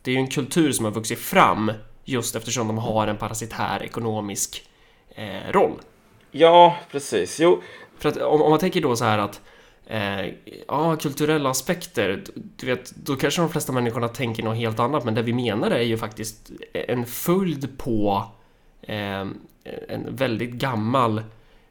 Det 0.03 0.11
är 0.11 0.15
ju 0.15 0.21
en 0.21 0.27
kultur 0.29 0.73
som 0.73 0.85
har 0.85 0.93
vuxit 0.93 1.19
fram 1.19 1.73
just 2.05 2.37
eftersom 2.37 2.67
de 2.67 2.79
har 2.79 3.07
en 3.07 3.17
parasitär 3.17 3.83
ekonomisk 3.83 4.65
eh, 5.15 5.53
roll. 5.53 5.73
Ja, 6.31 6.77
precis. 6.91 7.41
Jo, 7.41 7.63
För 7.99 8.09
att 8.09 8.17
om, 8.17 8.43
om 8.43 8.51
man 8.51 8.59
tänker 8.59 8.81
då 8.81 8.97
så 8.97 9.05
här 9.05 9.19
att 9.19 9.41
eh, 9.87 10.27
ja, 10.69 10.97
kulturella 10.97 11.51
aspekter, 11.51 12.23
du 12.35 12.67
vet, 12.67 12.91
då 12.97 13.17
kanske 13.17 13.41
de 13.41 13.51
flesta 13.51 13.73
människorna 13.73 14.09
tänker 14.09 14.43
något 14.43 14.57
helt 14.57 14.81
annat, 14.81 15.05
men 15.05 15.15
det 15.15 15.23
vi 15.23 15.33
menar 15.33 15.71
är 15.71 15.83
ju 15.83 15.99
faktiskt 15.99 16.51
en 16.73 17.07
följd 17.07 17.79
på 17.79 18.27
eh, 18.83 19.27
en 19.89 20.07
väldigt 20.09 20.51
gammal 20.51 21.23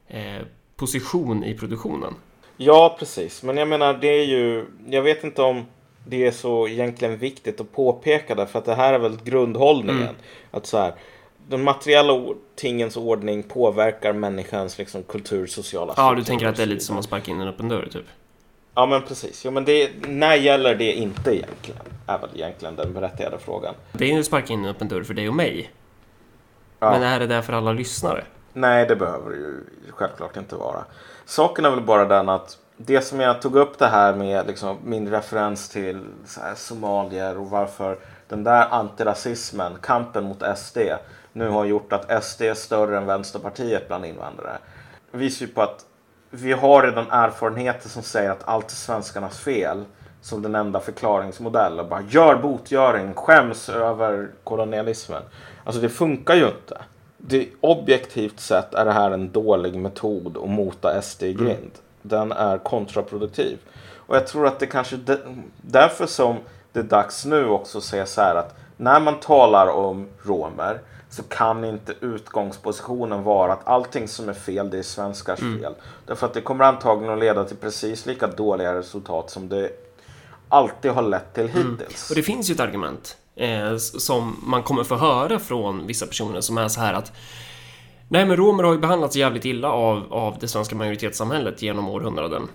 eh, 0.08 0.42
position 0.76 1.44
i 1.44 1.54
produktionen. 1.54 2.14
Ja, 2.56 2.96
precis. 2.98 3.42
Men 3.42 3.56
jag 3.56 3.68
menar, 3.68 3.94
det 3.94 4.08
är 4.08 4.24
ju... 4.24 4.66
Jag 4.88 5.02
vet 5.02 5.24
inte 5.24 5.42
om 5.42 5.64
det 6.06 6.26
är 6.26 6.30
så 6.30 6.68
egentligen 6.68 7.18
viktigt 7.18 7.60
att 7.60 7.72
påpeka 7.72 8.34
det, 8.34 8.46
för 8.46 8.58
att 8.58 8.64
det 8.64 8.74
här 8.74 8.92
är 8.92 8.98
väl 8.98 9.18
grundhållningen. 9.24 10.02
Mm. 10.02 10.14
Att 10.50 10.66
så 10.66 10.78
här, 10.78 10.94
den 11.50 11.62
materiella 11.62 12.34
tingens 12.56 12.96
ordning 12.96 13.42
påverkar 13.42 14.12
människans 14.12 14.78
liksom, 14.78 15.02
kultur, 15.02 15.46
sociala 15.46 15.94
Ja, 15.96 16.14
du 16.14 16.24
tänker 16.24 16.46
att 16.46 16.56
det 16.56 16.62
är 16.62 16.66
lite 16.66 16.84
som 16.84 16.98
att 16.98 17.04
sparka 17.04 17.30
in 17.30 17.40
en 17.40 17.48
öppen 17.48 17.68
dörr, 17.68 17.88
typ. 17.92 18.04
Ja, 18.74 18.86
men 18.86 19.02
precis. 19.02 19.44
Jo, 19.44 19.50
men 19.50 19.64
det, 19.64 19.90
när 20.08 20.34
gäller 20.34 20.74
det 20.74 20.92
inte 20.92 21.36
egentligen? 21.36 21.80
Är 22.06 22.18
väl 22.18 22.30
egentligen 22.34 22.76
den 22.76 22.92
berättigade 22.92 23.38
frågan. 23.38 23.74
Det 23.92 24.04
är 24.04 24.12
ju 24.12 24.20
att 24.20 24.26
sparka 24.26 24.52
in 24.52 24.64
en 24.64 24.70
öppen 24.70 24.88
dörr 24.88 25.02
för 25.02 25.14
dig 25.14 25.28
och 25.28 25.34
mig. 25.34 25.70
Ja. 26.78 26.90
Men 26.90 27.02
är 27.02 27.20
det 27.20 27.26
där 27.26 27.42
för 27.42 27.52
alla 27.52 27.72
lyssnare? 27.72 28.24
Nej, 28.52 28.86
det 28.86 28.96
behöver 28.96 29.30
det 29.30 29.36
ju 29.36 29.64
självklart 29.90 30.36
inte 30.36 30.56
vara. 30.56 30.84
Saken 31.24 31.64
är 31.64 31.70
väl 31.70 31.80
bara 31.80 32.04
den 32.04 32.28
att 32.28 32.58
det 32.76 33.00
som 33.00 33.20
jag 33.20 33.42
tog 33.42 33.56
upp 33.56 33.78
det 33.78 33.86
här 33.86 34.14
med 34.14 34.46
liksom, 34.46 34.78
min 34.84 35.10
referens 35.10 35.68
till 35.68 36.00
somalier 36.56 37.38
och 37.38 37.50
varför 37.50 37.98
den 38.28 38.44
där 38.44 38.66
antirasismen, 38.70 39.72
kampen 39.82 40.24
mot 40.24 40.58
SD, 40.58 40.78
nu 41.32 41.48
har 41.48 41.64
gjort 41.64 41.92
att 41.92 42.24
SD 42.24 42.42
är 42.42 42.54
större 42.54 42.96
än 42.96 43.06
Vänsterpartiet 43.06 43.88
bland 43.88 44.06
invandrare. 44.06 44.58
visar 45.10 45.46
ju 45.46 45.52
på 45.52 45.62
att 45.62 45.86
vi 46.30 46.52
har 46.52 46.82
redan 46.82 47.10
erfarenheter 47.10 47.88
som 47.88 48.02
säger 48.02 48.30
att 48.30 48.48
allt 48.48 48.70
är 48.70 48.74
svenskarnas 48.74 49.38
fel 49.38 49.84
som 50.20 50.42
den 50.42 50.54
enda 50.54 50.80
förklaringsmodellen. 50.80 51.88
Bara 51.88 52.02
gör 52.08 52.36
botgöring, 52.36 53.14
skäms 53.14 53.68
över 53.68 54.28
kolonialismen. 54.44 55.22
Alltså 55.64 55.80
det 55.80 55.88
funkar 55.88 56.34
ju 56.34 56.46
inte. 56.46 56.78
Det, 57.16 57.48
objektivt 57.60 58.40
sett 58.40 58.74
är 58.74 58.84
det 58.84 58.92
här 58.92 59.10
en 59.10 59.32
dålig 59.32 59.74
metod 59.74 60.36
att 60.36 60.48
mota 60.48 61.02
SD 61.02 61.22
i 61.22 61.32
grind. 61.32 61.70
Den 62.02 62.32
är 62.32 62.58
kontraproduktiv. 62.58 63.58
Och 63.94 64.16
jag 64.16 64.26
tror 64.26 64.46
att 64.46 64.58
det 64.58 64.66
kanske 64.66 64.96
de, 64.96 65.16
därför 65.62 66.06
som 66.06 66.36
det 66.72 66.80
är 66.80 66.84
dags 66.84 67.24
nu 67.24 67.48
också 67.48 67.78
att 67.78 67.84
säga 67.84 68.06
så 68.06 68.20
här 68.20 68.34
att 68.34 68.56
när 68.80 69.00
man 69.00 69.20
talar 69.20 69.66
om 69.66 70.08
romer, 70.22 70.80
så 71.10 71.22
kan 71.22 71.64
inte 71.64 71.94
utgångspositionen 72.00 73.22
vara 73.22 73.52
att 73.52 73.68
allting 73.68 74.08
som 74.08 74.28
är 74.28 74.32
fel 74.32 74.70
det 74.70 74.78
är 74.78 74.82
svenskars 74.82 75.40
Mm. 75.40 75.60
fel. 75.60 75.72
Därför 76.06 76.26
att 76.26 76.34
det 76.34 76.40
kommer 76.40 76.64
antagligen 76.64 77.12
att 77.14 77.20
leda 77.20 77.44
till 77.44 77.56
precis 77.56 78.06
lika 78.06 78.26
dåliga 78.26 78.74
resultat 78.74 79.30
som 79.30 79.48
det 79.48 79.70
alltid 80.48 80.90
har 80.90 81.02
lett 81.02 81.34
till 81.34 81.48
hittills. 81.48 82.10
Mm. 82.10 82.10
Och 82.10 82.14
det 82.14 82.22
finns 82.22 82.50
ju 82.50 82.54
ett 82.54 82.60
argument 82.60 83.16
eh, 83.36 83.76
som 83.76 84.36
man 84.42 84.62
kommer 84.62 84.84
få 84.84 84.96
höra 84.96 85.38
från 85.38 85.86
vissa 85.86 86.06
personer 86.06 86.40
som 86.40 86.58
är 86.58 86.68
så 86.68 86.80
här 86.80 86.94
att 86.94 87.12
Nej 88.08 88.24
men 88.24 88.36
romer 88.36 88.64
har 88.64 88.72
ju 88.72 88.78
behandlats 88.78 89.16
jävligt 89.16 89.44
illa 89.44 89.72
av, 89.72 90.12
av 90.12 90.36
det 90.40 90.48
svenska 90.48 90.76
majoritetssamhället 90.76 91.62
genom 91.62 91.88
århundraden. 91.88 92.48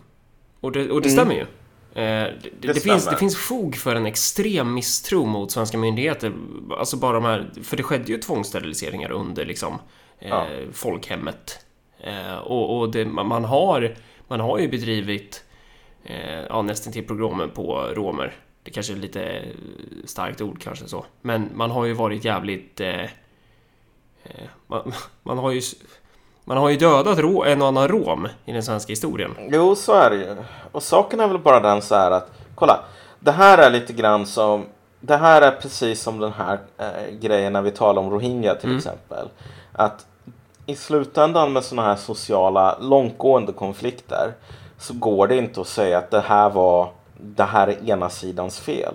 Och 0.59 0.71
det, 0.71 0.91
och 0.91 1.01
det 1.01 1.09
stämmer 1.09 1.33
ju. 1.33 1.45
Eh, 1.95 2.01
det, 2.03 2.49
det, 2.59 2.73
finns, 2.73 3.01
stämmer. 3.01 3.11
det 3.11 3.17
finns 3.19 3.37
fog 3.37 3.75
för 3.75 3.95
en 3.95 4.05
extrem 4.05 4.73
misstro 4.73 5.25
mot 5.25 5.51
svenska 5.51 5.77
myndigheter. 5.77 6.33
Alltså 6.77 6.97
bara 6.97 7.13
de 7.13 7.23
här, 7.23 7.51
för 7.63 7.77
det 7.77 7.83
skedde 7.83 8.11
ju 8.11 8.17
tvångssteriliseringar 8.17 9.11
under 9.11 9.45
liksom 9.45 9.79
eh, 10.19 10.29
Ja. 10.29 10.47
folkhemmet. 10.73 11.65
Eh, 11.99 12.35
och 12.35 12.79
och 12.79 12.91
det, 12.91 13.05
man, 13.05 13.43
har, 13.45 13.95
man 14.27 14.39
har 14.39 14.59
ju 14.59 14.67
bedrivit 14.67 15.43
eh, 16.03 16.39
ja, 16.49 16.61
nästan 16.61 16.93
till 16.93 17.07
programmen 17.07 17.49
på 17.49 17.81
romer. 17.93 18.33
Det 18.63 18.71
kanske 18.71 18.93
är 18.93 18.97
lite 18.97 19.43
starkt 20.05 20.41
ord 20.41 20.61
kanske 20.61 20.87
så. 20.87 21.05
Men 21.21 21.49
man 21.53 21.71
har 21.71 21.85
ju 21.85 21.93
varit 21.93 22.25
jävligt... 22.25 22.81
Eh, 22.81 23.03
eh, 24.23 24.49
man, 24.67 24.93
man 25.23 25.37
har 25.37 25.51
ju... 25.51 25.61
Man 26.47 26.57
har 26.57 26.69
ju 26.69 26.77
dödat 26.77 27.19
rå, 27.19 27.43
en 27.43 27.61
och 27.61 27.67
annan 27.67 27.87
rom 27.87 28.27
i 28.45 28.51
den 28.51 28.63
svenska 28.63 28.91
historien. 28.91 29.31
Jo, 29.51 29.75
så 29.75 29.93
är 29.93 30.09
det 30.09 30.15
ju. 30.15 30.35
Och 30.71 30.83
saken 30.83 31.19
är 31.19 31.27
väl 31.27 31.39
bara 31.39 31.59
den 31.59 31.81
så 31.81 31.95
här 31.95 32.11
att, 32.11 32.31
kolla, 32.55 32.79
det 33.19 33.31
här 33.31 33.57
är 33.57 33.69
lite 33.69 33.93
grann 33.93 34.25
som, 34.25 34.65
det 34.99 35.17
här 35.17 35.41
är 35.41 35.51
precis 35.51 36.01
som 36.01 36.19
den 36.19 36.33
här 36.33 36.59
eh, 36.77 37.15
grejen 37.19 37.53
när 37.53 37.61
vi 37.61 37.71
talar 37.71 38.01
om 38.01 38.11
Rohingya 38.11 38.55
till 38.55 38.77
exempel. 38.77 39.27
Att 39.71 40.05
i 40.65 40.75
slutändan 40.75 41.53
med 41.53 41.63
sådana 41.63 41.87
här 41.87 41.95
sociala, 41.95 42.77
långtgående 42.79 43.51
konflikter 43.51 44.33
så 44.77 44.93
går 44.93 45.27
det 45.27 45.37
inte 45.37 45.61
att 45.61 45.67
säga 45.67 45.97
att 45.97 46.11
det 46.11 46.21
här 46.21 46.49
var, 46.49 46.89
det 47.17 47.43
här 47.43 47.67
är 47.67 47.89
ena 47.89 48.09
sidans 48.09 48.59
fel. 48.59 48.93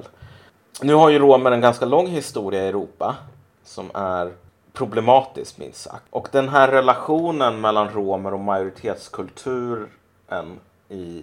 Nu 0.83 0.95
har 0.95 1.09
ju 1.11 1.19
romer 1.19 1.51
en 1.51 1.61
ganska 1.61 1.85
lång 1.85 2.07
historia 2.07 2.65
i 2.65 2.69
Europa 2.69 3.17
som 3.65 3.91
är 3.95 4.33
problematisk 4.81 5.59
minst 5.59 5.83
sagt. 5.83 6.05
Och 6.11 6.29
den 6.33 6.49
här 6.49 6.69
relationen 6.69 7.61
mellan 7.61 7.89
romer 7.89 8.35
och 8.35 8.41
majoritetskulturen 8.41 9.89
i, 10.89 11.23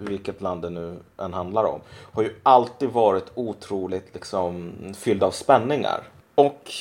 vilket 0.00 0.40
land 0.40 0.62
det 0.62 0.70
nu 0.70 0.96
än 1.18 1.34
handlar 1.34 1.64
om 1.64 1.80
har 2.12 2.22
ju 2.22 2.34
alltid 2.42 2.88
varit 2.88 3.26
otroligt 3.34 4.14
liksom 4.14 4.72
fylld 4.98 5.22
av 5.22 5.30
spänningar. 5.30 6.00
Och 6.34 6.72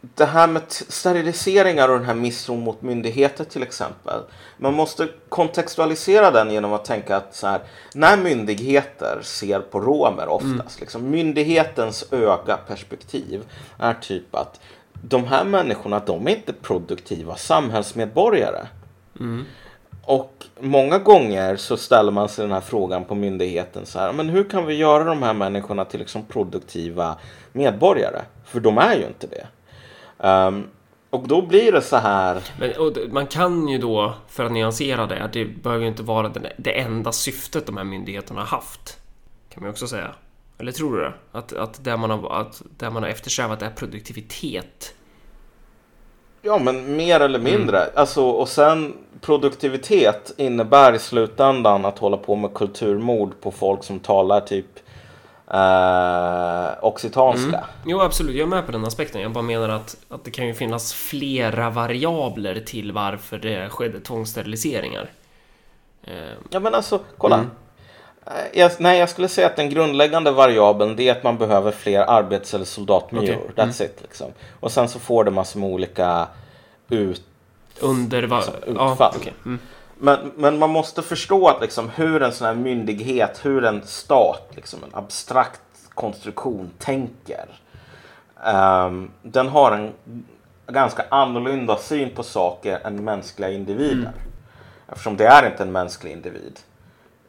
det 0.00 0.24
här 0.24 0.46
med 0.46 0.62
steriliseringar 0.68 1.88
och 1.88 1.98
den 1.98 2.06
här 2.06 2.14
misstron 2.14 2.60
mot 2.60 2.82
myndigheter 2.82 3.44
till 3.44 3.62
exempel. 3.62 4.20
Man 4.56 4.74
måste 4.74 5.08
kontextualisera 5.28 6.30
den 6.30 6.50
genom 6.50 6.72
att 6.72 6.84
tänka 6.84 7.16
att 7.16 7.34
så 7.34 7.46
här, 7.46 7.60
när 7.94 8.16
myndigheter 8.16 9.20
ser 9.22 9.60
på 9.60 9.80
romer 9.80 10.28
oftast, 10.28 10.80
liksom, 10.80 11.10
myndighetens 11.10 12.12
öga 12.12 12.56
perspektiv 12.56 13.42
är 13.78 13.94
typ 13.94 14.34
att 14.34 14.60
de 15.02 15.24
här 15.24 15.44
människorna, 15.44 16.02
de 16.06 16.26
är 16.26 16.30
inte 16.30 16.52
produktiva 16.52 17.36
samhällsmedborgare. 17.36 18.66
Och 20.02 20.44
många 20.60 20.98
gånger 20.98 21.56
så 21.56 21.76
ställer 21.76 22.12
man 22.12 22.28
sig 22.28 22.44
den 22.44 22.52
här 22.52 22.60
frågan 22.60 23.04
på 23.04 23.14
myndigheten 23.14 23.86
så 23.86 23.98
här, 23.98 24.12
men 24.12 24.28
hur 24.28 24.44
kan 24.50 24.66
vi 24.66 24.74
göra 24.74 25.04
de 25.04 25.22
här 25.22 25.34
människorna 25.34 25.84
till 25.84 26.00
liksom 26.00 26.24
produktiva 26.24 27.16
medborgare? 27.52 28.22
För 28.44 28.60
de 28.60 28.78
är 28.78 28.96
ju 28.96 29.06
inte 29.06 29.26
det. 29.26 29.46
Ehm, 30.26 30.64
och 31.10 31.28
då 31.28 31.42
blir 31.42 31.72
det 31.72 31.82
så 31.82 31.96
här, 31.96 32.42
Men, 32.58 33.12
man 33.12 33.26
kan 33.26 33.68
ju 33.68 33.78
då, 33.78 34.14
för 34.28 34.44
att 34.44 34.52
nyansera 34.52 35.06
det, 35.06 35.24
att 35.24 35.32
det 35.32 35.44
behöver 35.44 35.82
ju 35.82 35.88
inte 35.88 36.02
vara 36.02 36.32
det 36.56 36.80
enda 36.80 37.12
syftet 37.12 37.66
de 37.66 37.76
här 37.76 37.84
myndigheterna 37.84 38.40
har 38.40 38.46
haft. 38.46 38.98
Kan 39.48 39.62
man 39.62 39.68
ju 39.68 39.72
också 39.72 39.86
säga. 39.86 40.10
Eller 40.58 40.72
tror 40.72 40.96
du 40.96 41.02
det? 41.02 41.12
Att, 41.32 41.52
att, 41.52 41.84
det, 41.84 41.96
man 41.96 42.10
har, 42.10 42.40
att 42.40 42.62
det 42.76 42.90
man 42.90 43.02
har 43.02 43.10
eftersträvat 43.10 43.62
är 43.62 43.70
produktivitet. 43.70 44.94
ja 46.42 46.58
men 46.58 46.96
mer 46.96 47.20
eller 47.20 47.38
mindre. 47.38 47.86
Alltså, 47.94 48.24
och 48.24 48.48
sen 48.48 48.94
produktivitet 49.20 50.32
innebär 50.36 50.92
i 50.92 50.98
slutändan 50.98 51.84
att 51.84 51.98
hålla 51.98 52.16
på 52.16 52.36
med 52.36 52.54
kulturmord 52.54 53.40
på 53.40 53.50
folk 53.50 53.84
som 53.84 54.00
talar 54.00 54.40
typ 54.40 54.66
eh, 55.50 56.84
occitanska. 56.84 57.64
Jo, 57.86 58.00
absolut. 58.00 58.36
Jag 58.36 58.42
är 58.46 58.50
med 58.50 58.66
på 58.66 58.72
den 58.72 58.84
aspekten. 58.84 59.20
Jag 59.20 59.32
bara 59.32 59.44
menar 59.44 59.68
att, 59.68 59.96
att 60.08 60.24
det 60.24 60.30
kan 60.30 60.46
ju 60.46 60.54
finnas 60.54 60.92
flera 60.94 61.70
variabler 61.70 62.60
till 62.60 62.92
varför 62.92 63.38
det 63.38 63.68
skedde 63.70 64.00
tvångssteriliseringar. 64.00 65.10
Eh, 66.04 66.12
Ja 66.50 66.60
men 66.60 66.74
alltså, 66.74 67.00
kolla. 67.18 67.36
Eh, 67.38 67.44
Jag, 68.52 68.72
nej, 68.78 68.98
jag 68.98 69.08
skulle 69.08 69.28
säga 69.28 69.46
att 69.46 69.56
den 69.56 69.70
grundläggande 69.70 70.30
variabeln 70.30 70.96
det 70.96 71.08
är 71.08 71.12
att 71.12 71.22
man 71.22 71.38
behöver 71.38 71.70
fler 71.70 72.00
arbets 72.00 72.54
eller 72.54 72.64
soldatmyror. 72.64 73.36
Okej. 73.50 73.64
That's 73.64 73.82
it 73.82 73.98
liksom. 74.02 74.32
Och 74.60 74.72
sen 74.72 74.88
så 74.88 74.98
får 74.98 75.24
det 75.24 75.30
massor 75.30 75.60
med 75.60 75.68
olika 75.68 76.28
ut... 76.88 77.22
under 77.80 78.22
va- 78.22 78.42
utfall. 78.66 78.96
Ja, 78.98 79.12
okej. 79.16 79.32
mm. 79.44 79.58
Men, 79.98 80.32
men 80.36 80.58
man 80.58 80.70
måste 80.70 81.02
förstå 81.02 81.48
att 81.48 81.60
liksom 81.60 81.90
hur 81.94 82.22
en 82.22 82.32
sån 82.32 82.46
här 82.46 82.54
myndighet, 82.54 83.40
hur 83.42 83.64
en 83.64 83.82
stat, 83.86 84.48
liksom 84.54 84.84
en 84.84 84.94
abstrakt 84.94 85.60
konstruktion 85.94 86.70
tänker. 86.78 87.44
Ehm, 88.44 89.10
den 89.22 89.48
har 89.48 89.72
en 89.72 89.92
ganska 90.66 91.04
annorlunda 91.08 91.76
syn 91.76 92.10
på 92.14 92.22
saker 92.22 92.80
än 92.84 93.04
mänskliga 93.04 93.50
individer. 93.50 94.12
Eftersom 94.88 95.16
det 95.16 95.26
är 95.26 95.46
inte 95.46 95.62
en 95.62 95.72
mänsklig 95.72 96.12
individ. 96.12 96.60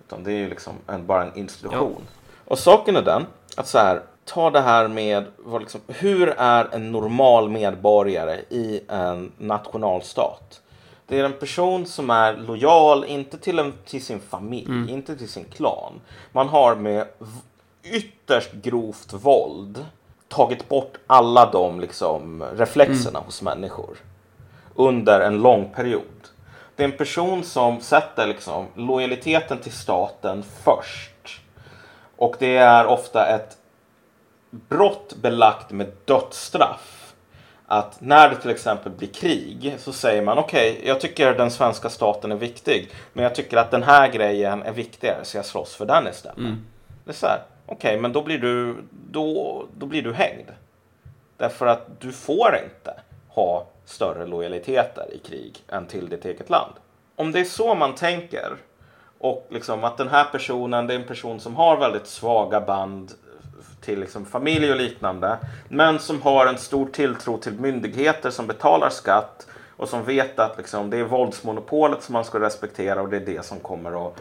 Utan 0.07 0.23
det 0.23 0.31
är 0.31 0.37
ju 0.37 0.49
liksom 0.49 0.73
en, 0.87 1.05
bara 1.05 1.23
en 1.23 1.37
institution. 1.37 2.01
Och 2.45 2.59
saken 2.59 2.95
är 2.95 3.01
den 3.01 3.25
att 3.57 3.67
så 3.67 3.77
här, 3.77 4.01
ta 4.25 4.49
det 4.49 4.61
här 4.61 4.87
med 4.87 5.25
vad 5.37 5.61
liksom, 5.61 5.81
hur 5.87 6.29
är 6.29 6.67
en 6.71 6.91
normal 6.91 7.49
medborgare 7.49 8.39
i 8.49 8.81
en 8.87 9.31
nationalstat? 9.37 10.61
Det 11.07 11.19
är 11.19 11.23
en 11.23 11.33
person 11.33 11.85
som 11.85 12.09
är 12.09 12.37
lojal, 12.37 13.05
inte 13.05 13.37
till, 13.37 13.59
en, 13.59 13.73
till 13.85 14.05
sin 14.05 14.19
familj, 14.19 14.91
inte 14.91 15.17
till 15.17 15.29
sin 15.29 15.45
klan. 15.45 15.93
Man 16.31 16.47
har 16.47 16.75
med 16.75 17.07
ytterst 17.83 18.53
grovt 18.53 19.13
våld 19.13 19.85
tagit 20.27 20.69
bort 20.69 20.97
alla 21.07 21.51
de 21.51 21.79
liksom, 21.79 22.43
reflexerna 22.55 23.19
hos 23.19 23.41
människor 23.41 23.97
under 24.75 25.19
en 25.19 25.41
lång 25.41 25.69
period. 25.75 26.01
Det 26.77 26.83
är 26.83 26.87
en 26.87 26.97
person 26.97 27.43
som 27.43 27.81
sätter 27.81 28.27
liksom 28.27 28.67
lojaliteten 28.75 29.57
till 29.57 29.71
staten 29.71 30.43
först. 30.63 31.41
Och 32.15 32.35
det 32.39 32.57
är 32.57 32.85
ofta 32.85 33.27
ett 33.35 33.57
brott 34.49 35.15
belagt 35.21 35.71
med 35.71 35.91
dödsstraff. 36.05 37.13
Att 37.65 38.01
när 38.01 38.29
det 38.29 38.35
till 38.35 38.49
exempel 38.49 38.91
blir 38.91 39.07
krig 39.07 39.75
så 39.79 39.93
säger 39.93 40.21
man 40.21 40.37
okej, 40.37 40.81
jag 40.85 41.01
tycker 41.01 41.33
den 41.33 41.51
svenska 41.51 41.89
staten 41.89 42.31
är 42.31 42.35
viktig. 42.35 42.89
Men 43.13 43.23
jag 43.23 43.35
tycker 43.35 43.57
att 43.57 43.71
den 43.71 43.83
här 43.83 44.11
grejen 44.11 44.63
är 44.63 44.71
viktigare 44.71 45.25
så 45.25 45.37
jag 45.37 45.45
slåss 45.45 45.75
för 45.75 45.85
den 45.85 46.07
istället. 46.07 46.37
Det 47.05 47.11
är 47.11 47.15
så 47.15 47.27
här, 47.27 47.41
okej 47.65 47.99
men 47.99 48.13
då 48.13 48.21
blir, 48.21 48.37
du, 48.37 48.75
då, 49.11 49.65
då 49.77 49.85
blir 49.85 50.01
du 50.01 50.13
hängd. 50.13 50.47
Därför 51.37 51.67
att 51.67 52.01
du 52.01 52.11
får 52.11 52.59
inte 52.63 52.99
ha 53.29 53.67
större 53.87 54.25
lojaliteter 54.25 55.13
i 55.13 55.17
krig 55.17 55.63
än 55.67 55.87
till 55.87 56.09
ditt 56.09 56.25
eget 56.25 56.49
land. 56.49 56.73
Om 57.15 57.31
det 57.31 57.39
är 57.39 57.43
så 57.43 57.75
man 57.75 57.95
tänker 57.95 58.57
och 59.19 59.47
liksom 59.49 59.83
att 59.83 59.97
den 59.97 60.07
här 60.07 60.25
personen, 60.31 60.87
det 60.87 60.93
är 60.93 60.99
en 60.99 61.07
person 61.07 61.39
som 61.39 61.55
har 61.55 61.77
väldigt 61.77 62.07
svaga 62.07 62.61
band 62.61 63.11
till 63.81 63.99
liksom 63.99 64.25
familj 64.25 64.71
och 64.71 64.77
liknande, 64.77 65.37
men 65.69 65.99
som 65.99 66.21
har 66.21 66.45
en 66.47 66.57
stor 66.57 66.87
tilltro 66.87 67.37
till 67.37 67.53
myndigheter 67.53 68.29
som 68.29 68.47
betalar 68.47 68.89
skatt 68.89 69.47
och 69.77 69.89
som 69.89 70.03
vet 70.03 70.39
att 70.39 70.57
liksom, 70.57 70.89
det 70.89 70.97
är 70.97 71.03
våldsmonopolet 71.03 72.03
som 72.03 72.13
man 72.13 72.25
ska 72.25 72.39
respektera 72.39 73.01
och 73.01 73.09
det 73.09 73.17
är 73.17 73.25
det 73.25 73.45
som 73.45 73.59
kommer 73.59 74.07
att 74.07 74.13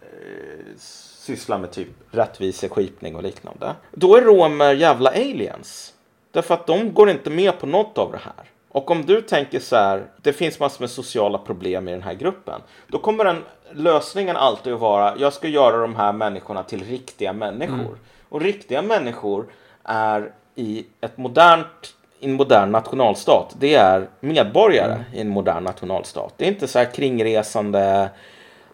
eh, 0.00 0.76
syssla 0.78 1.58
med 1.58 1.70
typ 1.70 1.88
rättviseskipning 2.10 3.16
och 3.16 3.22
liknande. 3.22 3.74
Då 3.92 4.16
är 4.16 4.22
romer 4.22 4.74
jävla 4.74 5.10
aliens. 5.10 5.92
Därför 6.30 6.54
att 6.54 6.66
de 6.66 6.94
går 6.94 7.10
inte 7.10 7.30
med 7.30 7.60
på 7.60 7.66
något 7.66 7.98
av 7.98 8.12
det 8.12 8.20
här. 8.24 8.55
Och 8.76 8.90
om 8.90 9.06
du 9.06 9.20
tänker 9.20 9.60
så 9.60 9.76
här, 9.76 10.06
det 10.22 10.32
finns 10.32 10.60
massor 10.60 10.82
med 10.82 10.90
sociala 10.90 11.38
problem 11.38 11.88
i 11.88 11.90
den 11.90 12.02
här 12.02 12.14
gruppen. 12.14 12.60
Då 12.88 12.98
kommer 12.98 13.24
den, 13.24 13.44
lösningen 13.72 14.36
alltid 14.36 14.72
att 14.72 14.80
vara, 14.80 15.14
jag 15.18 15.32
ska 15.32 15.48
göra 15.48 15.76
de 15.76 15.96
här 15.96 16.12
människorna 16.12 16.62
till 16.62 16.84
riktiga 16.84 17.32
människor. 17.32 17.98
Och 18.28 18.40
riktiga 18.40 18.82
människor 18.82 19.46
är 19.84 20.32
i 20.54 20.86
ett 21.00 21.18
modernt, 21.18 21.94
i 22.20 22.26
en 22.26 22.32
modern 22.32 22.70
nationalstat. 22.70 23.56
Det 23.58 23.74
är 23.74 24.08
medborgare 24.20 25.04
i 25.12 25.20
en 25.20 25.28
modern 25.28 25.64
nationalstat. 25.64 26.34
Det 26.36 26.44
är 26.44 26.48
inte 26.48 26.68
så 26.68 26.78
här 26.78 26.92
kringresande 26.92 28.10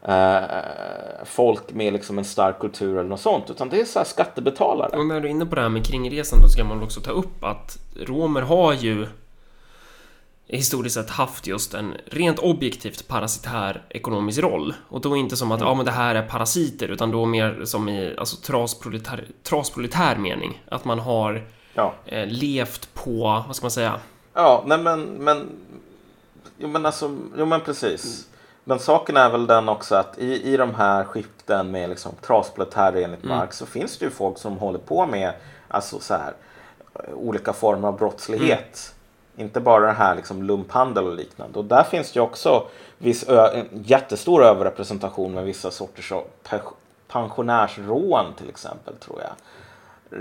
eh, 0.03 0.43
folk 1.25 1.73
med 1.73 1.93
liksom 1.93 2.19
en 2.19 2.25
stark 2.25 2.59
kultur 2.59 2.99
eller 2.99 3.09
något 3.09 3.21
sånt. 3.21 3.51
Utan 3.51 3.69
det 3.69 3.81
är 3.81 3.85
så 3.85 3.99
här 3.99 4.07
skattebetalare. 4.07 4.99
Om 4.99 5.11
jag 5.11 5.25
är 5.25 5.29
inne 5.29 5.47
på 5.47 5.55
det 5.55 5.61
här 5.61 5.69
med 5.69 5.87
kringresan 5.87 6.41
då 6.41 6.49
ska 6.49 6.65
man 6.65 6.83
också 6.83 7.01
ta 7.01 7.11
upp 7.11 7.45
att 7.45 7.79
romer 8.07 8.43
har 8.43 8.73
ju 8.73 9.07
historiskt 10.57 10.95
sett 10.95 11.11
haft 11.11 11.47
just 11.47 11.75
en 11.75 11.95
rent 12.07 12.39
objektivt 12.39 13.09
parasitär 13.09 13.83
ekonomisk 13.89 14.39
roll. 14.43 14.75
Och 14.89 15.01
då 15.01 15.17
inte 15.17 15.37
som 15.37 15.53
att 15.53 15.61
ja, 15.61 15.75
men 15.75 15.85
det 15.85 15.91
här 15.91 16.15
är 16.15 16.23
parasiter, 16.29 16.89
utan 16.89 17.11
då 17.11 17.27
mer 17.27 17.65
som 17.65 17.89
i 17.89 18.17
alltså, 18.19 18.37
trasproletär, 18.37 19.27
trasproletär 19.43 20.17
mening. 20.17 20.63
Att 20.69 20.85
man 20.85 20.99
har 20.99 21.43
Ja. 21.75 21.93
eh, 22.07 22.27
levt 22.27 22.95
på, 22.95 23.45
vad 23.47 23.57
ska 23.57 23.65
man 23.65 23.71
säga? 23.71 24.01
Ja, 24.35 24.63
nej 24.67 24.79
men, 24.79 25.03
men, 25.03 25.49
jo 26.59 26.69
men 26.69 26.87
alltså, 26.87 27.17
jo 27.39 27.45
men 27.47 27.61
precis. 27.61 28.27
Men 28.65 28.79
saken 28.79 29.17
är 29.17 29.31
väl 29.31 29.47
den 29.47 29.69
också 29.69 29.95
att 29.95 30.19
i, 30.19 30.53
i 30.53 30.57
de 30.57 30.75
här 30.75 31.05
skiften 31.05 31.71
med 31.71 31.91
liksom 31.91 32.13
trasproletärer 32.27 33.03
enligt 33.03 33.25
Marx 33.25 33.57
så 33.57 33.67
finns 33.67 33.99
det 33.99 34.05
ju 34.05 34.11
folk 34.11 34.39
som 34.39 34.57
håller 34.59 34.79
på 34.79 35.07
med 35.07 35.33
alltså 35.69 35.99
så 36.01 36.15
här, 36.15 36.33
olika 37.15 37.53
former 37.53 37.89
av 37.89 37.99
brottslighet. 37.99 38.95
Inte 39.43 39.61
bara 39.61 39.87
det 39.87 39.93
här 39.93 40.15
liksom 40.15 40.43
lumphandel 40.43 41.05
och 41.07 41.15
liknande. 41.15 41.59
Och 41.59 41.65
där 41.65 41.83
finns 41.83 42.13
det 42.13 42.19
ju 42.19 42.23
också 42.23 42.67
viss 42.99 43.29
en 43.29 43.69
jättestor 43.85 44.45
överrepresentation 44.45 45.35
med 45.35 45.45
vissa 45.45 45.71
sorters 45.71 46.13
pensionärsrån 47.09 48.27
till 48.39 48.49
exempel 48.49 48.95
tror 48.95 49.21
jag. 49.21 49.33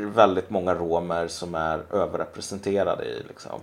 Väldigt 0.07 0.49
många 0.49 0.75
romer 0.75 1.27
som 1.27 1.55
är 1.55 1.79
överrepresenterade 1.91 3.03
i 3.05 3.23
liksom. 3.27 3.59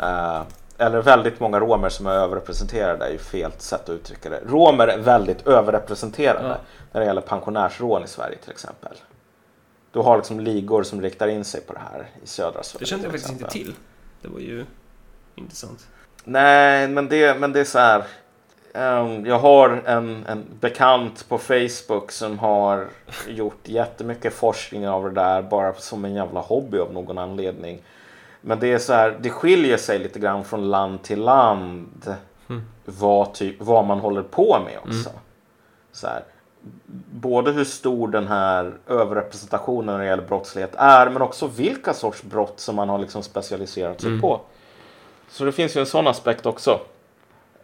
Eh, 0.00 0.42
eller 0.78 1.02
väldigt 1.02 1.40
många 1.40 1.60
romer 1.60 1.88
som 1.88 2.06
är 2.06 2.12
överrepresenterade 2.12 3.06
är 3.06 3.10
ju 3.10 3.18
fel 3.18 3.52
sätt 3.58 3.82
att 3.82 3.88
uttrycka 3.88 4.30
det. 4.30 4.40
Romer 4.46 4.88
är 4.88 4.98
väldigt 4.98 5.46
överrepresenterade 5.46 6.48
Ja. 6.48 6.56
när 6.92 7.00
det 7.00 7.06
gäller 7.06 7.20
pensionärsrån 7.20 8.04
i 8.04 8.08
Sverige 8.08 8.36
till 8.38 8.50
exempel. 8.50 8.92
Du 9.92 9.98
har 9.98 10.16
liksom 10.16 10.40
ligor 10.40 10.82
som 10.82 11.02
riktar 11.02 11.28
in 11.28 11.44
sig 11.44 11.60
på 11.60 11.72
det 11.72 11.78
här 11.92 12.10
i 12.22 12.26
södra 12.26 12.62
Sverige. 12.62 12.82
Det 12.82 12.86
kände 12.86 13.04
jag 13.04 13.12
faktiskt 13.12 13.32
inte 13.32 13.50
till. 13.50 13.74
Det 14.22 14.28
var 14.28 14.40
ju 14.40 14.66
intressant. 15.34 15.88
Nej, 16.24 16.88
men 16.88 17.08
det, 17.08 17.40
men 17.40 17.52
det 17.52 17.60
är 17.60 17.64
så 17.64 17.78
här. 17.78 18.04
ehm, 18.74 19.26
jag 19.26 19.38
har 19.38 19.82
en, 19.86 20.26
en 20.26 20.44
bekant 20.60 21.28
på 21.28 21.38
Facebook 21.38 22.10
som 22.12 22.38
har 22.38 22.86
gjort 23.28 23.68
jättemycket 23.68 24.34
forskning 24.34 24.88
av 24.88 25.04
det 25.04 25.10
där 25.10 25.42
bara 25.42 25.74
som 25.74 26.04
en 26.04 26.14
jävla 26.14 26.40
hobby 26.40 26.78
av 26.78 26.92
någon 26.92 27.18
anledning. 27.18 27.82
Men 28.40 28.58
det 28.58 28.72
är 28.72 28.78
så 28.78 28.92
här, 28.92 29.18
det 29.20 29.30
skiljer 29.30 29.76
sig 29.76 29.98
lite 29.98 30.18
grann 30.18 30.44
från 30.44 30.70
land 30.70 31.02
till 31.02 31.20
land 31.20 32.16
vad, 32.84 33.34
typ, 33.34 33.56
vad 33.58 33.84
man 33.84 33.98
håller 33.98 34.22
på 34.22 34.58
med 34.64 34.78
också. 34.78 35.10
Så 35.92 36.06
här, 36.06 36.22
både 37.10 37.52
hur 37.52 37.64
stor 37.64 38.08
den 38.08 38.26
här 38.26 38.72
överrepresentationen 38.86 39.86
när 39.86 39.98
det 39.98 40.06
gäller 40.06 40.22
brottslighet 40.22 40.74
är 40.74 41.10
men 41.10 41.22
också 41.22 41.46
vilka 41.46 41.94
sorts 41.94 42.22
brott 42.22 42.60
som 42.60 42.76
man 42.76 42.88
har 42.88 42.98
liksom 42.98 43.22
specialiserat 43.22 44.00
sig 44.00 44.20
på. 44.20 44.40
Så 45.30 45.44
det 45.44 45.52
finns 45.52 45.76
ju 45.76 45.80
en 45.80 45.86
sån 45.86 46.06
aspekt 46.06 46.46
också. 46.46 46.80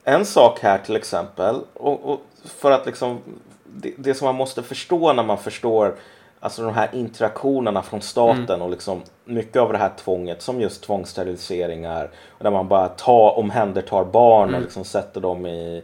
En 0.04 0.26
sak 0.26 0.60
här 0.60 0.78
till 0.78 0.96
exempel, 0.96 1.56
och, 1.74 2.12
och 2.12 2.20
för 2.44 2.70
att 2.70 2.86
liksom 2.86 3.18
det, 3.64 3.94
det 3.96 4.14
som 4.14 4.24
man 4.26 4.34
måste 4.34 4.62
förstå 4.62 5.12
när 5.12 5.22
man 5.22 5.38
förstår 5.38 5.94
alltså 6.40 6.62
de 6.62 6.74
här 6.74 6.88
interaktionerna 6.92 7.82
från 7.82 8.02
staten 8.02 8.62
och 8.62 8.70
liksom 8.70 9.02
mycket 9.24 9.56
av 9.56 9.72
det 9.72 9.78
här 9.78 9.92
tvånget 9.96 10.42
som 10.42 10.60
just 10.60 10.82
tvångssteriliseringar 10.82 12.10
där 12.38 12.50
man 12.50 12.68
bara 12.68 12.88
tar, 12.88 13.38
omhändertar 13.38 14.04
barn 14.04 14.54
och 14.54 14.60
liksom 14.60 14.84
sätter 14.84 15.20
dem 15.20 15.46
i, 15.46 15.82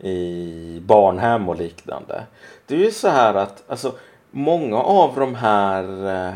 i 0.00 0.80
barnhem 0.84 1.48
och 1.48 1.56
liknande. 1.56 2.22
Det 2.66 2.74
är 2.74 2.78
ju 2.78 2.90
så 2.90 3.08
här 3.08 3.34
att 3.34 3.62
alltså, 3.66 3.92
många 4.30 4.76
av 4.76 5.14
de 5.16 5.34
här 5.34 5.84
eh, 6.16 6.34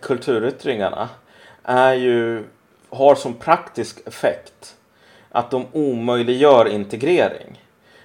kulturyttringarna 0.00 1.08
är 1.64 1.92
ju, 1.92 2.44
har 2.90 3.14
som 3.14 3.34
praktisk 3.34 4.06
effekt 4.06 4.76
att 5.30 5.50
de 5.50 5.66
omöjliggör 5.72 6.68
integrering. 6.68 7.58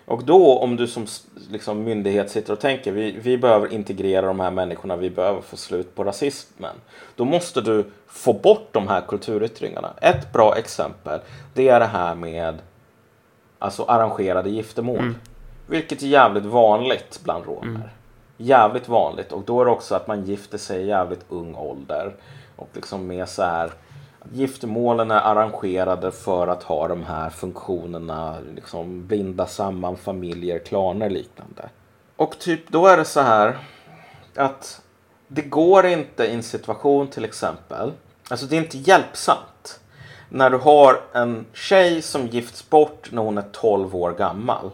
Och 0.06 0.24
då 0.24 0.60
om 0.60 0.76
du 0.76 0.88
som 0.88 1.08
liksom, 1.50 1.84
myndighet 1.84 2.32
sitter 2.32 2.54
och 2.54 2.60
tänker 2.60 2.92
vi, 2.92 3.12
vi 3.12 3.38
behöver 3.38 3.74
integrera 3.74 4.26
de 4.26 4.40
här 4.40 4.52
människorna, 4.52 4.96
vi 4.96 5.10
behöver 5.10 5.42
få 5.42 5.58
slut 5.58 5.96
på 5.96 6.04
rasismen. 6.04 6.76
Då 7.16 7.26
måste 7.26 7.62
du 7.62 7.86
få 8.08 8.34
bort 8.34 8.70
de 8.72 8.88
här 8.88 9.02
kulturyttringarna. 9.02 9.94
Ett 10.02 10.34
bra 10.34 10.58
exempel 10.58 11.20
det 11.54 11.70
är 11.70 11.80
det 11.80 11.86
här 11.86 12.16
med 12.16 12.58
alltså 13.60 13.84
arrangerade 13.84 14.50
giftermål. 14.50 15.14
Vilket 15.68 16.02
är 16.02 16.08
jävligt 16.08 16.46
vanligt 16.46 17.20
bland 17.24 17.46
romer. 17.46 17.94
Jävligt 18.38 18.90
vanligt 18.90 19.32
och 19.32 19.44
då 19.46 19.62
är 19.62 19.66
det 19.66 19.72
också 19.72 19.96
att 19.96 20.08
man 20.08 20.26
gifter 20.26 20.58
sig 20.58 20.82
i 20.82 20.88
jävligt 20.88 21.26
ung 21.30 21.56
ålder. 21.56 22.16
Och 22.56 22.70
liksom 22.74 23.08
med 23.08 23.30
så 23.30 23.44
här 23.44 23.72
Giftermålen 24.34 25.12
är 25.12 25.20
arrangerade 25.20 26.12
för 26.12 26.48
att 26.48 26.64
ha 26.64 26.88
de 26.88 27.04
här 27.04 27.30
funktionerna, 27.30 28.36
liksom 28.56 29.08
binda 29.08 29.48
samman 29.48 29.98
familjer, 29.98 30.60
klaner 30.60 31.10
liknande. 31.10 31.70
Och 32.16 32.40
typ 32.40 32.70
då 32.70 32.88
är 32.88 32.98
det 32.98 33.06
så 33.06 33.22
här 33.22 33.58
att 34.36 34.82
det 35.28 35.42
går 35.42 35.86
inte 35.86 36.26
i 36.26 36.34
en 36.34 36.44
situation 36.44 37.08
till 37.08 37.26
exempel, 37.26 37.92
alltså 38.30 38.46
det 38.46 38.56
är 38.56 38.62
inte 38.62 38.78
hjälpsamt 38.78 39.57
när 40.30 40.50
du 40.50 40.58
har 40.58 41.02
en 41.14 41.46
tjej 41.54 42.02
som 42.02 42.28
gifts 42.28 42.70
bort 42.70 43.12
när 43.12 43.22
hon 43.22 43.38
är 43.38 43.46
12 43.52 43.96
år 43.96 44.12
gammal 44.12 44.70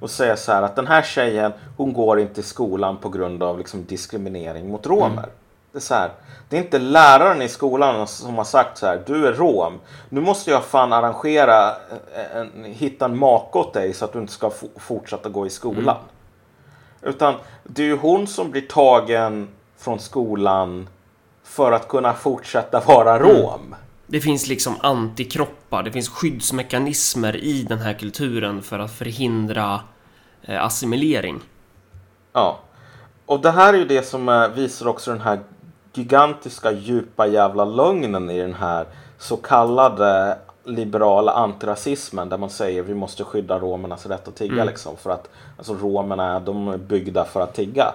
och 0.00 0.10
säger 0.10 0.36
så 0.36 0.52
här 0.52 0.62
att 0.62 0.76
den 0.76 0.86
här 0.86 1.02
tjejen 1.02 1.52
hon 1.76 1.92
går 1.92 2.20
inte 2.20 2.40
i 2.40 2.44
skolan 2.44 2.96
på 2.96 3.08
grund 3.08 3.42
av 3.42 3.58
liksom 3.58 3.84
diskriminering 3.84 4.70
mot 4.70 4.86
romer. 4.86 5.28
Det, 5.72 5.78
är 5.78 5.80
så 5.80 5.94
här, 5.94 6.10
det 6.48 6.56
är 6.56 6.60
inte 6.60 6.78
läraren 6.78 7.42
i 7.42 7.48
skolan 7.48 8.06
som 8.06 8.34
har 8.34 8.44
sagt 8.44 8.78
så 8.78 8.86
här 8.86 9.02
du 9.06 9.26
är 9.26 9.32
rom. 9.32 9.80
Nu 10.08 10.20
måste 10.20 10.50
jag 10.50 10.64
fan 10.64 10.92
arrangera, 10.92 11.74
en, 12.34 12.64
hitta 12.64 13.04
en 13.04 13.18
make 13.18 13.58
åt 13.58 13.72
dig 13.72 13.92
så 13.92 14.04
att 14.04 14.12
du 14.12 14.18
inte 14.18 14.32
ska 14.32 14.50
fortsätta 14.76 15.28
gå 15.28 15.46
i 15.46 15.50
skolan. 15.50 15.96
Utan 17.02 17.34
det 17.64 17.82
är 17.82 17.86
ju 17.86 17.96
hon 17.96 18.26
som 18.26 18.50
blir 18.50 18.62
tagen 18.62 19.48
från 19.78 19.98
skolan 19.98 20.88
för 21.44 21.72
att 21.72 21.88
kunna 21.88 22.14
fortsätta 22.14 22.80
vara 22.80 23.18
rom. 23.18 23.74
Det 24.10 24.20
finns 24.20 24.46
liksom 24.46 24.74
antikroppar, 24.80 25.82
det 25.82 25.92
finns 25.92 26.08
skyddsmekanismer 26.08 27.36
i 27.36 27.62
den 27.62 27.78
här 27.78 27.92
kulturen 27.92 28.62
för 28.62 28.78
att 28.78 28.92
förhindra 28.92 29.80
eh, 30.42 30.64
assimilering. 30.64 31.40
Ja. 32.32 32.58
Och 33.26 33.40
det 33.40 33.50
här 33.50 33.74
är 33.74 33.78
ju 33.78 33.84
det 33.84 34.02
som 34.02 34.28
eh, 34.28 34.48
visar 34.48 34.86
också 34.86 35.10
den 35.10 35.20
här 35.20 35.40
gigantiska 35.92 36.72
djupa 36.72 37.26
jävla 37.26 37.64
lögnen 37.64 38.30
i 38.30 38.40
den 38.40 38.54
här 38.54 38.86
så 39.18 39.36
kallade 39.36 40.38
liberala 40.64 41.32
antirasismen 41.32 42.28
där 42.28 42.38
man 42.38 42.50
säger 42.50 42.82
vi 42.82 42.94
måste 42.94 43.24
skydda 43.24 43.58
romernas 43.58 44.06
rätt 44.06 44.28
att 44.28 44.36
tigga 44.36 44.64
liksom 44.64 44.96
för 44.96 45.10
att 45.10 45.28
alltså 45.56 45.74
romerna 45.74 46.40
de 46.40 46.68
är 46.68 46.76
byggda 46.76 47.24
för 47.24 47.40
att 47.40 47.54
tigga. 47.54 47.94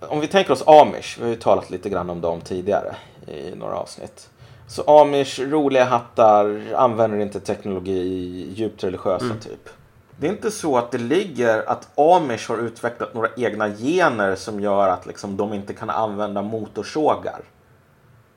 Om 0.00 0.20
vi 0.20 0.26
tänker 0.26 0.52
oss 0.52 0.62
amish, 0.66 1.18
vi 1.18 1.22
har 1.22 1.30
ju 1.30 1.36
talat 1.36 1.70
lite 1.70 1.88
grann 1.88 2.10
om 2.10 2.20
dem 2.20 2.40
tidigare 2.40 2.96
i 3.26 3.54
några 3.56 3.74
avsnitt. 3.74 4.28
Så 4.68 4.82
amish, 4.82 5.38
roliga 5.38 5.84
hattar, 5.84 6.72
använder 6.76 7.18
inte 7.18 7.40
teknologi, 7.40 8.52
djupt 8.54 8.84
religiösa 8.84 9.34
typ. 9.40 9.68
Det 10.16 10.26
är 10.26 10.30
inte 10.30 10.50
så 10.50 10.78
att 10.78 10.90
det 10.90 10.98
ligger 10.98 11.68
att 11.70 11.98
amish 11.98 12.48
har 12.48 12.58
utvecklat 12.58 13.14
några 13.14 13.28
egna 13.36 13.68
gener 13.68 14.34
som 14.34 14.60
gör 14.60 14.88
att 14.88 15.06
liksom, 15.06 15.36
de 15.36 15.52
inte 15.54 15.74
kan 15.74 15.90
använda 15.90 16.42
motorsågar. 16.42 17.40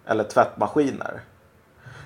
Eller 0.05 0.23
tvättmaskiner. 0.23 1.21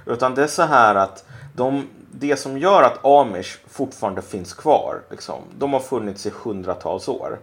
Utan 0.05 0.35
det 0.35 0.43
är 0.43 0.47
så 0.47 0.63
här 0.63 0.95
att 0.95 1.25
de, 1.55 1.87
det 2.11 2.35
som 2.35 2.57
gör 2.57 2.83
att 2.83 3.05
amish 3.05 3.59
fortfarande 3.67 4.21
finns 4.21 4.53
kvar, 4.53 5.01
liksom, 5.09 5.41
de 5.57 5.73
har 5.73 5.79
funnits 5.79 6.25
i 6.25 6.31
hundratals 6.43 7.07
år. 7.07 7.39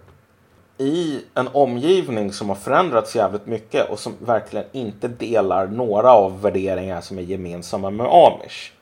I 0.83 1.25
en 1.35 1.49
omgivning 1.53 2.33
som 2.33 2.49
har 2.49 2.57
förändrats 2.57 3.17
jävligt 3.17 3.47
mycket 3.47 3.91
och 3.91 3.99
som 3.99 4.13
verkligen 4.19 4.67
inte 4.73 5.09
delar 5.09 5.67
några 5.67 6.13
av 6.13 6.43
värderingar 6.43 7.01
som 7.01 7.19
är 7.19 7.23
gemensamma 7.23 7.91
med 7.91 8.07
amish. 8.07 8.73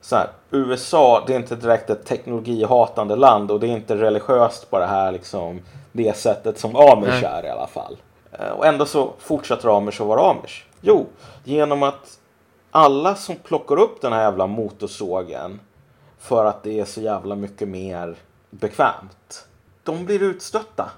Så 0.00 0.16
här, 0.16 0.28
USA, 0.50 1.24
det 1.26 1.32
är 1.34 1.36
inte 1.36 1.56
direkt 1.56 1.90
ett 1.90 2.06
teknologihatande 2.06 3.16
land 3.16 3.50
och 3.50 3.60
det 3.60 3.66
är 3.66 3.70
inte 3.70 3.96
religiöst 3.96 4.70
på 4.70 4.78
det 4.78 4.86
här 4.86 5.12
liksom, 5.12 5.60
det 5.92 6.16
sättet 6.16 6.58
som 6.58 6.76
amish 6.76 7.24
är 7.24 7.46
i 7.46 7.48
alla 7.48 7.66
fall. 7.66 7.96
Eh, 8.32 8.48
Och 8.48 8.66
ändå 8.66 8.86
så 8.86 9.12
fortsätter 9.18 9.76
amish 9.76 10.00
att 10.00 10.06
vara 10.06 10.30
amish. 10.30 10.64
Jo, 10.80 11.06
genom 11.44 11.82
att 11.82 12.18
alla 12.70 13.14
som 13.14 13.36
plockar 13.36 13.78
upp 13.78 14.00
den 14.00 14.12
här 14.12 14.22
jävla 14.22 14.46
motorsågen 14.46 15.60
för 16.18 16.44
att 16.44 16.62
det 16.62 16.80
är 16.80 16.84
så 16.84 17.00
jävla 17.00 17.34
mycket 17.34 17.68
mer 17.68 18.16
bekvämt. 18.50 19.46
De 19.82 20.04
blir 20.04 20.22
utstötta. 20.22 20.90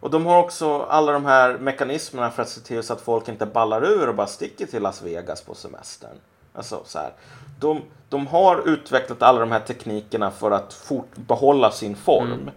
Och 0.00 0.10
de 0.10 0.26
har 0.26 0.38
också 0.38 0.82
alla 0.82 1.12
de 1.12 1.24
här 1.24 1.58
mekanismerna 1.58 2.30
för 2.30 2.42
att 2.42 2.48
se 2.48 2.60
till 2.60 2.82
så 2.82 2.92
att 2.92 3.00
folk 3.00 3.28
inte 3.28 3.46
ballar 3.46 3.84
ur 3.84 4.08
och 4.08 4.14
bara 4.14 4.26
sticker 4.26 4.66
till 4.66 4.82
Las 4.82 5.02
Vegas 5.02 5.42
på 5.42 5.54
semestern. 5.54 6.16
Alltså 6.54 6.80
så 6.84 6.98
här. 6.98 7.12
De, 7.60 7.82
de 8.08 8.26
har 8.26 8.68
utvecklat 8.68 9.22
alla 9.22 9.40
de 9.40 9.52
här 9.52 9.60
teknikerna 9.60 10.30
för 10.30 10.50
att 10.50 10.72
fort 10.72 11.16
behålla 11.16 11.70
sin 11.70 11.96
form. 11.96 12.50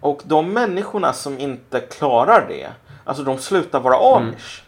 Och 0.00 0.22
de 0.24 0.52
människorna 0.52 1.12
som 1.12 1.38
inte 1.38 1.80
klarar 1.80 2.46
det, 2.48 2.68
alltså 3.04 3.22
de 3.24 3.38
slutar 3.38 3.80
vara 3.80 4.16
amish. 4.16 4.62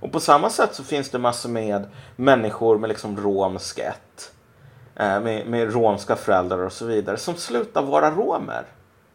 Och 0.00 0.12
på 0.12 0.20
samma 0.20 0.50
sätt 0.50 0.74
så 0.74 0.84
finns 0.84 1.10
det 1.10 1.18
massor 1.18 1.48
med 1.48 1.84
människor 2.16 2.78
med 2.78 2.88
liksom 2.88 3.16
romsk 3.20 3.78
ett. 3.78 4.32
eh, 4.96 5.20
med, 5.20 5.46
med 5.46 5.72
romska 5.74 6.16
föräldrar 6.16 6.58
och 6.58 6.72
så 6.72 6.84
vidare 6.86 7.16
som 7.16 7.34
slutar 7.36 7.82
vara 7.82 8.10
romer. 8.10 8.64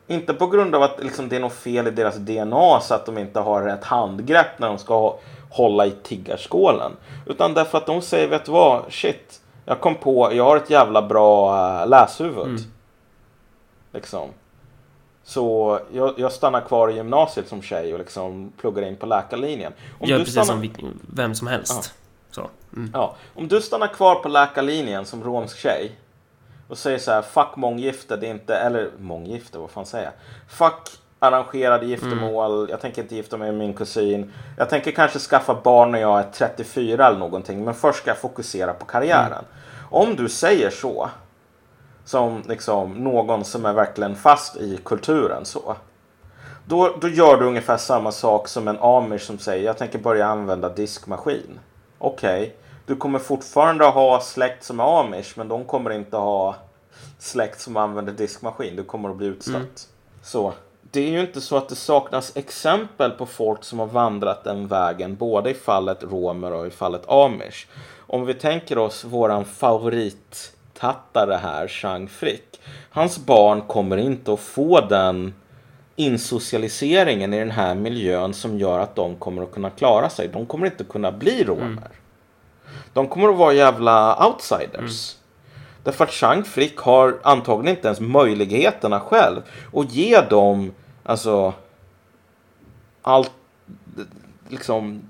Inte 0.10 0.34
på 0.34 0.48
grund 0.48 0.76
av 0.76 0.84
att 0.84 1.04
liksom, 1.04 1.30
det 1.30 1.36
är 1.36 1.40
något 1.40 1.54
fel 1.54 1.88
i 1.88 1.92
deras 1.92 2.16
DNA 2.16 2.80
så 2.82 2.94
att 2.94 3.06
de 3.06 3.18
inte 3.18 3.40
har 3.40 3.62
rätt 3.62 3.84
handgrepp 3.84 4.60
när 4.60 4.68
de 4.68 4.78
ska 4.78 5.16
hålla 5.52 5.86
i 5.86 5.92
tiggarskålen. 5.92 6.92
Utan 7.26 7.54
därför 7.54 7.78
att 7.78 7.86
de 7.86 8.02
säger, 8.02 8.28
vet 8.28 8.46
du 8.46 8.52
vad, 8.52 8.84
shit, 8.94 9.42
jag 9.66 9.80
kom 9.80 9.96
på, 9.96 10.34
jag 10.34 10.44
har 10.44 10.58
ett 10.58 10.70
jävla 10.70 11.02
bra 11.02 11.58
äh, 11.82 11.88
läshuvud. 11.90 12.46
Mm. 12.48 12.62
Liksom. 13.94 14.30
Så 15.24 15.80
jag, 15.94 16.14
jag 16.20 16.32
stannar 16.32 16.62
kvar 16.62 16.90
i 16.90 16.96
gymnasiet 16.96 17.48
som 17.48 17.62
tjej 17.62 17.94
och 17.94 18.00
liksom 18.00 18.52
pluggar 18.58 18.82
in 18.88 18.96
på 18.96 19.06
läkarlinjen. 19.06 19.74
Om 20.00 20.10
Gör 20.10 20.18
du 20.18 20.24
precis 20.24 20.34
stannar- 20.34 20.46
som 20.46 20.62
vilken- 20.62 21.00
vem 21.14 21.36
som 21.36 21.48
helst. 21.48 21.94
Så. 22.32 22.48
Mm. 22.76 22.92
Ja, 22.94 23.16
om 23.36 23.48
du 23.48 23.62
stannar 23.62 23.88
kvar 23.88 24.16
på 24.16 24.30
läkarlinjen 24.30 25.06
som 25.06 25.24
romsk 25.24 25.58
tjej 25.58 25.92
och 26.70 26.78
säger 26.78 26.98
så 26.98 27.12
här, 27.12 27.22
fuck 27.22 27.56
månggifte, 27.56 28.18
det 28.18 28.28
är 28.28 28.32
inte, 28.32 28.56
eller 28.56 28.90
månggifte, 29.00 29.58
vad 29.58 29.70
fan 29.70 29.86
säger 29.86 30.06
jag? 30.06 30.14
Fuck 30.48 30.90
arrangerade 31.20 31.86
giftermål, 31.86 32.68
jag 32.70 32.82
tänker 32.82 33.02
inte 33.02 33.16
gifta 33.16 33.38
mig 33.38 33.52
med 33.52 33.60
min 33.60 33.74
kusin. 33.74 34.34
Jag 34.58 34.70
tänker 34.70 34.92
kanske 34.92 35.20
skaffa 35.20 35.62
barn 35.64 35.92
när 35.92 36.00
jag 36.00 36.20
är 36.20 36.28
34 36.34 37.08
eller 37.08 37.20
någonting, 37.20 37.64
men 37.64 37.74
först 37.74 38.00
ska 38.00 38.10
jag 38.10 38.18
fokusera 38.18 38.74
på 38.74 38.86
karriären. 38.86 39.44
Om 39.90 40.16
du 40.16 40.30
säger 40.30 40.70
så, 40.70 41.10
som 42.06 42.44
liksom 42.48 42.94
någon 42.94 43.46
som 43.46 43.66
är 43.66 43.74
verkligen 43.74 44.16
fast 44.16 44.58
i 44.58 44.80
kulturen 44.86 45.46
så. 45.46 45.76
Då, 46.66 46.96
då 47.02 47.08
gör 47.08 47.38
du 47.38 47.46
ungefär 47.46 47.78
samma 47.78 48.12
sak 48.12 48.48
som 48.48 48.68
en 48.68 48.78
amish 48.80 49.22
som 49.22 49.38
säger 49.38 49.66
jag 49.66 49.78
tänker 49.78 50.00
börja 50.00 50.26
använda 50.26 50.70
diskmaskin. 50.70 51.60
Okej, 51.98 52.56
du 52.90 52.96
kommer 52.96 53.20
fortfarande 53.20 53.86
ha 53.86 54.22
släkt 54.22 54.64
som 54.64 54.80
är 54.80 55.00
amish 55.00 55.34
men 55.36 55.48
de 55.48 55.66
kommer 55.66 55.90
inte 55.90 56.18
ha 56.18 56.56
släkt 57.20 57.62
som 57.62 57.78
använder 57.78 58.14
diskmaskin. 58.14 58.76
Du 58.76 58.84
kommer 58.84 59.10
att 59.10 59.16
bli 59.16 59.28
utstött. 59.28 59.88
Så 60.24 60.54
det 60.92 61.00
är 61.00 61.12
ju 61.12 61.20
inte 61.22 61.42
så 61.42 61.58
att 61.58 61.70
det 61.70 61.76
saknas 61.76 62.38
exempel 62.38 63.12
på 63.12 63.26
folk 63.26 63.64
som 63.64 63.80
har 63.80 63.86
vandrat 63.86 64.44
den 64.44 64.68
vägen 64.68 65.16
både 65.16 65.50
i 65.50 65.54
fallet 65.54 66.04
romer 66.04 66.54
och 66.54 66.68
i 66.68 66.70
fallet 66.70 67.10
amish. 67.10 67.68
Om 68.08 68.26
vi 68.26 68.34
tänker 68.34 68.78
oss 68.78 69.04
våran 69.04 69.46
favorittattare 69.46 71.40
här, 71.44 71.68
Chang 71.68 72.08
Frick. 72.08 72.62
Hans 72.90 73.20
barn 73.26 73.62
kommer 73.62 73.98
inte 73.98 74.34
att 74.34 74.40
få 74.40 74.82
den 74.82 75.34
insocialiseringen 75.96 77.34
i 77.34 77.40
den 77.40 77.52
här 77.52 77.76
miljön 77.76 78.34
som 78.34 78.60
gör 78.60 78.80
att 78.80 78.96
de 78.96 79.16
kommer 79.16 79.44
att 79.44 79.52
kunna 79.52 79.70
klara 79.70 80.10
sig. 80.10 80.28
De 80.28 80.46
kommer 80.46 80.66
inte 80.66 80.84
kunna 80.84 81.12
bli 81.12 81.44
romer. 81.44 81.90
De 82.94 83.08
kommer 83.08 83.30
att 83.30 83.36
vara 83.38 83.54
jävla 83.54 84.28
outsiders. 84.28 85.16
Därför 85.84 86.04
att 86.04 86.12
Chang 86.12 86.44
Frick 86.44 86.78
har 86.78 87.20
antagligen 87.24 87.76
inte 87.76 87.88
ens 87.88 88.00
möjligheterna 88.00 89.00
själv 89.00 89.42
att 89.74 89.92
ge 89.92 90.22
dem, 90.22 90.72
alltså, 91.04 91.54
allt, 93.02 93.32
liksom, 94.50 95.02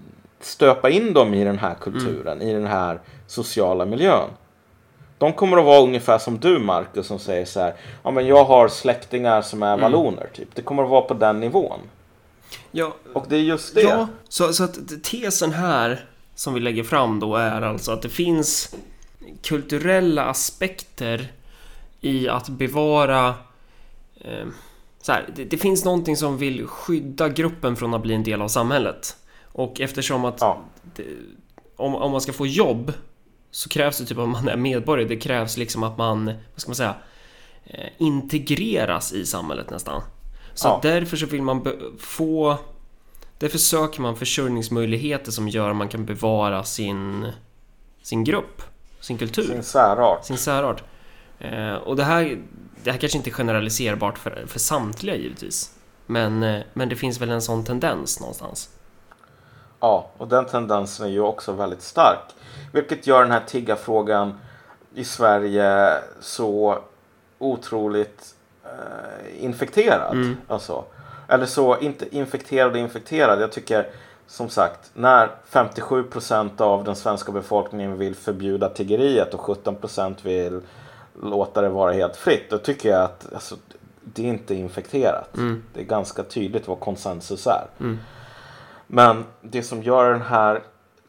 stöpa 0.42 0.90
in 0.90 1.14
dem 1.14 1.34
i 1.34 1.44
den 1.44 1.60
här 1.60 1.76
kulturen, 1.76 2.42
i 2.42 2.54
den 2.54 2.68
här 2.68 3.00
sociala 3.28 3.86
miljön. 3.86 4.30
De 5.18 5.34
kommer 5.34 5.58
att 5.58 5.66
vara 5.66 5.82
ungefär 5.82 6.18
som 6.18 6.40
du 6.40 6.60
Marcus 6.60 7.08
som 7.08 7.20
säger 7.20 7.46
så 7.46 7.60
här, 7.60 7.74
ja 8.04 8.12
men 8.12 8.28
jag 8.28 8.44
har 8.44 8.68
släktingar 8.68 9.42
som 9.42 9.64
är 9.64 9.78
valloner 9.78 10.30
typ. 10.34 10.56
Det 10.56 10.62
kommer 10.62 10.84
att 10.84 10.90
vara 10.90 11.02
på 11.02 11.14
den 11.14 11.40
nivån. 11.40 11.80
Ja, 12.72 12.94
Och 13.14 13.26
det 13.30 13.36
är 13.36 13.42
just 13.42 13.76
det. 13.76 13.82
Ja, 13.82 14.08
så, 14.30 14.54
så 14.54 14.64
att 14.64 15.04
tesen 15.04 15.52
här 15.52 16.09
som 16.40 16.54
vi 16.54 16.60
lägger 16.60 16.84
fram 16.84 17.20
då 17.20 17.36
är 17.36 17.62
alltså 17.62 17.92
att 17.92 18.02
det 18.02 18.10
finns 18.10 18.76
kulturella 19.44 20.24
aspekter 20.26 21.32
i 22.02 22.30
att 22.30 22.50
bevara 22.50 23.28
eh, 24.22 24.48
så 25.02 25.12
här, 25.12 25.30
det, 25.36 25.44
det 25.46 25.58
finns 25.58 25.86
någonting 25.86 26.18
som 26.18 26.38
vill 26.38 26.68
skydda 26.68 27.30
gruppen 27.30 27.76
från 27.76 27.94
att 27.94 28.02
bli 28.02 28.14
en 28.14 28.24
del 28.24 28.42
av 28.42 28.48
samhället. 28.48 29.16
Och 29.44 29.82
eftersom 29.82 30.26
att 30.26 30.38
Ja. 30.42 30.62
det, 30.96 31.04
om, 31.76 31.96
om 31.96 32.12
man 32.12 32.22
ska 32.22 32.34
få 32.34 32.48
jobb 32.48 32.94
så 33.52 33.70
krävs 33.70 33.98
det 33.98 34.06
typ 34.06 34.18
att 34.18 34.30
man 34.30 34.48
är 34.48 34.58
medborgare. 34.58 35.08
Det 35.10 35.18
krävs 35.18 35.58
liksom 35.58 35.84
att 35.84 35.98
man, 35.98 36.26
vad 36.26 36.36
ska 36.62 36.70
man 36.70 36.76
säga, 36.76 36.96
eh, 37.66 37.90
integreras 37.98 39.14
i 39.14 39.26
samhället 39.26 39.70
nästan. 39.70 40.02
Så 40.54 40.68
Ja. 40.68 40.80
därför 40.84 41.18
så 41.18 41.26
vill 41.26 41.42
man 41.42 41.68
få 42.00 42.58
Därför 43.40 43.58
söker 43.58 44.02
man 44.02 44.16
försörjningsmöjligheter 44.16 45.32
som 45.32 45.48
gör 45.50 45.70
att 45.70 45.76
man 45.76 45.88
kan 45.88 46.06
bevara 46.06 46.64
sin, 46.64 47.32
sin 48.02 48.24
grupp, 48.24 48.62
sin 49.00 49.18
kultur, 49.18 49.44
Sin 49.44 49.52
sin, 49.54 49.64
särart. 49.64 50.26
särart. 50.26 50.84
Eh, 51.40 51.74
och 51.74 51.96
det 51.96 52.04
här, 52.04 52.42
det 52.84 52.92
här 52.92 52.98
kanske 52.98 53.18
inte 53.18 53.30
är 53.30 53.34
generaliserbart 53.34 54.18
för, 54.18 54.44
för 54.48 54.60
samtliga 54.60 55.16
givetvis. 55.16 55.74
Men, 56.06 56.44
eh, 56.44 56.62
men 56.74 56.90
det 56.90 56.96
finns 56.96 57.22
väl 57.22 57.30
en 57.30 57.42
sån 57.42 57.64
tendens 57.66 58.20
någonstans. 58.20 58.70
Ja, 59.80 60.10
och 60.18 60.28
den 60.28 60.46
tendensen 60.46 61.06
är 61.06 61.10
ju 61.10 61.20
också 61.22 61.52
väldigt 61.52 61.82
stark. 61.82 62.36
Vilket 62.74 63.08
gör 63.08 63.22
den 63.22 63.32
här 63.32 63.44
tiggarfrågan 63.48 64.40
i 64.96 65.04
Sverige 65.04 65.94
så 66.22 66.80
otroligt 67.38 68.36
eh, 68.64 69.44
infekterad. 69.46 70.12
Mm. 70.14 70.38
Alltså, 70.48 70.86
eller 71.30 71.46
så, 71.46 71.80
inte 71.80 72.16
infekterad 72.16 72.72
och 72.72 72.78
infekterad. 72.78 73.42
Jag 73.42 73.52
tycker 73.52 73.88
som 74.28 74.50
sagt, 74.50 74.92
när 74.94 75.30
57% 75.52 76.62
av 76.62 76.84
den 76.84 76.96
svenska 76.96 77.32
befolkningen 77.32 77.98
vill 77.98 78.16
förbjuda 78.16 78.70
tiggeriet 78.70 79.34
och 79.34 79.40
17% 79.40 80.16
vill 80.24 80.62
låta 81.22 81.62
det 81.62 81.70
vara 81.70 81.92
helt 81.92 82.16
fritt. 82.16 82.50
Då 82.50 82.58
tycker 82.58 82.90
jag 82.90 83.02
att 83.02 83.34
alltså, 83.34 83.56
det 84.04 84.24
är 84.24 84.28
inte 84.28 84.56
infekterat. 84.56 85.38
Mm. 85.38 85.64
Det 85.74 85.80
är 85.80 85.86
ganska 85.86 86.24
tydligt 86.24 86.68
vad 86.68 86.80
konsensus 86.80 87.48
är. 87.48 87.66
Mm. 87.80 88.00
Men 88.88 89.26
det 89.42 89.64
som 89.64 89.84
gör 89.84 90.12
den 90.12 90.22
här 90.22 90.62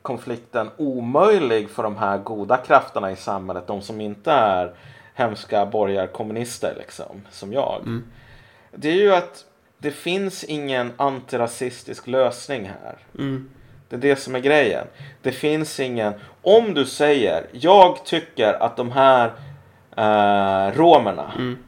konflikten 0.03 0.71
omöjlig 0.77 1.71
för 1.71 1.83
de 1.83 1.97
här 1.97 2.18
goda 2.18 2.57
krafterna 2.57 3.12
i 3.12 3.16
samhället, 3.16 3.66
de 3.66 3.83
som 3.83 4.01
inte 4.01 4.33
är 4.33 4.75
hemska 5.14 5.66
borgarkommunister 5.66 6.75
liksom, 6.79 7.23
som 7.31 7.53
jag. 7.53 7.81
Mm. 7.83 8.05
Det 8.73 8.89
är 8.89 8.95
ju 8.95 9.14
att 9.14 9.45
det 9.81 9.91
finns 9.91 10.45
ingen 10.45 10.93
antirasistisk 10.97 12.07
lösning 12.07 12.64
här. 12.64 12.97
Mm. 13.18 13.51
Det 13.89 13.97
är 13.97 14.01
det 14.01 14.16
som 14.16 14.35
är 14.35 14.41
grejen. 14.41 14.87
Det 15.22 15.33
finns 15.33 15.81
ingen... 15.81 16.12
Om 16.43 16.74
du 16.74 16.85
säger, 16.87 17.47
jag 17.53 18.05
tycker 18.05 18.62
att 18.62 18.76
de 18.76 18.93
här 18.93 19.26
eh, 19.97 20.76
romerna, 20.76 21.33
Mm. 21.39 21.59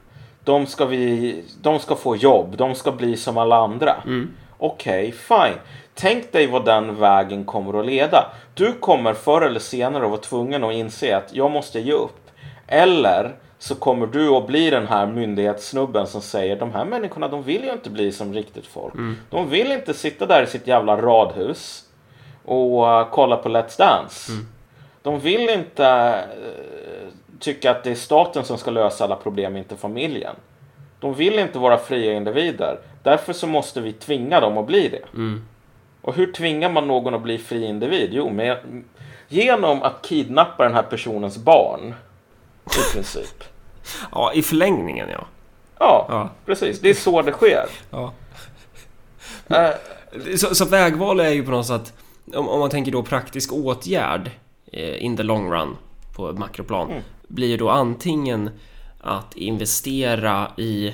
de, 0.44 0.66
ska 0.66 0.84
vi, 0.84 1.44
de 1.62 1.78
ska 1.78 1.94
få 1.94 2.16
jobb, 2.16 2.56
de 2.56 2.74
ska 2.74 2.92
bli 2.92 3.16
som 3.16 3.38
alla 3.38 3.56
andra. 3.56 3.94
Mm. 4.06 4.30
Okej, 4.58 5.12
fine. 5.12 5.58
Tänk 5.94 6.32
dig 6.32 6.46
vad 6.46 6.64
den 6.64 6.96
vägen 7.00 7.44
kommer 7.44 7.80
att 7.80 7.86
leda. 7.86 8.32
Du 8.54 8.72
kommer 8.72 9.14
förr 9.14 9.42
eller 9.42 9.60
senare 9.60 10.04
att 10.04 10.10
vara 10.10 10.20
tvungen 10.20 10.64
att 10.64 10.74
inse 10.74 11.16
att 11.16 11.34
jag 11.34 11.50
måste 11.50 11.80
ge 11.80 11.92
upp. 11.92 12.30
Eller 12.66 13.34
så 13.62 13.74
kommer 13.74 14.06
du 14.06 14.28
att 14.28 14.46
bli 14.46 14.70
den 14.70 14.86
här 14.86 15.06
myndighetssnubben 15.06 16.06
som 16.06 16.20
säger 16.20 16.56
de 16.56 16.72
här 16.72 16.84
människorna 16.84 17.28
de 17.28 17.42
vill 17.42 17.64
ju 17.64 17.72
inte 17.72 17.90
bli 17.90 18.12
som 18.12 18.34
riktigt 18.34 18.66
folk. 18.66 18.94
De 19.30 19.50
vill 19.50 19.72
inte 19.72 19.94
sitta 19.94 20.26
där 20.26 20.42
i 20.42 20.46
sitt 20.46 20.66
jävla 20.66 20.96
radhus 20.96 21.84
och 22.44 22.82
uh, 22.82 23.08
kolla 23.10 23.36
på 23.36 23.48
Let's 23.48 23.78
Dance. 23.78 24.32
De 25.02 25.20
vill 25.20 25.48
inte 25.48 26.14
uh, 26.22 27.08
tycka 27.38 27.70
att 27.70 27.84
det 27.84 27.90
är 27.90 27.94
staten 27.94 28.44
som 28.44 28.58
ska 28.58 28.70
lösa 28.70 29.04
alla 29.04 29.16
problem, 29.16 29.56
inte 29.56 29.76
familjen. 29.76 30.34
De 31.00 31.14
vill 31.14 31.38
inte 31.38 31.58
vara 31.58 31.78
fria 31.78 32.12
individer. 32.12 32.78
Därför 33.02 33.32
så 33.32 33.46
måste 33.46 33.80
vi 33.80 33.92
tvinga 33.92 34.40
dem 34.40 34.58
att 34.58 34.66
bli 34.66 34.88
det. 34.88 35.14
Mm. 35.14 35.46
Och 36.00 36.14
hur 36.14 36.32
tvingar 36.32 36.70
man 36.70 36.86
någon 36.86 37.14
att 37.14 37.22
bli 37.22 37.38
fri 37.38 37.64
individ? 37.64 38.10
Jo, 38.12 38.30
med, 38.30 38.58
genom 39.28 39.82
att 39.82 40.02
kidnappa 40.02 40.64
den 40.64 40.74
här 40.74 40.82
personens 40.82 41.38
barn. 41.38 41.94
I 42.66 42.94
princip. 42.94 43.51
Ja, 44.12 44.32
i 44.32 44.42
förlängningen 44.42 45.08
ja. 45.12 45.26
Ja, 45.78 46.06
Ja. 46.08 46.30
precis. 46.46 46.80
Det 46.80 46.90
är 46.90 46.94
så 46.94 47.22
det 47.22 47.32
sker. 47.32 47.66
ja. 47.90 48.12
Eh, 49.48 49.70
Så, 50.36 50.54
så 50.54 50.64
vägval 50.64 51.20
är 51.20 51.28
ju 51.30 51.44
på 51.44 51.50
något 51.50 51.66
sätt, 51.66 51.92
om, 52.34 52.48
om 52.48 52.60
man 52.60 52.70
tänker 52.70 52.92
då 52.92 53.02
praktisk 53.02 53.52
åtgärd 53.52 54.30
eh, 54.72 55.04
in 55.04 55.16
the 55.16 55.22
long 55.22 55.52
run 55.52 55.76
på 56.16 56.32
makroplan, 56.32 56.90
Mm. 56.90 57.02
blir 57.28 57.48
ju 57.48 57.56
då 57.56 57.70
antingen 57.70 58.50
att 59.00 59.36
investera 59.36 60.50
i, 60.56 60.86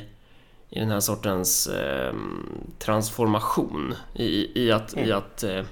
i 0.71 0.79
den 0.81 0.91
här 0.91 1.01
sortens 1.01 1.67
eh, 1.67 2.13
transformation, 2.79 3.95
i, 4.15 4.63
i 4.65 4.73
att, 4.73 4.97
i 4.97 5.13
att 5.13 5.43
eh, 5.43 5.63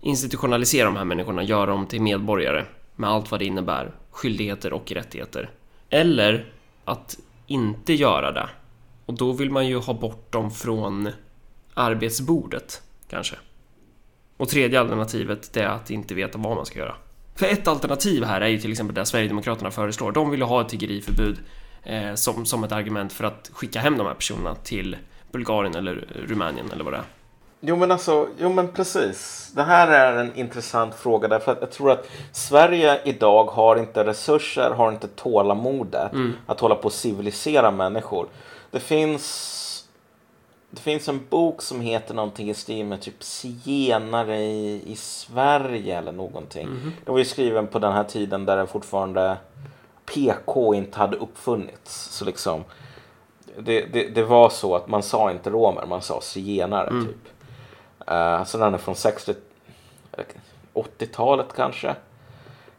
institutionalisera 0.00 0.84
de 0.84 0.96
här 0.96 1.04
människorna, 1.04 1.42
göra 1.42 1.66
dem 1.66 1.86
till 1.86 2.00
medborgare 2.02 2.64
med 2.96 3.10
allt 3.10 3.30
vad 3.30 3.40
det 3.40 3.44
innebär, 3.44 3.92
skyldigheter 4.10 4.72
och 4.72 4.92
rättigheter. 4.92 5.50
Eller 5.92 6.44
att 6.84 7.18
inte 7.46 7.92
göra 7.92 8.32
det. 8.32 8.48
Och 9.06 9.14
då 9.14 9.32
vill 9.32 9.50
man 9.50 9.66
ju 9.66 9.78
ha 9.78 9.94
bort 9.94 10.32
dem 10.32 10.50
från 10.50 11.08
arbetsbordet, 11.74 12.82
kanske. 13.08 13.36
Och 14.36 14.48
tredje 14.48 14.80
alternativet, 14.80 15.52
det 15.52 15.60
är 15.60 15.68
att 15.68 15.90
inte 15.90 16.14
veta 16.14 16.38
vad 16.38 16.56
man 16.56 16.66
ska 16.66 16.78
göra. 16.78 16.94
För 17.34 17.46
ett 17.46 17.68
alternativ 17.68 18.24
här 18.24 18.40
är 18.40 18.48
ju 18.48 18.58
till 18.58 18.70
exempel 18.70 18.94
det 18.94 19.06
Sverigedemokraterna 19.06 19.70
föreslår. 19.70 20.12
De 20.12 20.30
vill 20.30 20.40
ju 20.40 20.46
ha 20.46 20.60
ett 20.60 20.68
tiggeriförbud 20.68 21.38
eh, 21.82 22.14
som, 22.14 22.46
som 22.46 22.64
ett 22.64 22.72
argument 22.72 23.12
för 23.12 23.24
att 23.24 23.50
skicka 23.52 23.80
hem 23.80 23.98
de 23.98 24.06
här 24.06 24.14
personerna 24.14 24.54
till 24.54 24.96
Bulgarien 25.32 25.74
eller 25.74 26.24
Rumänien 26.28 26.70
eller 26.72 26.84
vad 26.84 26.92
det 26.92 26.96
är. 26.96 27.04
Jo 27.64 27.76
men 27.76 27.90
alltså, 27.90 28.28
jo 28.38 28.52
men 28.52 28.68
precis. 28.68 29.50
Det 29.54 29.62
här 29.62 29.88
är 29.88 30.16
en 30.20 30.34
intressant 30.34 30.94
fråga 30.94 31.28
därför 31.28 31.52
att 31.52 31.60
jag 31.60 31.70
tror 31.70 31.90
att 31.90 32.08
Sverige 32.32 33.00
idag 33.04 33.44
har 33.44 33.76
inte 33.76 34.04
resurser, 34.04 34.70
har 34.70 34.92
inte 34.92 35.08
tålamodet 35.08 36.12
att 36.46 36.60
hålla 36.60 36.74
på 36.74 36.84
och 36.84 36.92
civilisera 36.92 37.70
människor. 37.70 38.26
Det 38.70 38.80
finns 38.80 39.58
det 40.70 40.80
finns 40.80 41.08
en 41.08 41.20
bok 41.30 41.62
som 41.62 41.80
heter 41.80 42.14
någonting 42.14 42.50
i 42.50 42.54
stil 42.54 42.86
med 42.86 43.00
typ 43.00 43.22
zigenare 43.22 44.38
i, 44.42 44.82
i 44.92 44.96
Sverige 44.96 45.98
eller 45.98 46.12
någonting. 46.12 46.68
Den 47.04 47.12
var 47.12 47.18
ju 47.18 47.24
skriven 47.24 47.66
på 47.66 47.78
den 47.78 47.92
här 47.92 48.04
tiden 48.04 48.44
där 48.44 48.56
det 48.56 48.66
fortfarande 48.66 49.36
PK 50.04 50.74
inte 50.74 50.98
hade 50.98 51.16
uppfunnits. 51.16 52.08
Så 52.10 52.24
liksom 52.24 52.64
det, 53.58 53.80
det, 53.92 54.08
det 54.08 54.22
var 54.22 54.48
så 54.50 54.76
att 54.76 54.88
man 54.88 55.02
sa 55.02 55.30
inte 55.30 55.50
romer, 55.50 55.86
man 55.86 56.02
sa 56.02 56.20
zigenare 56.20 56.90
typ. 57.06 57.31
Uh, 58.10 58.44
så 58.44 58.58
den 58.58 58.74
är 58.74 58.78
från 58.78 58.96
60 58.96 59.34
80-talet 60.74 61.46
kanske. 61.56 61.94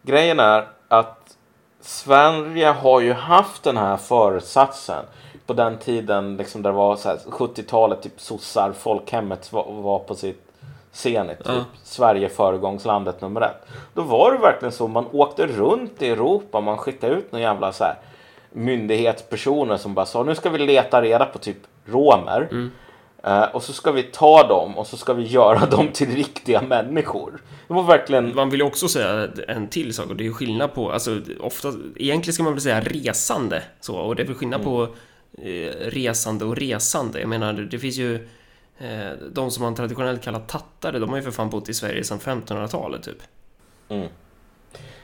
Grejen 0.01 0.39
är 0.39 0.67
att 0.87 1.37
Sverige 1.81 2.67
har 2.67 3.01
ju 3.01 3.13
haft 3.13 3.63
den 3.63 3.77
här 3.77 3.97
föresatsen 3.97 5.05
på 5.45 5.53
den 5.53 5.77
tiden 5.77 6.37
liksom 6.37 6.61
där 6.61 6.69
det 6.69 6.77
var 6.77 6.95
så 6.95 7.09
här 7.09 7.17
70-talet, 7.17 8.01
typ 8.01 8.21
sossar, 8.21 8.71
folkhemmet 8.71 9.53
var, 9.53 9.71
var 9.71 9.99
på 9.99 10.15
sitt 10.15 10.51
zenit. 10.91 11.37
Typ. 11.37 11.47
Ja. 11.47 11.63
Sverige 11.83 12.29
föregångslandet 12.29 13.21
nummer 13.21 13.41
ett. 13.41 13.65
Då 13.93 14.01
var 14.01 14.31
det 14.31 14.37
verkligen 14.37 14.71
så, 14.71 14.87
man 14.87 15.07
åkte 15.11 15.47
runt 15.47 16.01
i 16.01 16.09
Europa, 16.09 16.61
man 16.61 16.77
skickade 16.77 17.15
ut 17.15 17.31
några 17.31 17.43
jävla 17.43 17.71
så 17.71 17.83
här 17.83 17.95
myndighetspersoner 18.49 19.77
som 19.77 19.93
bara 19.93 20.05
sa 20.05 20.23
nu 20.23 20.35
ska 20.35 20.49
vi 20.49 20.57
leta 20.57 21.01
reda 21.01 21.25
på 21.25 21.37
typ 21.37 21.57
romer. 21.85 22.47
Eh, 23.23 23.43
och 23.43 23.63
så 23.63 23.73
ska 23.73 23.91
vi 23.91 24.03
ta 24.03 24.47
dem 24.47 24.77
och 24.77 24.87
så 24.87 24.97
ska 24.97 25.13
vi 25.13 25.23
göra 25.23 25.65
dem 25.71 25.87
till 25.93 26.15
riktiga 26.15 26.61
människor. 26.61 27.41
Det 27.67 27.73
var 27.73 27.83
verkligen... 27.83 28.35
Man 28.35 28.49
vill 28.49 28.59
ju 28.59 28.65
också 28.65 28.87
säga 28.87 29.29
en 29.47 29.67
till 29.67 29.93
sak 29.93 30.09
och 30.09 30.15
det 30.15 30.23
är 30.23 30.25
ju 30.25 30.33
skillnad 30.33 30.73
på, 30.73 30.91
alltså 30.91 31.21
ofta, 31.39 31.73
egentligen 31.95 32.33
ska 32.33 32.43
man 32.43 32.53
väl 32.53 32.61
säga 32.61 32.81
resande 32.81 33.63
så 33.79 33.95
och 33.95 34.15
det 34.15 34.23
är 34.23 34.27
väl 34.27 34.35
skillnad 34.35 34.63
på 34.63 34.83
eh, 35.37 35.71
resande 35.79 36.45
och 36.45 36.57
resande. 36.57 37.19
Jag 37.19 37.29
menar, 37.29 37.53
det 37.53 37.79
finns 37.79 37.97
ju 37.97 38.15
eh, 38.77 39.11
de 39.31 39.51
som 39.51 39.63
man 39.63 39.75
traditionellt 39.75 40.23
kallar 40.23 40.39
tattare, 40.39 40.99
de 40.99 41.09
har 41.09 41.17
ju 41.17 41.23
för 41.23 41.31
fan 41.31 41.49
bott 41.49 41.69
i 41.69 41.73
Sverige 41.73 42.03
sedan 42.03 42.19
1500-talet 42.19 43.03
typ. 43.03 43.23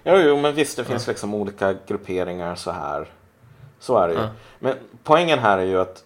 Jo, 0.03 0.17
jo, 0.17 0.37
men 0.37 0.55
visst, 0.55 0.77
det 0.77 0.83
finns 0.83 1.07
liksom 1.07 1.33
olika 1.33 1.75
grupperingar 1.87 2.55
så 2.55 2.71
här. 2.71 3.07
Så 3.79 3.97
är 3.97 4.07
det 4.07 4.13
ju. 4.13 4.19
Ja. 4.19 4.29
Men 4.59 4.75
poängen 5.03 5.39
här 5.39 5.57
är 5.57 5.63
ju 5.63 5.79
att 5.79 6.03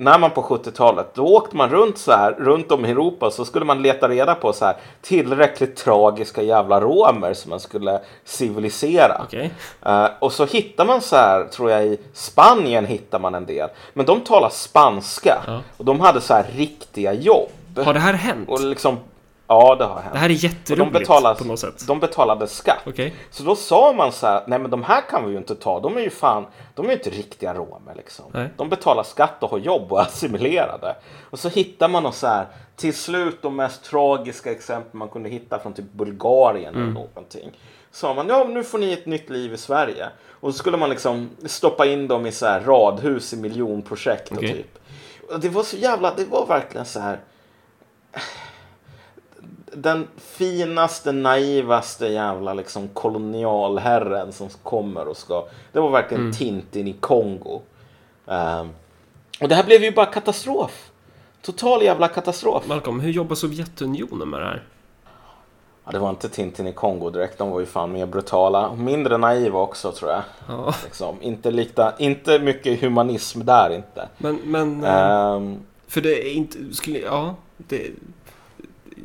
när 0.00 0.18
man 0.18 0.30
på 0.30 0.42
70-talet, 0.42 1.14
då 1.14 1.26
åkte 1.26 1.56
man 1.56 1.70
runt 1.70 1.98
så 1.98 2.12
här, 2.12 2.32
runt 2.32 2.72
om 2.72 2.86
i 2.86 2.90
Europa, 2.90 3.30
så 3.30 3.44
skulle 3.44 3.64
man 3.64 3.82
leta 3.82 4.08
reda 4.08 4.34
på 4.34 4.52
så 4.52 4.64
här 4.64 4.76
tillräckligt 5.02 5.76
tragiska 5.76 6.42
jävla 6.42 6.80
romer 6.80 7.34
som 7.34 7.50
man 7.50 7.60
skulle 7.60 8.00
civilisera. 8.24 9.22
Okej. 9.24 9.50
Eh, 9.82 10.06
och 10.18 10.32
så 10.32 10.44
hittar 10.44 10.84
man 10.84 11.00
så 11.00 11.16
här, 11.16 11.44
tror 11.44 11.70
jag 11.70 11.86
i 11.86 11.98
Spanien 12.12 12.86
hittar 12.86 13.18
man 13.18 13.34
en 13.34 13.46
del. 13.46 13.68
Men 13.94 14.06
de 14.06 14.20
talar 14.20 14.48
spanska. 14.48 15.42
Ja. 15.46 15.60
Och 15.76 15.84
de 15.84 16.00
hade 16.00 16.20
så 16.20 16.34
här 16.34 16.46
riktiga 16.56 17.12
jobb. 17.12 17.50
Har 17.76 17.94
det 17.94 18.00
här 18.00 18.14
hänt? 18.14 18.48
Och 18.48 18.60
liksom, 18.60 18.98
ja 19.50 19.74
det 19.76 19.84
har 19.84 20.00
hänt. 20.00 20.12
Det 20.12 20.18
här 20.18 20.28
är 20.28 20.34
och 20.34 20.40
de, 20.40 20.46
jätteroligt 20.46 20.92
betalas, 20.92 21.38
på 21.38 21.44
något 21.44 21.58
sätt. 21.60 21.86
de 21.86 22.00
betalade 22.00 22.46
skatt. 22.46 22.78
Okej. 22.86 23.14
Så 23.30 23.42
då 23.42 23.56
sa 23.56 23.92
man 23.92 24.12
så 24.12 24.26
här, 24.26 24.42
nej 24.46 24.58
men 24.58 24.70
de 24.70 24.82
här 24.84 25.00
kan 25.10 25.24
vi 25.26 25.30
ju 25.32 25.38
inte 25.38 25.54
ta, 25.54 25.80
de 25.80 25.96
är 25.96 26.00
ju 26.00 26.10
fan, 26.10 26.46
de 26.74 26.86
är 26.86 26.90
ju 26.90 26.96
inte 26.96 27.10
riktiga 27.10 27.54
romer 27.54 27.94
liksom. 27.96 28.24
Nej. 28.34 28.48
De 28.56 28.68
betalar 28.68 29.02
skatt 29.02 29.42
och 29.42 29.50
har 29.50 29.58
jobb 29.58 29.92
och 29.92 29.98
är 30.00 30.02
assimilerade. 30.02 30.96
Och 31.30 31.38
så 31.38 31.48
hittar 31.48 31.88
man 31.88 32.12
så 32.12 32.26
här, 32.26 32.46
till 32.76 32.94
slut 32.94 33.42
de 33.42 33.56
mest 33.56 33.84
tragiska 33.84 34.52
exempel 34.52 34.96
man 34.98 35.08
kunde 35.08 35.28
hitta 35.28 35.58
från 35.58 35.72
typ 35.72 35.92
Bulgarien 35.92 36.74
Mm. 36.74 36.82
eller 36.82 36.92
någonting. 36.92 37.50
Sa 37.92 38.14
man, 38.14 38.28
ja 38.28 38.44
nu 38.44 38.64
får 38.64 38.78
ni 38.78 38.92
ett 38.92 39.06
nytt 39.06 39.30
liv 39.30 39.52
i 39.52 39.56
Sverige. 39.56 40.08
Och 40.40 40.52
så 40.52 40.58
skulle 40.58 40.76
man 40.76 40.90
liksom 40.90 41.30
stoppa 41.46 41.86
in 41.86 42.08
dem 42.08 42.26
i 42.26 42.32
så 42.32 42.46
här 42.46 42.60
radhus 42.60 43.32
i 43.32 43.36
miljonprojekt 43.36 44.30
och 44.30 44.36
Okej. 44.36 44.52
typ. 44.52 44.78
Och 45.32 45.40
det 45.40 45.48
var 45.48 45.62
så 45.62 45.76
jävla, 45.76 46.14
det 46.14 46.24
var 46.24 46.46
verkligen 46.46 46.86
så 46.86 47.00
här 47.00 47.18
den 49.72 50.08
finaste, 50.16 51.12
naivaste 51.12 52.06
jävla 52.06 52.54
liksom 52.54 52.88
kolonialherren 52.88 54.32
som 54.32 54.48
kommer 54.62 55.08
och 55.08 55.16
ska... 55.16 55.46
Det 55.72 55.80
var 55.80 55.90
verkligen 55.90 56.32
Tintin 56.32 56.88
i 56.88 56.92
Kongo. 56.92 57.60
Ehm, 58.26 58.68
och 59.40 59.48
det 59.48 59.54
här 59.54 59.64
blev 59.64 59.82
ju 59.82 59.90
bara 59.90 60.06
katastrof. 60.06 60.90
Total 61.42 61.82
jävla 61.82 62.08
katastrof. 62.08 62.66
Malcolm, 62.66 63.00
hur 63.00 63.10
jobbar 63.10 63.34
Sovjetunionen 63.36 64.28
med 64.28 64.40
det 64.40 64.46
här? 64.46 64.64
Ja, 65.84 65.92
det 65.92 65.98
var 65.98 66.10
inte 66.10 66.28
Tintin 66.28 66.66
i 66.66 66.72
Kongo 66.72 67.10
direkt. 67.10 67.38
De 67.38 67.50
var 67.50 67.60
ju 67.60 67.66
fan 67.66 67.92
mer 67.92 68.06
brutala. 68.06 68.68
Och 68.68 68.78
Mindre 68.78 69.18
naiva 69.18 69.60
också 69.60 69.92
tror 69.92 70.10
jag. 70.10 70.22
Ja, 70.48 70.74
Liksom. 70.84 71.22
Inte, 71.22 71.50
likta, 71.50 71.92
inte 71.98 72.38
mycket 72.38 72.80
humanism 72.80 73.44
där 73.44 73.70
inte. 73.70 74.08
men, 74.18 74.36
men 74.44 74.84
Ehm, 74.84 75.60
för 75.86 76.00
det 76.00 76.28
är 76.28 76.32
inte, 76.32 76.74
skulle, 76.74 76.98
ja, 76.98 77.34
det, 77.56 77.90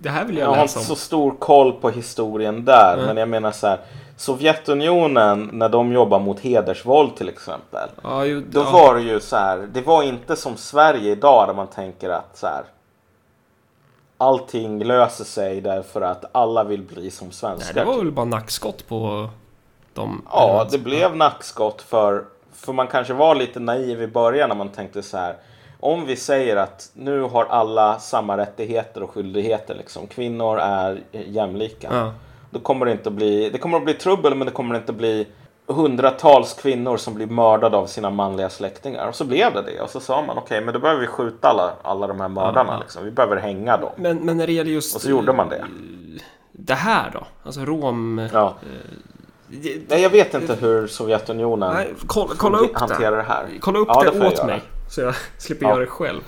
det 0.02 0.10
här 0.10 0.26
vill 0.26 0.38
jag, 0.38 0.44
Jag 0.46 0.50
har 0.50 0.62
läsa 0.62 0.80
inte 0.80 0.92
om. 0.92 0.96
så 0.96 1.02
stor 1.02 1.32
koll 1.40 1.74
på 1.74 1.90
historien 1.90 2.66
där, 2.66 2.96
Nej. 2.98 3.06
men 3.06 3.18
jag 3.18 3.30
menar 3.30 3.52
så 3.52 3.68
här. 3.68 3.80
Sovjetunionen, 4.18 5.50
när 5.54 5.70
de 5.70 5.92
jobbar 5.94 6.20
mot 6.20 6.40
hedersvåld 6.40 7.16
till 7.16 7.30
exempel. 7.30 7.90
Ja, 8.04 8.26
ju, 8.26 8.42
Då 8.42 8.60
ja. 8.60 8.72
var 8.72 8.96
det 8.96 9.02
ju 9.02 9.20
så 9.20 9.36
här. 9.36 9.58
Det 9.74 9.82
var 9.82 10.04
inte 10.04 10.36
som 10.36 10.58
Sverige 10.58 11.12
idag 11.12 11.48
där 11.48 11.54
man 11.54 11.68
tänker 11.68 12.10
att 12.10 12.38
så 12.38 12.48
här. 12.48 12.64
Allting 14.18 14.84
löser 14.84 15.24
sig 15.26 15.62
därför 15.62 16.02
att 16.02 16.26
alla 16.32 16.64
vill 16.64 16.82
bli 16.82 17.12
som 17.12 17.28
Nej, 17.28 17.34
svenskar. 17.36 17.74
det 17.74 17.84
var 17.86 17.98
väl 17.98 18.12
bara 18.12 18.26
nackskott 18.26 18.88
på 18.88 19.30
de... 19.94 20.22
Ja, 20.32 20.68
det 20.72 20.78
blev 20.78 21.16
nackskott 21.16 21.82
för, 21.82 22.26
för 22.54 22.74
man 22.74 22.88
kanske 22.88 23.14
var 23.14 23.36
lite 23.36 23.60
naiv 23.60 24.02
i 24.02 24.08
början 24.08 24.50
när 24.50 24.56
man 24.56 24.70
tänkte 24.70 25.04
så 25.04 25.18
här. 25.18 25.36
Om 25.80 26.06
vi 26.06 26.16
säger 26.16 26.56
att 26.56 26.90
nu 26.94 27.22
har 27.22 27.46
alla 27.46 28.00
samma 28.00 28.38
rättigheter 28.38 29.04
och 29.04 29.10
skyldigheter, 29.10 29.76
liksom. 29.76 30.08
kvinnor 30.08 30.60
är 30.60 31.00
jämlika. 31.12 31.88
Ja. 31.92 32.14
Då 32.50 32.60
kommer 32.60 32.86
det 32.86 32.92
inte 32.92 33.10
att 33.10 33.16
bli, 33.16 33.50
det 33.50 33.58
kommer 33.58 33.78
att 33.78 33.84
bli 33.86 33.94
trubbel 33.94 34.36
men 34.36 34.46
det 34.48 34.54
kommer 34.54 34.76
inte 34.76 34.92
att 34.92 34.98
bli 34.98 35.28
hundratals 35.68 36.54
kvinnor 36.54 36.98
som 36.98 37.14
blir 37.14 37.28
mördade 37.28 37.78
av 37.78 37.86
sina 37.86 38.10
manliga 38.10 38.50
släktingar. 38.50 39.08
Och 39.08 39.16
så 39.16 39.26
blev 39.26 39.54
det 39.54 39.62
det. 39.62 39.82
Och 39.82 39.90
så 39.90 40.00
sa 40.00 40.22
man 40.22 40.38
okej, 40.38 40.62
men 40.62 40.74
då 40.74 40.80
behöver 40.80 41.02
vi 41.02 41.08
skjuta 41.08 41.48
alla, 41.50 41.74
alla 41.82 42.08
de 42.08 42.20
här 42.22 42.28
mördarna. 42.28 42.74
Ja. 42.74 42.80
Liksom. 42.80 43.04
Vi 43.06 43.12
behöver 43.12 43.38
hänga 43.38 43.78
dem. 43.78 43.90
Men, 43.96 44.18
men 44.18 44.38
när 44.38 44.48
det 44.48 44.54
gäller 44.54 44.72
just... 44.72 44.96
Och 44.96 45.02
så 45.02 45.10
gjorde 45.10 45.34
man 45.34 45.50
det. 45.50 45.66
Det 46.52 46.74
här 46.74 47.10
då? 47.14 47.24
Alltså 47.44 47.62
rom... 47.62 48.30
Ja. 48.34 48.54
Det- 49.48 49.82
Nej, 49.90 50.02
jag 50.02 50.10
vet 50.10 50.34
inte 50.34 50.56
hur 50.56 50.88
Sovjetunionen 50.88 51.74
Nej, 51.74 51.94
kolla, 52.08 52.34
kolla 52.38 52.58
upp 52.58 52.76
hanterar 52.78 53.12
det. 53.12 53.18
det 53.18 53.24
här. 53.24 53.46
Kolla 53.60 53.80
upp 53.80 53.88
Ja, 53.92 54.04
det, 54.04 54.18
jag 54.18 54.28
åt 54.28 54.34
göra. 54.38 54.46
mig. 54.48 54.62
Så 54.90 55.02
jag 55.02 55.16
slipper 55.38 55.66
Ja. 55.66 55.70
göra 55.72 55.80
det 55.80 55.88
själv. 55.88 56.22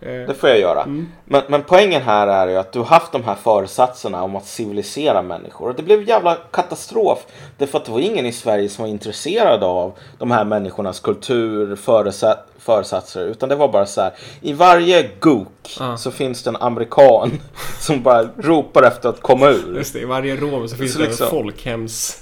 Eh, 0.00 0.08
Det 0.08 0.34
får 0.34 0.48
jag 0.48 0.60
göra. 0.60 0.86
Men, 1.24 1.42
men 1.48 1.62
poängen 1.62 2.02
här 2.02 2.26
är 2.26 2.48
ju 2.48 2.56
att 2.56 2.72
du 2.72 2.78
har 2.78 2.86
haft 2.86 3.12
de 3.12 3.24
här 3.24 3.34
föresatserna 3.34 4.22
om 4.22 4.36
att 4.36 4.46
civilisera 4.46 5.22
människor. 5.22 5.68
Och 5.68 5.74
det 5.74 5.82
blev 5.82 6.08
jävla 6.08 6.34
katastrof. 6.34 7.18
Därför 7.58 7.78
att 7.78 7.84
det 7.84 7.92
var 7.92 8.00
ingen 8.00 8.26
i 8.26 8.32
Sverige 8.32 8.68
som 8.68 8.82
var 8.82 8.90
intresserad 8.90 9.62
av 9.64 9.92
de 10.18 10.30
här 10.30 10.44
människornas 10.44 11.00
kultur, 11.00 11.76
föresa- 11.76 12.38
föresatser. 12.58 13.26
Utan 13.26 13.48
det 13.48 13.54
var 13.56 13.68
bara 13.68 13.86
så 13.86 14.00
här. 14.00 14.12
I 14.40 14.52
varje 14.52 15.10
gok 15.20 15.76
Ja. 15.78 15.96
så 15.96 16.10
finns 16.10 16.42
det 16.42 16.50
en 16.50 16.56
amerikan 16.56 17.30
som 17.80 18.02
bara 18.02 18.28
ropar 18.38 18.82
efter 18.82 19.08
att 19.08 19.22
komma 19.22 19.48
ur. 19.48 19.76
Just 19.76 19.92
det, 19.92 20.00
i 20.00 20.04
varje 20.04 20.36
rom 20.36 20.68
så 20.68 20.76
finns 20.76 20.92
Så 20.92 20.98
det 20.98 21.04
en 21.04 21.10
liksom- 21.10 21.28
folkhems... 21.30 22.18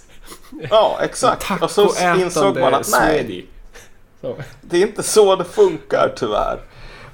Ja, 0.71 0.99
exakt. 1.03 1.45
Och 1.63 1.71
så 1.71 1.89
insåg 2.19 2.59
man 2.59 2.75
att 2.75 2.89
nej, 2.93 3.19
Swedi. 3.19 3.47
Så. 4.21 4.37
Det 4.61 4.77
är 4.77 4.87
inte 4.87 5.03
så 5.03 5.37
det 5.37 5.45
funkar 5.45 6.13
tyvärr. 6.17 6.61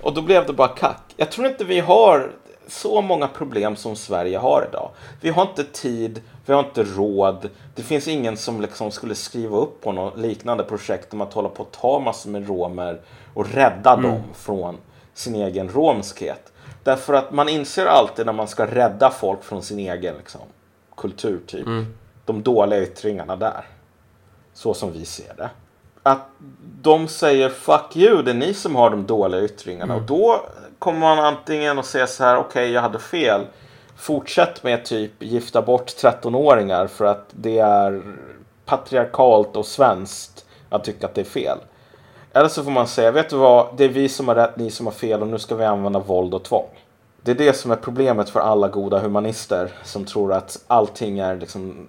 Och 0.03 0.15
då 0.15 0.23
blev 0.23 0.47
det 0.47 0.53
bara 0.53 0.69
kack. 0.69 1.03
Jag 1.17 1.31
tror 1.31 1.47
inte 1.47 1.65
vi 1.65 1.81
har 1.81 2.33
så 2.69 3.01
många 3.03 3.29
problem 3.29 3.77
som 3.77 3.97
Sverige 3.97 4.39
har 4.39 4.67
idag. 4.69 4.91
Vi 5.21 5.31
har 5.31 5.43
inte 5.43 5.65
tid, 5.65 6.23
vi 6.47 6.53
har 6.53 6.61
inte 6.61 6.83
råd. 6.83 7.51
Det 7.75 7.83
finns 7.83 8.09
ingen 8.09 8.37
som 8.37 8.61
liksom 8.61 8.91
skulle 8.91 9.15
skriva 9.15 9.57
upp 9.57 9.81
på 9.81 9.93
något 9.93 10.19
liknande 10.19 10.65
projekt 10.65 11.13
om 11.13 11.21
att 11.21 11.33
hålla 11.33 11.49
på 11.49 11.63
att 11.63 11.73
ta 11.73 11.99
massor 11.99 12.31
med 12.31 12.49
romer 12.49 13.01
och 13.35 13.53
rädda 13.53 13.97
dem 13.97 14.23
från 14.35 14.77
sin 15.15 15.35
egen 15.35 15.69
romskhet. 15.69 16.53
Därför 16.83 17.15
att 17.15 17.33
man 17.33 17.49
inser 17.49 17.87
alltid 17.87 18.27
när 18.27 18.33
man 18.33 18.49
ska 18.49 18.67
rädda 18.67 19.11
folk 19.11 19.45
från 19.45 19.63
sin 19.63 19.79
egen 19.79 20.17
liksom, 20.17 20.41
kultur, 20.97 21.41
typ. 21.47 21.67
De 22.25 22.43
dåliga 22.43 22.83
yttringarna 22.83 23.37
där. 23.37 23.65
Så 24.55 24.75
som 24.75 24.93
vi 24.93 25.05
ser 25.05 25.35
det 25.37 25.51
att 26.07 26.29
de 26.83 27.09
säger 27.09 27.49
fuck 27.49 27.97
you, 27.97 28.23
det 28.23 28.31
är 28.31 28.35
ni 28.35 28.55
som 28.55 28.77
har 28.77 28.91
de 28.91 29.07
dåliga 29.07 29.43
yttringarna. 29.43 29.97
Och 29.97 30.03
då 30.03 30.41
kommer 30.79 31.01
man 31.01 31.19
antingen 31.19 31.79
att 31.79 31.87
säga 31.87 32.07
så 32.07 32.25
här, 32.25 32.37
okej 32.37 32.71
jag 32.71 32.83
hade 32.83 32.99
fel. 32.99 33.47
fortsätt 33.97 34.63
med 34.63 34.85
typ 34.85 35.23
gifta 35.23 35.63
bort 35.63 35.87
13-åringar 35.87 36.87
för 36.87 37.05
att 37.05 37.27
det 37.31 37.59
är 37.59 38.03
patriarkalt 38.65 39.57
och 39.57 39.67
svenskt 39.67 40.45
att 40.69 40.85
tycka 40.85 41.07
att 41.07 41.15
det 41.15 41.21
är 41.21 41.25
fel. 41.25 41.59
Eller 42.33 42.49
så 42.49 42.65
får 42.65 42.71
man 42.71 42.87
säga, 42.87 43.11
vet 43.11 43.31
du 43.31 43.37
vad, 43.37 43.77
det 43.77 43.85
är 43.85 43.89
vi 43.89 44.09
som 44.09 44.29
har 44.29 44.35
rätt, 44.35 44.57
ni 44.57 44.71
som 44.71 44.87
har 44.87 44.93
fel 44.93 45.23
och 45.23 45.29
nu 45.29 45.39
ska 45.39 45.55
vi 45.55 45.65
använda 45.65 45.99
våld 45.99 46.35
och 46.35 46.45
tvång. 46.45 46.69
Det 47.23 47.31
är 47.31 47.35
det 47.35 47.53
som 47.53 47.71
är 47.71 47.77
problemet 47.77 48.31
för 48.31 48.41
alla 48.41 48.69
goda 48.69 48.99
humanister 48.99 49.73
som 49.85 50.05
tror 50.05 50.33
att 50.33 50.65
allting 50.67 51.19
är 51.19 51.37
liksom 51.37 51.87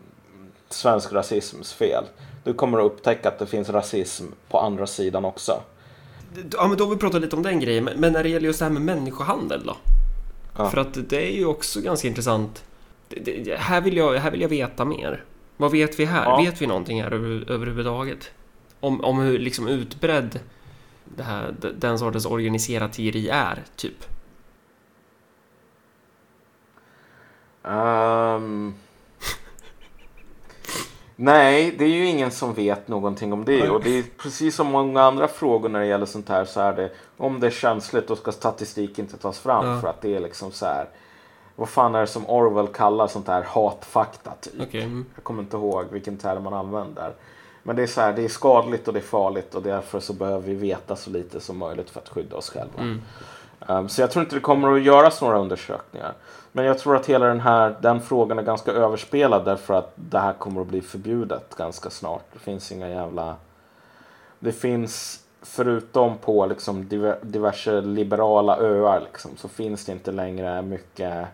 svensk 0.69 1.13
rasisms 1.13 1.73
fel. 1.73 2.03
Du 2.47 2.53
kommer 2.53 2.77
att 2.77 2.85
upptäcka 2.85 3.29
att 3.29 3.39
det 3.39 3.47
finns 3.47 3.69
rasism 3.69 4.25
på 4.49 4.59
andra 4.59 4.87
sidan 4.87 5.25
också. 5.25 5.61
Ja, 6.51 6.67
men 6.67 6.77
då 6.77 6.83
har 6.83 6.91
vi 6.91 6.97
pratat 6.97 7.21
lite 7.21 7.35
om 7.35 7.43
den 7.43 7.59
grejen. 7.59 7.83
Men 7.83 8.13
när 8.13 8.23
det 8.23 8.29
gäller 8.29 8.45
just 8.45 8.59
det 8.59 8.65
här 8.65 8.71
med 8.71 8.81
människohandel 8.81 9.63
då? 9.65 9.77
Ja. 10.57 10.69
För 10.69 10.77
att 10.77 11.09
det 11.09 11.27
är 11.31 11.37
ju 11.37 11.45
också 11.45 11.81
ganska 11.81 12.07
intressant. 12.07 12.63
Det, 13.09 13.43
det, 13.43 13.55
här, 13.55 13.81
vill 13.81 13.97
jag, 13.97 14.13
här 14.13 14.31
vill 14.31 14.41
jag 14.41 14.49
veta 14.49 14.85
mer. 14.85 15.23
Vad 15.57 15.71
vet 15.71 15.99
vi 15.99 16.05
här? 16.05 16.23
Ja. 16.23 16.37
Vet 16.37 16.61
vi 16.61 16.67
någonting 16.67 17.03
här 17.03 17.11
över, 17.11 17.51
överhuvudtaget? 17.51 18.31
Om, 18.79 19.01
om 19.01 19.19
hur 19.19 19.39
liksom 19.39 19.67
utbredd 19.67 20.39
det 21.05 21.23
här, 21.23 21.55
den 21.77 21.99
sortens 21.99 22.25
organiserat 22.25 22.93
tiggeri 22.93 23.29
är, 23.29 23.63
typ? 23.75 24.05
Um... 27.63 28.73
Nej, 31.19 31.75
det 31.77 31.85
är 31.85 31.89
ju 31.89 32.05
ingen 32.05 32.31
som 32.31 32.53
vet 32.53 32.87
någonting 32.87 33.33
om 33.33 33.45
det. 33.45 33.69
Och 33.69 33.83
det 33.83 33.99
är 33.99 34.03
precis 34.17 34.55
som 34.55 34.67
många 34.67 35.01
andra 35.01 35.27
frågor 35.27 35.69
när 35.69 35.79
det 35.79 35.85
gäller 35.85 36.05
sånt 36.05 36.29
här 36.29 36.45
så 36.45 36.59
är 36.59 36.73
det 36.73 36.91
om 37.17 37.39
det 37.39 37.47
är 37.47 37.51
känsligt 37.51 38.07
då 38.07 38.15
ska 38.15 38.31
statistik 38.31 38.99
inte 38.99 39.17
tas 39.17 39.39
fram 39.39 39.65
ja. 39.65 39.81
för 39.81 39.87
att 39.87 40.01
det 40.01 40.15
är 40.15 40.19
liksom 40.19 40.51
så 40.51 40.65
här. 40.65 40.87
Vad 41.55 41.69
fan 41.69 41.95
är 41.95 42.01
det 42.01 42.07
som 42.07 42.29
Orwell 42.29 42.67
kallar 42.67 43.07
sånt 43.07 43.27
här 43.27 43.43
hatfakta 43.43 44.31
typ? 44.41 44.61
Okay. 44.61 44.81
Mm. 44.81 45.05
Jag 45.15 45.23
kommer 45.23 45.43
inte 45.43 45.57
ihåg 45.57 45.85
vilken 45.91 46.17
term 46.17 46.43
man 46.43 46.53
använder. 46.53 47.13
Men 47.63 47.75
det 47.75 47.83
är 47.83 47.87
så 47.87 48.01
här, 48.01 48.13
det 48.13 48.23
är 48.23 48.29
skadligt 48.29 48.87
och 48.87 48.93
det 48.93 48.99
är 48.99 49.03
farligt 49.03 49.55
och 49.55 49.61
därför 49.61 49.99
så 49.99 50.13
behöver 50.13 50.47
vi 50.47 50.55
veta 50.55 50.95
så 50.95 51.09
lite 51.09 51.39
som 51.39 51.57
möjligt 51.57 51.89
för 51.89 51.99
att 51.99 52.09
skydda 52.09 52.35
oss 52.35 52.49
själva. 52.49 52.79
Mm. 52.79 53.01
Um, 53.67 53.89
så 53.89 54.01
jag 54.01 54.11
tror 54.11 54.23
inte 54.23 54.35
det 54.35 54.41
kommer 54.41 54.73
att 54.73 54.81
göras 54.81 55.21
några 55.21 55.37
undersökningar. 55.37 56.13
Men 56.51 56.65
jag 56.65 56.79
tror 56.79 56.95
att 56.95 57.05
hela 57.05 57.25
den 57.25 57.39
här 57.39 57.77
den 57.81 58.01
frågan 58.01 58.39
är 58.39 58.43
ganska 58.43 58.71
överspelad 58.71 59.45
därför 59.45 59.73
att 59.73 59.93
det 59.95 60.19
här 60.19 60.33
kommer 60.33 60.61
att 60.61 60.67
bli 60.67 60.81
förbjudet 60.81 61.55
ganska 61.55 61.89
snart. 61.89 62.25
Det 62.33 62.39
finns 62.39 62.71
inga 62.71 62.89
jävla... 62.89 63.35
Det 64.39 64.51
finns 64.51 65.23
förutom 65.41 66.17
på 66.17 66.45
liksom 66.45 66.87
diverse 67.21 67.81
liberala 67.81 68.57
öar 68.57 68.99
liksom, 68.99 69.37
så 69.37 69.47
finns 69.47 69.85
det 69.85 69.91
inte 69.91 70.11
längre 70.11 70.61
mycket 70.61 71.27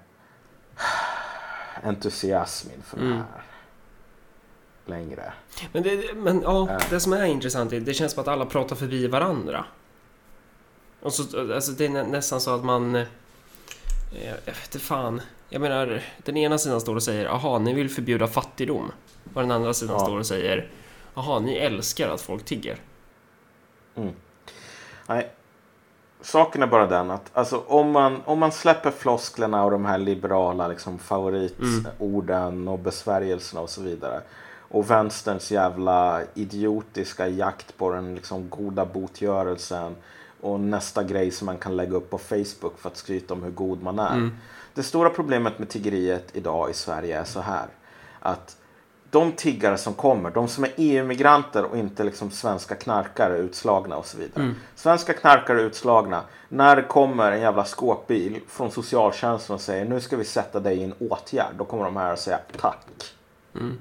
entusiasm 1.83 2.69
inför 2.75 2.97
mm. 2.97 3.09
det 3.09 3.15
här. 3.15 3.43
Längre. 4.85 5.33
Men, 5.71 5.83
det, 5.83 6.15
men 6.15 6.41
ja, 6.41 6.69
äh. 6.69 6.77
det 6.89 6.99
som 6.99 7.13
är 7.13 7.25
intressant 7.25 7.73
är 7.73 7.79
det 7.79 7.93
känns 7.93 8.11
som 8.11 8.21
att 8.21 8.27
alla 8.27 8.45
pratar 8.45 8.75
förbi 8.75 9.07
varandra. 9.07 9.65
Och 11.01 11.13
så, 11.13 11.53
alltså, 11.53 11.71
det 11.71 11.85
är 11.85 11.89
nästan 11.89 12.41
så 12.41 12.55
att 12.55 12.63
man... 12.63 13.05
Jag 14.21 14.53
vet 14.53 14.65
inte 14.65 14.79
fan. 14.79 15.21
Jag 15.49 15.61
menar, 15.61 16.01
den 16.23 16.37
ena 16.37 16.57
sidan 16.57 16.81
står 16.81 16.95
och 16.95 17.03
säger 17.03 17.25
aha, 17.25 17.59
ni 17.59 17.73
vill 17.73 17.89
förbjuda 17.89 18.27
fattigdom. 18.27 18.91
Och 19.33 19.41
den 19.41 19.51
andra 19.51 19.73
sidan 19.73 19.95
ja. 19.99 20.05
står 20.05 20.19
och 20.19 20.25
säger 20.25 20.69
aha, 21.13 21.39
ni 21.39 21.55
älskar 21.55 22.09
att 22.09 22.21
folk 22.21 22.45
tigger. 22.45 22.77
Mm. 23.95 24.13
Nej, 25.07 25.31
saken 26.21 26.63
är 26.63 26.67
bara 26.67 26.87
den 26.87 27.11
att 27.11 27.31
alltså, 27.33 27.63
om, 27.67 27.91
man, 27.91 28.21
om 28.25 28.39
man 28.39 28.51
släpper 28.51 28.91
flosklerna 28.91 29.63
och 29.63 29.71
de 29.71 29.85
här 29.85 29.97
liberala 29.97 30.67
liksom, 30.67 30.99
favoritorden 30.99 32.47
mm. 32.47 32.67
och 32.67 32.79
besvärjelserna 32.79 33.61
och 33.61 33.69
så 33.69 33.81
vidare. 33.81 34.21
Och 34.69 34.91
vänsterns 34.91 35.51
jävla 35.51 36.21
idiotiska 36.33 37.27
jakt 37.27 37.77
på 37.77 37.91
den 37.91 38.15
liksom, 38.15 38.49
goda 38.49 38.85
botgörelsen 38.85 39.95
och 40.43 40.59
nästa 40.59 41.03
grej 41.03 41.31
som 41.31 41.45
man 41.45 41.57
kan 41.57 41.75
lägga 41.75 41.95
upp 41.95 42.09
på 42.09 42.17
Facebook 42.17 42.79
för 42.79 42.89
att 42.89 42.97
skryta 42.97 43.33
om 43.33 43.43
hur 43.43 43.51
god 43.51 43.83
man 43.83 43.99
är. 43.99 44.13
Mm. 44.13 44.37
Det 44.73 44.83
stora 44.83 45.09
problemet 45.09 45.59
med 45.59 45.69
tiggeriet 45.69 46.29
idag 46.33 46.69
i 46.69 46.73
Sverige 46.73 47.19
är 47.19 47.23
så 47.23 47.39
här. 47.39 47.65
Att 48.19 48.57
de 49.09 49.31
tiggare 49.31 49.77
som 49.77 49.93
kommer, 49.93 50.31
de 50.31 50.47
som 50.47 50.63
är 50.63 50.71
EU-migranter 50.75 51.63
och 51.63 51.77
inte 51.77 52.03
liksom 52.03 52.31
svenska 52.31 52.75
knarkare 52.75 53.37
utslagna 53.37 53.97
och 53.97 54.05
så 54.05 54.17
vidare. 54.17 54.43
Mm. 54.43 54.55
Svenska 54.75 55.13
knarkare 55.13 55.61
utslagna, 55.61 56.21
när 56.49 56.75
det 56.75 56.83
kommer 56.83 57.31
en 57.31 57.41
jävla 57.41 57.65
skåpbil 57.65 58.39
från 58.47 58.71
socialtjänsten 58.71 59.53
och 59.53 59.61
säger 59.61 59.85
nu 59.85 60.01
ska 60.01 60.17
vi 60.17 60.25
sätta 60.25 60.59
dig 60.59 60.77
i 60.77 60.83
en 60.83 60.93
åtgärd. 60.99 61.55
Då 61.57 61.65
kommer 61.65 61.83
de 61.83 61.97
här 61.97 62.13
och 62.13 62.19
säga 62.19 62.39
tack. 62.59 63.15
Mm. 63.55 63.79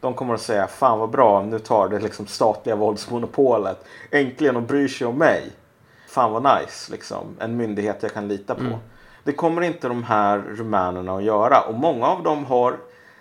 De 0.00 0.14
kommer 0.14 0.34
att 0.34 0.40
säga 0.40 0.66
fan 0.66 0.98
vad 0.98 1.10
bra, 1.10 1.42
nu 1.42 1.58
tar 1.58 1.88
det 1.88 1.98
liksom 1.98 2.26
statliga 2.26 2.76
våldsmonopolet 2.76 3.84
äntligen 4.10 4.56
och 4.56 4.62
bryr 4.62 4.88
sig 4.88 5.06
om 5.06 5.18
mig 5.18 5.52
fan 6.14 6.32
vad 6.32 6.42
nice, 6.42 6.92
liksom. 6.92 7.36
en 7.40 7.56
myndighet 7.56 7.98
jag 8.02 8.14
kan 8.14 8.28
lita 8.28 8.54
på. 8.54 8.60
Mm. 8.60 8.78
Det 9.24 9.32
kommer 9.32 9.62
inte 9.62 9.88
de 9.88 10.04
här 10.04 10.38
rumänerna 10.38 11.16
att 11.16 11.24
göra 11.24 11.60
och 11.60 11.74
många 11.74 12.06
av 12.06 12.22
dem 12.22 12.44
har 12.44 12.76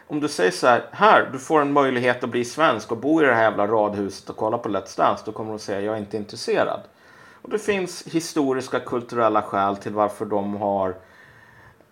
om 0.07 0.19
du 0.19 0.27
säger 0.27 0.51
så 0.51 0.67
här, 0.67 0.85
här, 0.91 1.29
du 1.31 1.39
får 1.39 1.61
en 1.61 1.73
möjlighet 1.73 2.23
att 2.23 2.29
bli 2.29 2.45
svensk 2.45 2.91
och 2.91 2.97
bo 2.97 3.21
i 3.21 3.25
det 3.25 3.33
här 3.33 3.43
jävla 3.43 3.67
radhuset 3.67 4.29
och 4.29 4.37
kolla 4.37 4.57
på 4.57 4.69
Let's 4.69 4.97
Dance, 4.97 5.23
då 5.25 5.31
kommer 5.31 5.49
de 5.49 5.59
säga 5.59 5.81
jag 5.81 5.95
är 5.95 5.99
inte 5.99 6.17
intresserad. 6.17 6.79
Och 7.41 7.49
det 7.49 7.59
finns 7.59 8.03
historiska, 8.07 8.79
kulturella 8.79 9.41
skäl 9.41 9.77
till 9.77 9.91
varför 9.91 10.25
de 10.25 10.55
har 10.55 10.89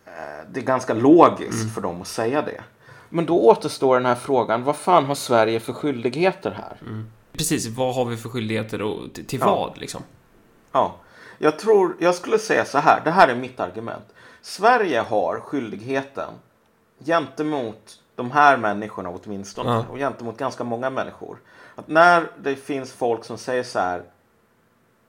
eh, 0.06 0.12
det 0.52 0.60
är 0.60 0.64
ganska 0.64 0.93
logiskt 0.93 1.62
mm. 1.62 1.74
för 1.74 1.82
dem 1.82 2.02
att 2.02 2.08
säga 2.08 2.41
det. 2.41 2.62
Men 3.10 3.26
då 3.26 3.39
återstår 3.39 3.95
den 3.95 4.06
här 4.06 4.16
frågan, 4.16 4.64
vad 4.64 4.76
fan 4.76 5.06
har 5.06 5.16
Sverige 5.16 5.60
för 5.60 5.74
skyldigheter 5.74 6.52
här? 6.52 6.78
Mm. 6.82 7.12
Precis, 7.32 7.68
vad 7.68 7.95
har 7.95 8.06
vi 8.06 8.18
för 8.18 8.30
skyldigheter 8.30 8.82
och 8.82 9.14
till, 9.14 9.26
till 9.26 9.39
ja. 9.39 9.56
vad 9.56 9.78
liksom? 9.78 10.04
Ja, 10.72 10.96
jag 11.38 11.60
tror, 11.60 11.96
jag 12.00 12.16
skulle 12.16 12.40
säga 12.40 12.66
så 12.66 12.78
här, 12.78 13.02
det 13.04 13.12
här 13.12 13.28
är 13.28 13.36
mitt 13.36 13.60
argument. 13.60 14.06
Sverige 14.42 15.00
har 15.00 15.40
skyldigheten 15.40 16.30
gentemot 17.00 18.00
de 18.16 18.32
här 18.32 18.58
människorna 18.58 19.10
åtminstone 19.10 19.70
ja. 19.70 19.86
och 19.92 19.98
gentemot 19.98 20.38
ganska 20.38 20.64
många 20.64 20.90
människor. 20.90 21.38
Att 21.76 21.88
när 21.88 22.28
det 22.42 22.56
finns 22.56 22.94
folk 22.94 23.24
som 23.24 23.38
säger 23.38 23.64
så 23.64 23.80
här. 23.80 24.04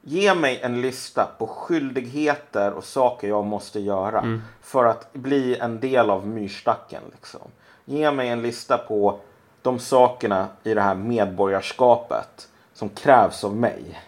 Ge 0.04 0.34
mig 0.34 0.60
en 0.62 0.80
lista 0.80 1.28
på 1.38 1.46
skyldigheter 1.46 2.72
och 2.72 2.84
saker 2.84 3.28
jag 3.28 3.44
måste 3.44 3.80
göra 3.80 4.18
mm. 4.18 4.42
för 4.60 4.84
att 4.84 5.12
bli 5.12 5.58
en 5.58 5.80
del 5.80 6.10
av 6.10 6.26
myrstacken. 6.26 7.02
Liksom. 7.12 7.40
Ge 7.84 8.10
mig 8.10 8.28
en 8.28 8.42
lista 8.42 8.78
på 8.78 9.20
de 9.62 9.78
sakerna 9.78 10.48
i 10.62 10.74
det 10.74 10.80
här 10.80 10.94
medborgarskapet 10.94 12.48
som 12.74 12.88
krävs 12.88 13.44
av 13.44 13.56
mig. 13.56 14.00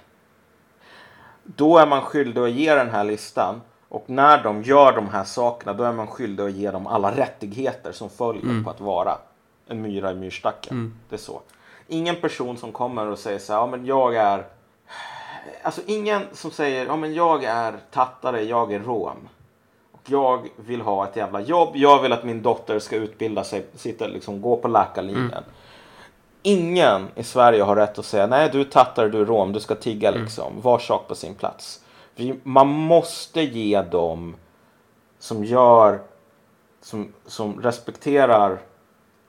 Då 1.45 1.79
är 1.79 1.87
man 1.87 2.03
skyldig 2.03 2.41
att 2.41 2.51
ge 2.51 2.75
den 2.75 2.91
här 2.91 3.05
listan. 3.05 3.61
Och 3.89 4.05
när 4.07 4.43
de 4.43 4.63
gör 4.63 4.93
de 4.93 5.09
här 5.09 5.25
sakerna 5.25 5.73
då 5.73 5.85
är 5.85 5.93
man 5.93 6.07
skyldig 6.07 6.45
att 6.45 6.53
ge 6.53 6.71
dem 6.71 6.87
alla 6.87 7.17
rättigheter 7.17 7.93
som 7.93 8.11
följer 8.11 8.43
mm. 8.43 8.65
på 8.65 8.71
att 8.71 8.81
vara 8.81 9.19
en 9.69 9.83
myra 9.83 10.11
i 10.11 10.15
myrstacken. 10.15 10.73
Mm. 10.73 10.95
Det 11.09 11.17
är 11.17 11.19
så. 11.19 11.41
Ingen 11.89 12.17
person 12.17 12.57
som 12.57 12.73
kommer 12.73 13.07
och 13.07 13.19
säger 13.19 13.39
så 13.39 13.53
här, 13.53 13.61
ja 13.61 13.67
men 13.67 13.87
jag 13.87 14.17
är... 14.17 14.45
Alltså 15.63 15.81
ingen 15.87 16.23
som 16.33 16.51
säger, 16.51 16.87
ja 16.87 16.97
men 16.97 17.15
jag 17.15 17.45
är 17.45 17.75
tattare, 17.91 18.43
jag 18.43 18.73
är 18.73 18.81
rom. 18.81 19.29
Och 19.93 20.01
jag 20.07 20.49
vill 20.57 20.81
ha 20.81 21.09
ett 21.09 21.17
jävla 21.17 21.41
jobb, 21.41 21.71
jag 21.75 22.03
vill 22.03 22.13
att 22.13 22.25
min 22.25 22.43
dotter 22.43 22.79
ska 22.79 22.97
utbilda 22.97 23.45
sig, 23.45 23.67
sitta 23.75 24.07
liksom, 24.07 24.43
gå 24.43 24.57
på 24.57 24.69
läkarlinjen. 24.69 25.33
Mm. 25.33 25.45
Ingen 26.47 27.09
i 27.15 27.23
Sverige 27.23 27.63
har 27.63 27.77
rätt 27.77 27.99
att 27.99 28.05
säga 28.05 28.27
nej 28.27 28.51
du 28.53 28.61
är 28.61 28.65
tattare, 28.65 29.09
du 29.09 29.21
är 29.21 29.25
rom, 29.25 29.53
du 29.53 29.61
ska 29.61 29.75
tigga 29.75 30.09
mm. 30.09 30.23
liksom. 30.23 30.61
Var 30.61 30.79
sak 30.79 31.09
på 31.09 31.15
sin 31.15 31.35
plats. 31.35 31.81
Man 32.43 32.69
måste 32.69 33.43
ge 33.43 33.83
dem 33.83 34.37
som 35.19 35.45
gör, 35.45 36.01
som, 36.81 37.13
som 37.27 37.63
respekterar 37.63 38.59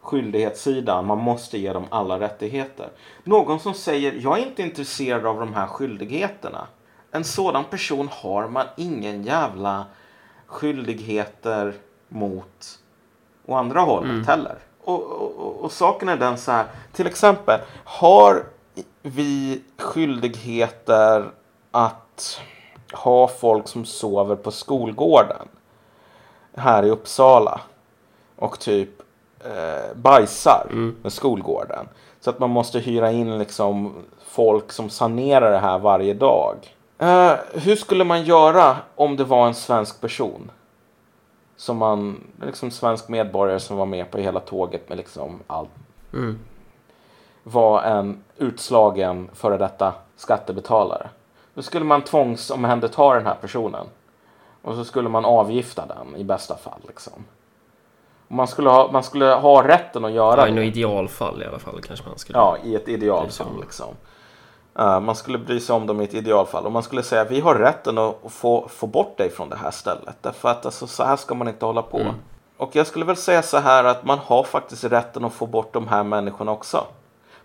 skyldighetssidan, 0.02 1.06
man 1.06 1.18
måste 1.18 1.58
ge 1.58 1.74
dem 1.74 1.86
alla 1.90 2.20
rättigheter. 2.20 2.90
Någon 3.24 3.60
som 3.60 3.74
säger 3.74 4.14
jag 4.22 4.40
är 4.40 4.46
inte 4.46 4.62
intresserad 4.62 5.26
av 5.26 5.40
de 5.40 5.54
här 5.54 5.68
skyldigheterna. 5.68 6.68
En 7.12 7.24
sådan 7.24 7.64
person 7.64 8.10
har 8.12 8.48
man 8.48 8.66
ingen 8.78 9.24
jävla 9.24 9.86
skyldigheter 10.46 11.74
mot 12.08 12.80
å 13.46 13.56
andra 13.56 13.80
hållet 13.80 14.10
mm. 14.10 14.28
heller. 14.28 14.58
Och, 14.86 15.04
och, 15.04 15.56
och, 15.62 15.72
saken 15.72 16.10
är 16.10 16.18
den 16.18 16.38
så 16.38 16.52
här, 16.52 16.66
till 16.94 17.08
exempel, 17.08 17.60
har 17.84 18.46
vi 19.02 19.62
skyldigheter 19.78 21.32
att 21.72 22.42
ha 22.94 23.28
folk 23.28 23.68
som 23.68 23.86
sover 23.86 24.36
på 24.36 24.52
skolgården 24.52 25.48
här 26.56 26.84
i 26.84 26.90
Uppsala 26.90 27.62
och 28.36 28.60
typ 28.60 28.90
eh, 29.40 29.96
bajsar 29.96 30.68
mm. 30.72 30.96
med 31.02 31.14
skolgården. 31.14 31.88
Så 32.20 32.30
att 32.30 32.40
man 32.40 32.50
måste 32.50 32.80
hyra 32.80 33.12
in 33.12 33.38
liksom 33.38 33.94
folk 34.26 34.72
som 34.72 34.90
sanerar 34.90 35.52
det 35.52 35.58
här 35.58 35.80
varje 35.80 36.14
dag. 36.14 36.56
Eh, 36.98 37.34
hur 37.54 37.76
skulle 37.76 38.04
man 38.04 38.24
göra 38.24 38.78
om 38.96 39.18
det 39.18 39.24
var 39.24 39.48
en 39.48 39.54
svensk 39.54 40.02
person? 40.02 40.52
Som 41.58 41.78
man, 41.78 42.24
liksom 42.42 42.72
svensk 42.72 43.08
medborgare 43.10 43.60
som 43.60 43.78
var 43.78 43.86
med 43.86 44.12
på 44.12 44.18
hela 44.18 44.40
tåget 44.40 44.90
med 44.90 44.98
liksom 44.98 45.40
allt, 45.48 45.70
Mm. 46.14 46.40
var 47.44 47.82
en 47.82 48.24
utslagen 48.38 49.30
före 49.34 49.58
detta 49.58 49.94
skattebetalare. 50.16 51.10
Då 51.54 51.62
skulle 51.62 51.86
man 51.86 52.02
tvångsomhänderta 52.02 53.14
den 53.14 53.26
här 53.26 53.36
personen. 53.42 53.86
Och 54.62 54.76
så 54.76 54.86
skulle 54.86 55.10
man 55.10 55.26
avgifta 55.26 55.86
den 55.86 56.16
i 56.16 56.24
bästa 56.24 56.56
fall. 56.58 56.80
Liksom. 56.88 57.14
Man, 58.28 58.48
skulle 58.48 58.70
ha, 58.70 58.92
man 58.92 59.04
skulle 59.04 59.26
ha 59.26 59.68
rätten 59.68 60.06
att 60.06 60.12
göra 60.12 60.42
Ja, 60.42 60.48
I 60.48 60.50
det. 60.52 60.56
något 60.56 60.66
idealfall 60.66 61.44
i 61.44 61.46
alla 61.46 61.60
fall 61.60 61.82
kanske 61.82 62.10
man 62.10 62.18
skulle... 62.18 62.40
Ja, 62.40 62.58
i 62.64 62.76
ett 62.76 62.88
idealfall. 62.88 63.48
om. 63.48 63.62
Liksom. 63.62 63.88
Eh, 64.80 65.00
man 65.00 65.16
skulle 65.16 65.38
bry 65.38 65.60
sig 65.60 65.76
om 65.76 65.88
dem 65.88 66.02
i 66.02 66.04
ett 66.04 66.14
idealfall. 66.14 66.66
Och 66.66 66.72
man 66.72 66.84
skulle 66.84 67.04
säga 67.04 67.24
vi 67.24 67.40
har 67.40 67.56
rätten 67.56 67.98
att 67.98 68.16
få, 68.30 68.68
få 68.70 68.88
bort 68.88 69.18
dig 69.18 69.30
från 69.30 69.50
det 69.50 69.56
här 69.56 69.72
stället. 69.72 70.16
Därför 70.22 70.50
att 70.50 70.66
alltså, 70.66 70.88
så 70.88 71.04
här 71.04 71.16
ska 71.16 71.36
man 71.36 71.48
inte 71.48 71.66
hålla 71.66 71.82
på. 71.82 72.00
Mm. 72.00 72.14
Och 72.58 72.76
jag 72.76 72.88
skulle 72.88 73.06
väl 73.06 73.16
säga 73.16 73.42
så 73.42 73.58
här 73.58 73.84
att 73.84 74.06
man 74.06 74.20
har 74.20 74.44
faktiskt 74.44 74.84
rätten 74.84 75.26
att 75.26 75.34
få 75.34 75.46
bort 75.46 75.74
de 75.74 75.88
här 75.88 76.04
människorna 76.04 76.52
också. 76.52 76.84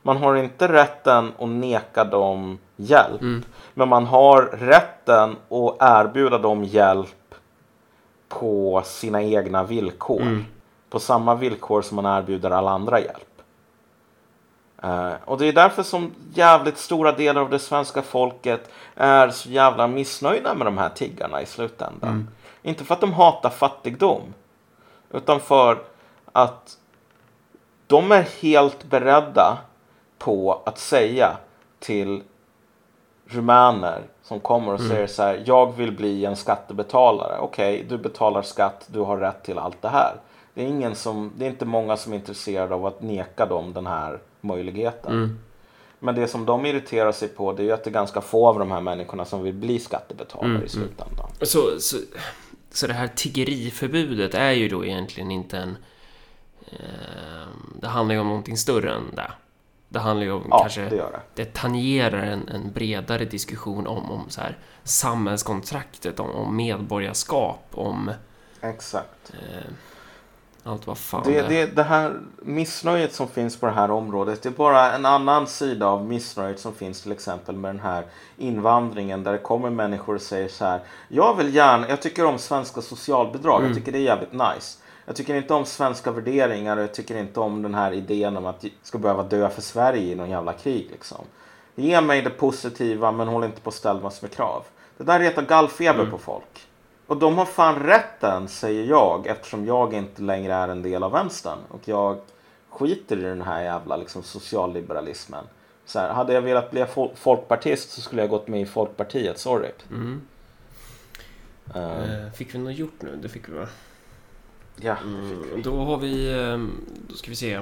Man 0.02 0.16
har 0.16 0.36
inte 0.36 0.68
rätten 0.68 1.32
att 1.38 1.48
neka 1.48 2.04
dem 2.04 2.58
hjälp. 2.76 3.20
Mm. 3.20 3.42
Men 3.74 3.88
man 3.88 4.06
har 4.06 4.42
rätten 4.42 5.30
att 5.30 5.76
erbjuda 5.80 6.38
dem 6.38 6.64
hjälp 6.64 7.34
på 8.28 8.82
sina 8.84 9.22
egna 9.22 9.62
villkor. 9.62 10.22
Mm. 10.22 10.44
På 10.90 11.00
samma 11.00 11.34
villkor 11.34 11.82
som 11.82 11.96
man 11.96 12.18
erbjuder 12.18 12.50
alla 12.50 12.70
andra 12.70 13.00
hjälp. 13.00 13.29
Eh, 14.82 15.12
och 15.24 15.38
det 15.38 15.46
är 15.46 15.52
därför 15.52 15.82
som 15.82 16.14
jävligt 16.34 16.78
stora 16.78 17.12
delar 17.12 17.40
av 17.40 17.50
det 17.50 17.58
svenska 17.58 18.02
folket 18.02 18.70
är 18.94 19.30
så 19.30 19.48
jävla 19.48 19.86
missnöjda 19.86 20.54
med 20.54 20.66
de 20.66 20.78
här 20.78 20.88
tiggarna 20.88 21.42
i 21.42 21.46
slutändan. 21.46 22.30
Inte 22.62 22.84
för 22.84 22.94
att 22.94 23.00
de 23.00 23.12
hatar 23.12 23.50
fattigdom. 23.50 24.34
Utan 25.10 25.40
för 25.40 25.78
att 26.32 26.78
de 27.86 28.12
är 28.12 28.28
helt 28.40 28.84
beredda 28.84 29.58
på 30.18 30.62
att 30.64 30.78
säga 30.78 31.36
till 31.78 32.22
rumäner 33.26 34.02
som 34.22 34.40
kommer 34.40 34.72
och 34.72 34.80
säger 34.80 35.06
så 35.06 35.22
här. 35.22 35.42
Jag 35.46 35.76
vill 35.76 35.92
bli 35.92 36.24
en 36.24 36.36
skattebetalare. 36.36 37.38
Okej, 37.38 37.86
du 37.88 37.98
betalar 37.98 38.42
skatt. 38.42 38.86
Du 38.86 39.00
har 39.00 39.16
rätt 39.16 39.42
till 39.42 39.58
allt 39.58 39.82
det 39.82 39.88
här. 39.88 40.14
Det 40.54 40.62
är, 40.62 40.66
ingen 40.66 40.94
som, 40.94 41.32
det 41.36 41.44
är 41.44 41.50
inte 41.50 41.64
många 41.64 41.96
som 41.96 42.12
är 42.12 42.16
intresserade 42.16 42.74
av 42.74 42.86
att 42.86 43.02
neka 43.02 43.46
dem 43.46 43.72
den 43.72 43.86
här 43.86 44.18
möjligheten. 44.40 45.12
Mm. 45.12 45.38
Men 45.98 46.14
det 46.14 46.28
som 46.28 46.44
de 46.46 46.66
irriterar 46.66 47.12
sig 47.12 47.28
på 47.28 47.52
det 47.52 47.62
är 47.62 47.64
ju 47.64 47.72
att 47.72 47.84
det 47.84 47.90
är 47.90 47.94
ganska 47.94 48.20
få 48.20 48.48
av 48.48 48.58
de 48.58 48.70
här 48.70 48.80
människorna 48.80 49.24
som 49.24 49.42
vill 49.42 49.54
bli 49.54 49.78
skattebetalare 49.78 50.50
Mm, 50.50 50.64
i 50.64 50.68
slutändan. 50.68 51.30
Så, 51.42 51.80
så, 51.80 51.96
så 52.70 52.86
det 52.86 52.92
här 52.92 53.08
tiggeriförbudet 53.08 54.34
är 54.34 54.50
ju 54.52 54.68
då 54.68 54.84
egentligen 54.84 55.30
inte 55.30 55.58
en... 55.58 55.76
Eh, 56.66 57.48
det 57.80 57.88
handlar 57.88 58.14
ju 58.14 58.20
om 58.20 58.26
någonting 58.28 58.56
större 58.56 58.94
än 58.94 59.14
det. 59.14 59.32
Det 59.88 59.98
handlar 59.98 60.26
ju 60.26 60.32
om 60.32 60.46
Ja, 60.50 60.58
kanske... 60.60 60.80
det 60.88 60.96
gör 60.96 61.12
det. 61.12 61.20
det 61.42 61.54
tangerar 61.54 62.22
en, 62.22 62.48
en 62.48 62.72
bredare 62.72 63.24
diskussion 63.24 63.86
om, 63.86 64.10
om 64.10 64.24
så 64.30 64.40
här, 64.40 64.58
samhällskontraktet, 64.84 66.20
om, 66.20 66.30
om 66.30 66.56
medborgarskap, 66.56 67.64
om 67.70 68.10
Exakt. 68.60 69.32
eh, 69.32 69.72
allt 70.64 70.86
vad 70.86 70.98
fan 70.98 71.22
Det, 71.24 71.38
är. 71.38 71.48
det, 71.48 71.66
det 71.66 71.82
här 71.82 72.20
missnöjet 72.42 73.14
som 73.14 73.28
finns 73.28 73.56
på 73.56 73.66
det 73.66 73.72
här 73.72 73.90
området 73.90 74.42
det 74.42 74.48
är 74.48 74.52
bara 74.52 74.92
en 74.92 75.06
annan 75.06 75.46
sida 75.46 75.86
av 75.86 76.06
missnöjet 76.06 76.60
som 76.60 76.74
finns 76.74 77.02
till 77.02 77.12
exempel 77.12 77.56
med 77.56 77.68
den 77.74 77.80
här 77.80 78.04
invandringen 78.36 79.24
där 79.24 79.32
det 79.32 79.38
kommer 79.38 79.70
människor 79.70 80.14
och 80.14 80.22
säger 80.22 80.48
så 80.48 80.64
här. 80.64 80.80
Jag 81.08 81.36
vill 81.36 81.54
gärna, 81.54 81.88
jag 81.88 82.02
tycker 82.02 82.24
om 82.24 82.38
svenska 82.38 82.82
socialbidrag, 82.82 83.64
jag 83.64 83.74
tycker 83.74 83.92
det 83.92 83.98
är 83.98 84.02
jävligt 84.02 84.32
nice. 84.32 84.78
Jag 85.06 85.16
tycker 85.16 85.34
inte 85.34 85.54
om 85.54 85.64
svenska 85.64 86.10
värderingar 86.10 86.76
och 86.76 86.82
jag 86.82 86.94
tycker 86.94 87.16
inte 87.16 87.40
om 87.40 87.62
den 87.62 87.74
här 87.74 87.92
idén 87.92 88.36
om 88.36 88.46
att 88.46 88.64
jag 88.64 88.72
ska 88.82 88.98
behöva 88.98 89.22
dö 89.22 89.48
för 89.48 89.62
Sverige 89.62 90.12
i 90.12 90.14
någon 90.14 90.30
jävla 90.30 90.52
krig 90.52 90.88
liksom. 90.90 91.24
Ge 91.74 92.00
mig 92.00 92.22
det 92.22 92.30
positiva 92.30 93.12
men 93.12 93.28
håll 93.28 93.44
inte 93.44 93.60
på 93.60 93.68
att 93.68 93.74
ställa 93.74 94.00
massor 94.00 94.26
med 94.26 94.36
krav. 94.36 94.62
Det 94.96 95.04
där 95.04 95.20
retar 95.20 95.42
gallfeber 95.42 96.06
på 96.06 96.18
folk. 96.18 96.66
Och 97.10 97.16
de 97.16 97.38
har 97.38 97.44
fan 97.44 97.82
rätten, 97.82 98.48
säger 98.48 98.84
jag, 98.84 99.26
eftersom 99.26 99.66
jag 99.66 99.94
inte 99.94 100.22
längre 100.22 100.54
är 100.54 100.68
en 100.68 100.82
del 100.82 101.02
av 101.02 101.12
vänstern. 101.12 101.58
Och 101.68 101.80
jag 101.84 102.20
skiter 102.68 103.18
i 103.18 103.22
den 103.22 103.42
här 103.42 103.62
jävla 103.62 103.96
liksom, 103.96 104.22
socialliberalismen. 104.22 105.44
Så 105.84 105.98
här, 105.98 106.12
hade 106.12 106.32
jag 106.32 106.42
velat 106.42 106.70
bli 106.70 106.84
fol- 106.84 107.14
folkpartist 107.14 107.90
så 107.90 108.00
skulle 108.00 108.22
jag 108.22 108.30
gått 108.30 108.48
med 108.48 108.60
i 108.60 108.66
Folkpartiet, 108.66 109.38
sorry. 109.38 109.68
Mm. 109.90 110.20
Eh, 111.74 112.32
fick 112.32 112.54
vi 112.54 112.58
något 112.58 112.74
gjort 112.74 113.02
nu? 113.02 113.18
Det 113.22 113.28
fick 113.28 113.48
vi 113.48 113.52
va? 113.52 113.66
ja, 114.80 114.96
Mm, 115.04 115.62
då 115.64 115.76
har 115.84 115.96
vi... 115.96 116.32
ehm, 116.42 116.72
Då 117.08 117.14
ska 117.14 117.30
vi 117.30 117.36
se. 117.36 117.60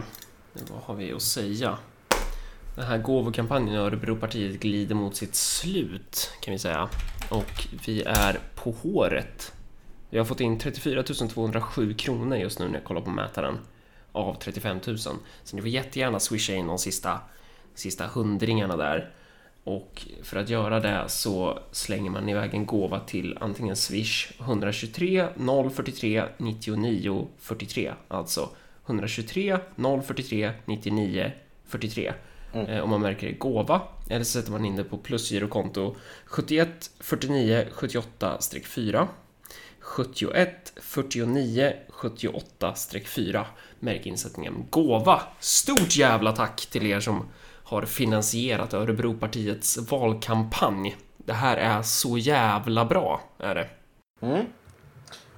Vad 0.53 0.81
har 0.83 0.95
vi 0.95 1.13
att 1.13 1.23
säga? 1.23 1.79
Den 2.77 2.87
här 2.87 2.99
gåvokampanjen 2.99 3.75
i 3.75 3.79
Örebropartiet 3.79 4.61
glider 4.61 4.95
mot 4.95 5.17
sitt 5.17 5.35
slut 5.35 6.33
kan 6.41 6.53
vi 6.53 6.59
säga. 6.59 6.89
Och 7.29 7.67
vi 7.87 8.03
är 8.03 8.39
på 8.55 8.71
håret. 8.71 9.53
Vi 10.11 10.19
har 10.19 10.25
fått 10.25 10.41
in 10.41 10.59
34 10.59 11.03
207 11.03 11.95
kronor 11.95 12.39
just 12.39 12.59
nu 12.59 12.67
när 12.67 12.75
jag 12.75 12.85
kollar 12.85 13.01
på 13.01 13.11
mätaren. 13.11 13.59
Av 14.13 14.35
35 14.35 14.81
000. 14.87 14.99
Så 14.99 15.17
ni 15.53 15.61
får 15.63 15.69
jättegärna 15.69 16.21
swisha 16.21 16.53
in 16.53 16.67
de 16.67 16.79
sista, 16.79 17.21
sista 17.75 18.07
hundringarna 18.07 18.77
där. 18.77 19.13
Och 19.65 20.07
för 20.23 20.37
att 20.37 20.49
göra 20.49 20.81
det 20.81 21.05
så 21.09 21.59
slänger 21.73 22.11
man 22.11 22.29
iväg 22.29 22.55
en 22.55 22.67
gåva 22.67 23.01
till 23.01 23.39
antingen 23.41 23.77
Swish 23.77 24.33
123 24.41 25.29
043 25.75 26.25
99 26.37 27.29
43. 27.39 27.93
Alltså 28.09 28.51
123 28.87 29.59
043 30.07 30.53
99 30.65 31.33
43. 31.67 32.13
Eh, 32.53 32.81
om 32.81 32.91
man 32.91 33.01
märker 33.01 33.33
gåva. 33.33 33.81
Eller 34.09 34.25
så 34.25 34.39
sätter 34.39 34.53
man 34.53 34.65
in 34.65 34.77
det 34.77 34.85
på 34.85 34.99
plusgirokonto 34.99 35.97
71 36.25 36.91
49 37.01 37.67
78-4. 37.75 39.07
71 39.81 40.73
49 40.77 41.73
78-4. 41.93 43.45
Märk 43.81 44.07
insättningen 44.07 44.67
gåva. 44.71 45.23
Stort 45.41 45.97
jävla 45.97 46.33
tack 46.33 46.67
till 46.67 46.87
er 46.87 47.01
som 47.01 47.29
har 47.65 47.83
finansierat 47.83 48.75
Örebropartiets 48.75 49.79
valkampanj. 49.91 50.97
Det 51.17 51.33
här 51.33 51.57
är 51.57 51.83
så 51.83 52.19
jävla 52.19 52.85
bra, 52.85 53.21
är 53.39 53.55
det. 53.55 53.69
mm. 54.21 54.47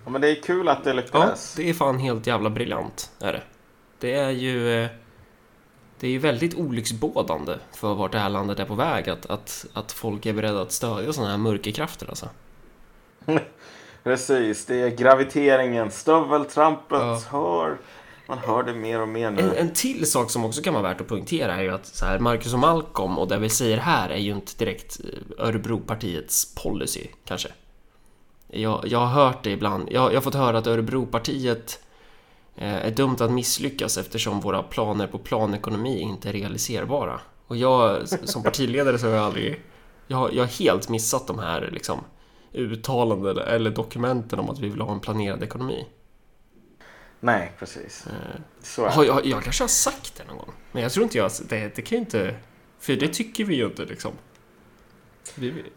ja, 0.04 0.10
men 0.10 0.20
det 0.20 0.30
är 0.30 0.42
kul 0.42 0.68
att 0.68 0.84
det 0.84 0.90
Ja, 0.90 0.96
lyckades. 0.96 1.54
det 1.54 1.70
är 1.70 1.74
fan 1.74 1.98
helt 1.98 2.26
jävla 2.26 2.50
briljant, 2.50 3.10
är 3.20 3.32
det. 3.32 3.42
Det 3.98 4.12
är 4.14 4.30
ju... 4.30 4.88
Det 6.00 6.06
är 6.06 6.10
ju 6.10 6.18
väldigt 6.18 6.54
olycksbådande 6.54 7.54
för 7.72 7.94
vart 7.94 8.12
det 8.12 8.18
här 8.18 8.28
landet 8.28 8.58
är 8.58 8.64
på 8.64 8.74
väg 8.74 9.08
att, 9.10 9.26
att, 9.26 9.66
att 9.72 9.92
folk 9.92 10.26
är 10.26 10.32
beredda 10.32 10.60
att 10.62 10.72
stödja 10.72 11.12
sådana 11.12 11.30
här 11.30 11.38
mörkerkrafter 11.38 12.06
alltså. 12.08 12.28
Precis, 14.02 14.66
det 14.66 14.80
är 14.80 14.88
graviteringen, 14.90 15.90
stöveltrampet, 15.90 16.98
Ja. 17.00 17.20
hör. 17.30 17.78
Man 18.28 18.38
hör 18.38 18.62
det 18.62 18.74
mer 18.74 19.00
och 19.00 19.08
mer 19.08 19.30
nu. 19.30 19.42
En, 19.42 19.52
en 19.56 19.72
till 19.72 20.10
sak 20.10 20.30
som 20.30 20.44
också 20.44 20.62
kan 20.62 20.74
vara 20.74 20.82
värt 20.82 21.00
att 21.00 21.08
punktera 21.08 21.54
är 21.54 21.62
ju 21.62 21.70
att 21.70 21.86
så 21.86 22.04
här, 22.06 22.18
Marcus 22.18 22.52
och 22.52 22.58
Malcolm 22.58 23.18
och 23.18 23.28
det 23.28 23.38
vi 23.38 23.48
säger 23.48 23.76
här 23.78 24.08
är 24.08 24.16
ju 24.18 24.32
inte 24.32 24.52
direkt 24.64 25.00
eh, 25.04 25.46
Örebropartiets 25.46 26.54
policy, 26.54 27.06
kanske. 27.24 27.48
Jag, 28.48 28.84
jag 28.86 28.98
har 28.98 29.06
hört 29.24 29.44
det 29.44 29.50
ibland. 29.50 29.88
Jag, 29.92 30.10
jag 30.10 30.16
har 30.16 30.20
fått 30.20 30.34
höra 30.34 30.58
att 30.58 30.66
Örebropartiet 30.66 31.78
är 32.66 32.90
dömt 32.90 33.20
att 33.20 33.30
misslyckas 33.30 33.98
eftersom 33.98 34.40
våra 34.40 34.62
planer 34.62 35.06
på 35.06 35.18
planekonomi 35.18 36.00
inte 36.00 36.28
är 36.28 36.32
realiserbara. 36.32 37.20
Och 37.46 37.56
jag 37.56 38.08
som 38.08 38.42
partiledare 38.42 38.98
så 38.98 39.06
har 39.06 39.14
jag 39.14 39.24
aldrig... 39.24 39.62
Jag 40.06 40.16
har, 40.16 40.30
jag 40.30 40.42
har 40.42 40.48
helt 40.48 40.88
missat 40.88 41.26
de 41.26 41.38
här 41.38 41.70
liksom, 41.72 42.00
uttalanden 42.52 43.38
eller 43.38 43.70
dokumenten 43.70 44.38
om 44.38 44.50
att 44.50 44.58
vi 44.58 44.68
vill 44.68 44.80
ha 44.80 44.92
en 44.92 45.00
planerad 45.00 45.42
ekonomi. 45.42 45.86
Nej, 47.20 47.52
precis. 47.58 48.06
Eh, 48.06 48.40
Så 48.62 48.84
är 48.84 48.96
det. 48.96 49.06
jag, 49.06 49.26
jag 49.26 49.42
kanske 49.42 49.62
har 49.62 49.68
sagt 49.68 50.16
det 50.16 50.24
någon 50.24 50.36
gång. 50.38 50.52
Men 50.72 50.82
jag 50.82 50.92
tror 50.92 51.04
inte 51.04 51.18
jag... 51.18 51.30
Det, 51.48 51.76
det 51.76 51.82
kan 51.82 51.98
ju 51.98 52.04
inte... 52.04 52.36
För 52.78 52.92
det 52.92 53.08
tycker 53.08 53.44
vi 53.44 53.54
ju 53.54 53.64
inte 53.64 53.84
liksom. 53.84 54.12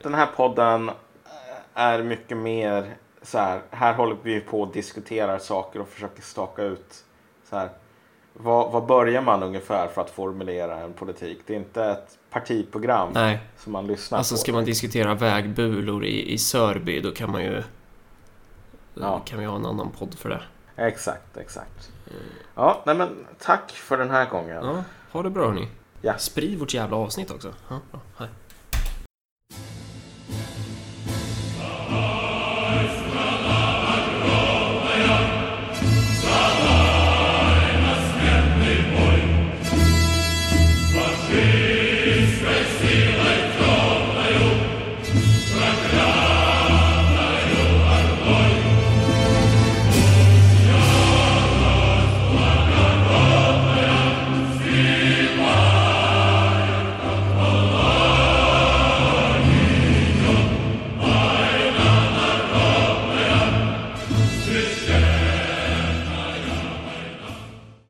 Den 0.01 0.13
här 0.13 0.25
podden 0.25 0.91
är 1.73 2.03
mycket 2.03 2.38
mer 2.38 2.97
så 3.24 3.38
här. 3.38 3.61
Här 3.71 3.93
håller 3.93 4.17
vi 4.24 4.39
på 4.39 4.61
och 4.61 4.74
diskuterar 4.74 5.39
saker 5.39 5.82
och 5.82 5.88
försöker 5.88 6.21
staka 6.21 6.63
ut 6.63 7.03
så 7.49 7.55
här. 7.55 7.69
Vad, 8.34 8.71
vad 8.71 8.86
börjar 8.86 9.21
man 9.21 9.43
ungefär 9.43 9.88
för 9.88 10.01
att 10.01 10.09
formulera 10.09 10.80
en 10.80 10.93
politik? 10.93 11.39
Det 11.45 11.53
är 11.53 11.57
inte 11.57 11.86
ett 11.86 12.17
partiprogram 12.30 13.09
nej, 13.13 13.39
som 13.57 13.71
man 13.71 13.88
lyssnar 13.88 14.17
alltså 14.17 14.36
på. 14.36 14.39
ska 14.39 14.51
man 14.51 14.65
diskutera 14.65 15.13
vägbulor 15.15 16.05
i, 16.05 16.34
i 16.34 16.38
Sörby 16.38 17.01
då 17.01 17.11
kan 17.11 17.32
man 17.32 17.43
ju... 17.43 17.63
Ja. 18.93 19.19
kan 19.26 19.39
vi 19.39 19.45
ha 19.45 19.55
en 19.55 19.65
annan 19.65 19.91
podd 19.91 20.13
för 20.13 20.30
det. 20.30 20.41
Exakt, 20.76 21.38
exakt. 21.38 21.91
Ja, 22.55 22.84
nej 22.86 22.95
men 22.95 23.26
tack 23.39 23.71
för 23.71 23.97
den 23.97 24.09
här 24.09 24.30
gången. 24.30 24.65
Ja, 24.65 24.84
ha 25.11 25.24
det 25.24 25.30
bra 25.30 25.45
hörni. 25.45 25.67
Ja. 26.01 26.17
Sprid 26.17 26.59
vårt 26.59 26.74
jävla 26.74 26.97
avsnitt 26.97 27.32
också. 27.32 27.53
Ja, 27.69 27.80
bra. 27.91 28.01
Hej. 28.17 28.28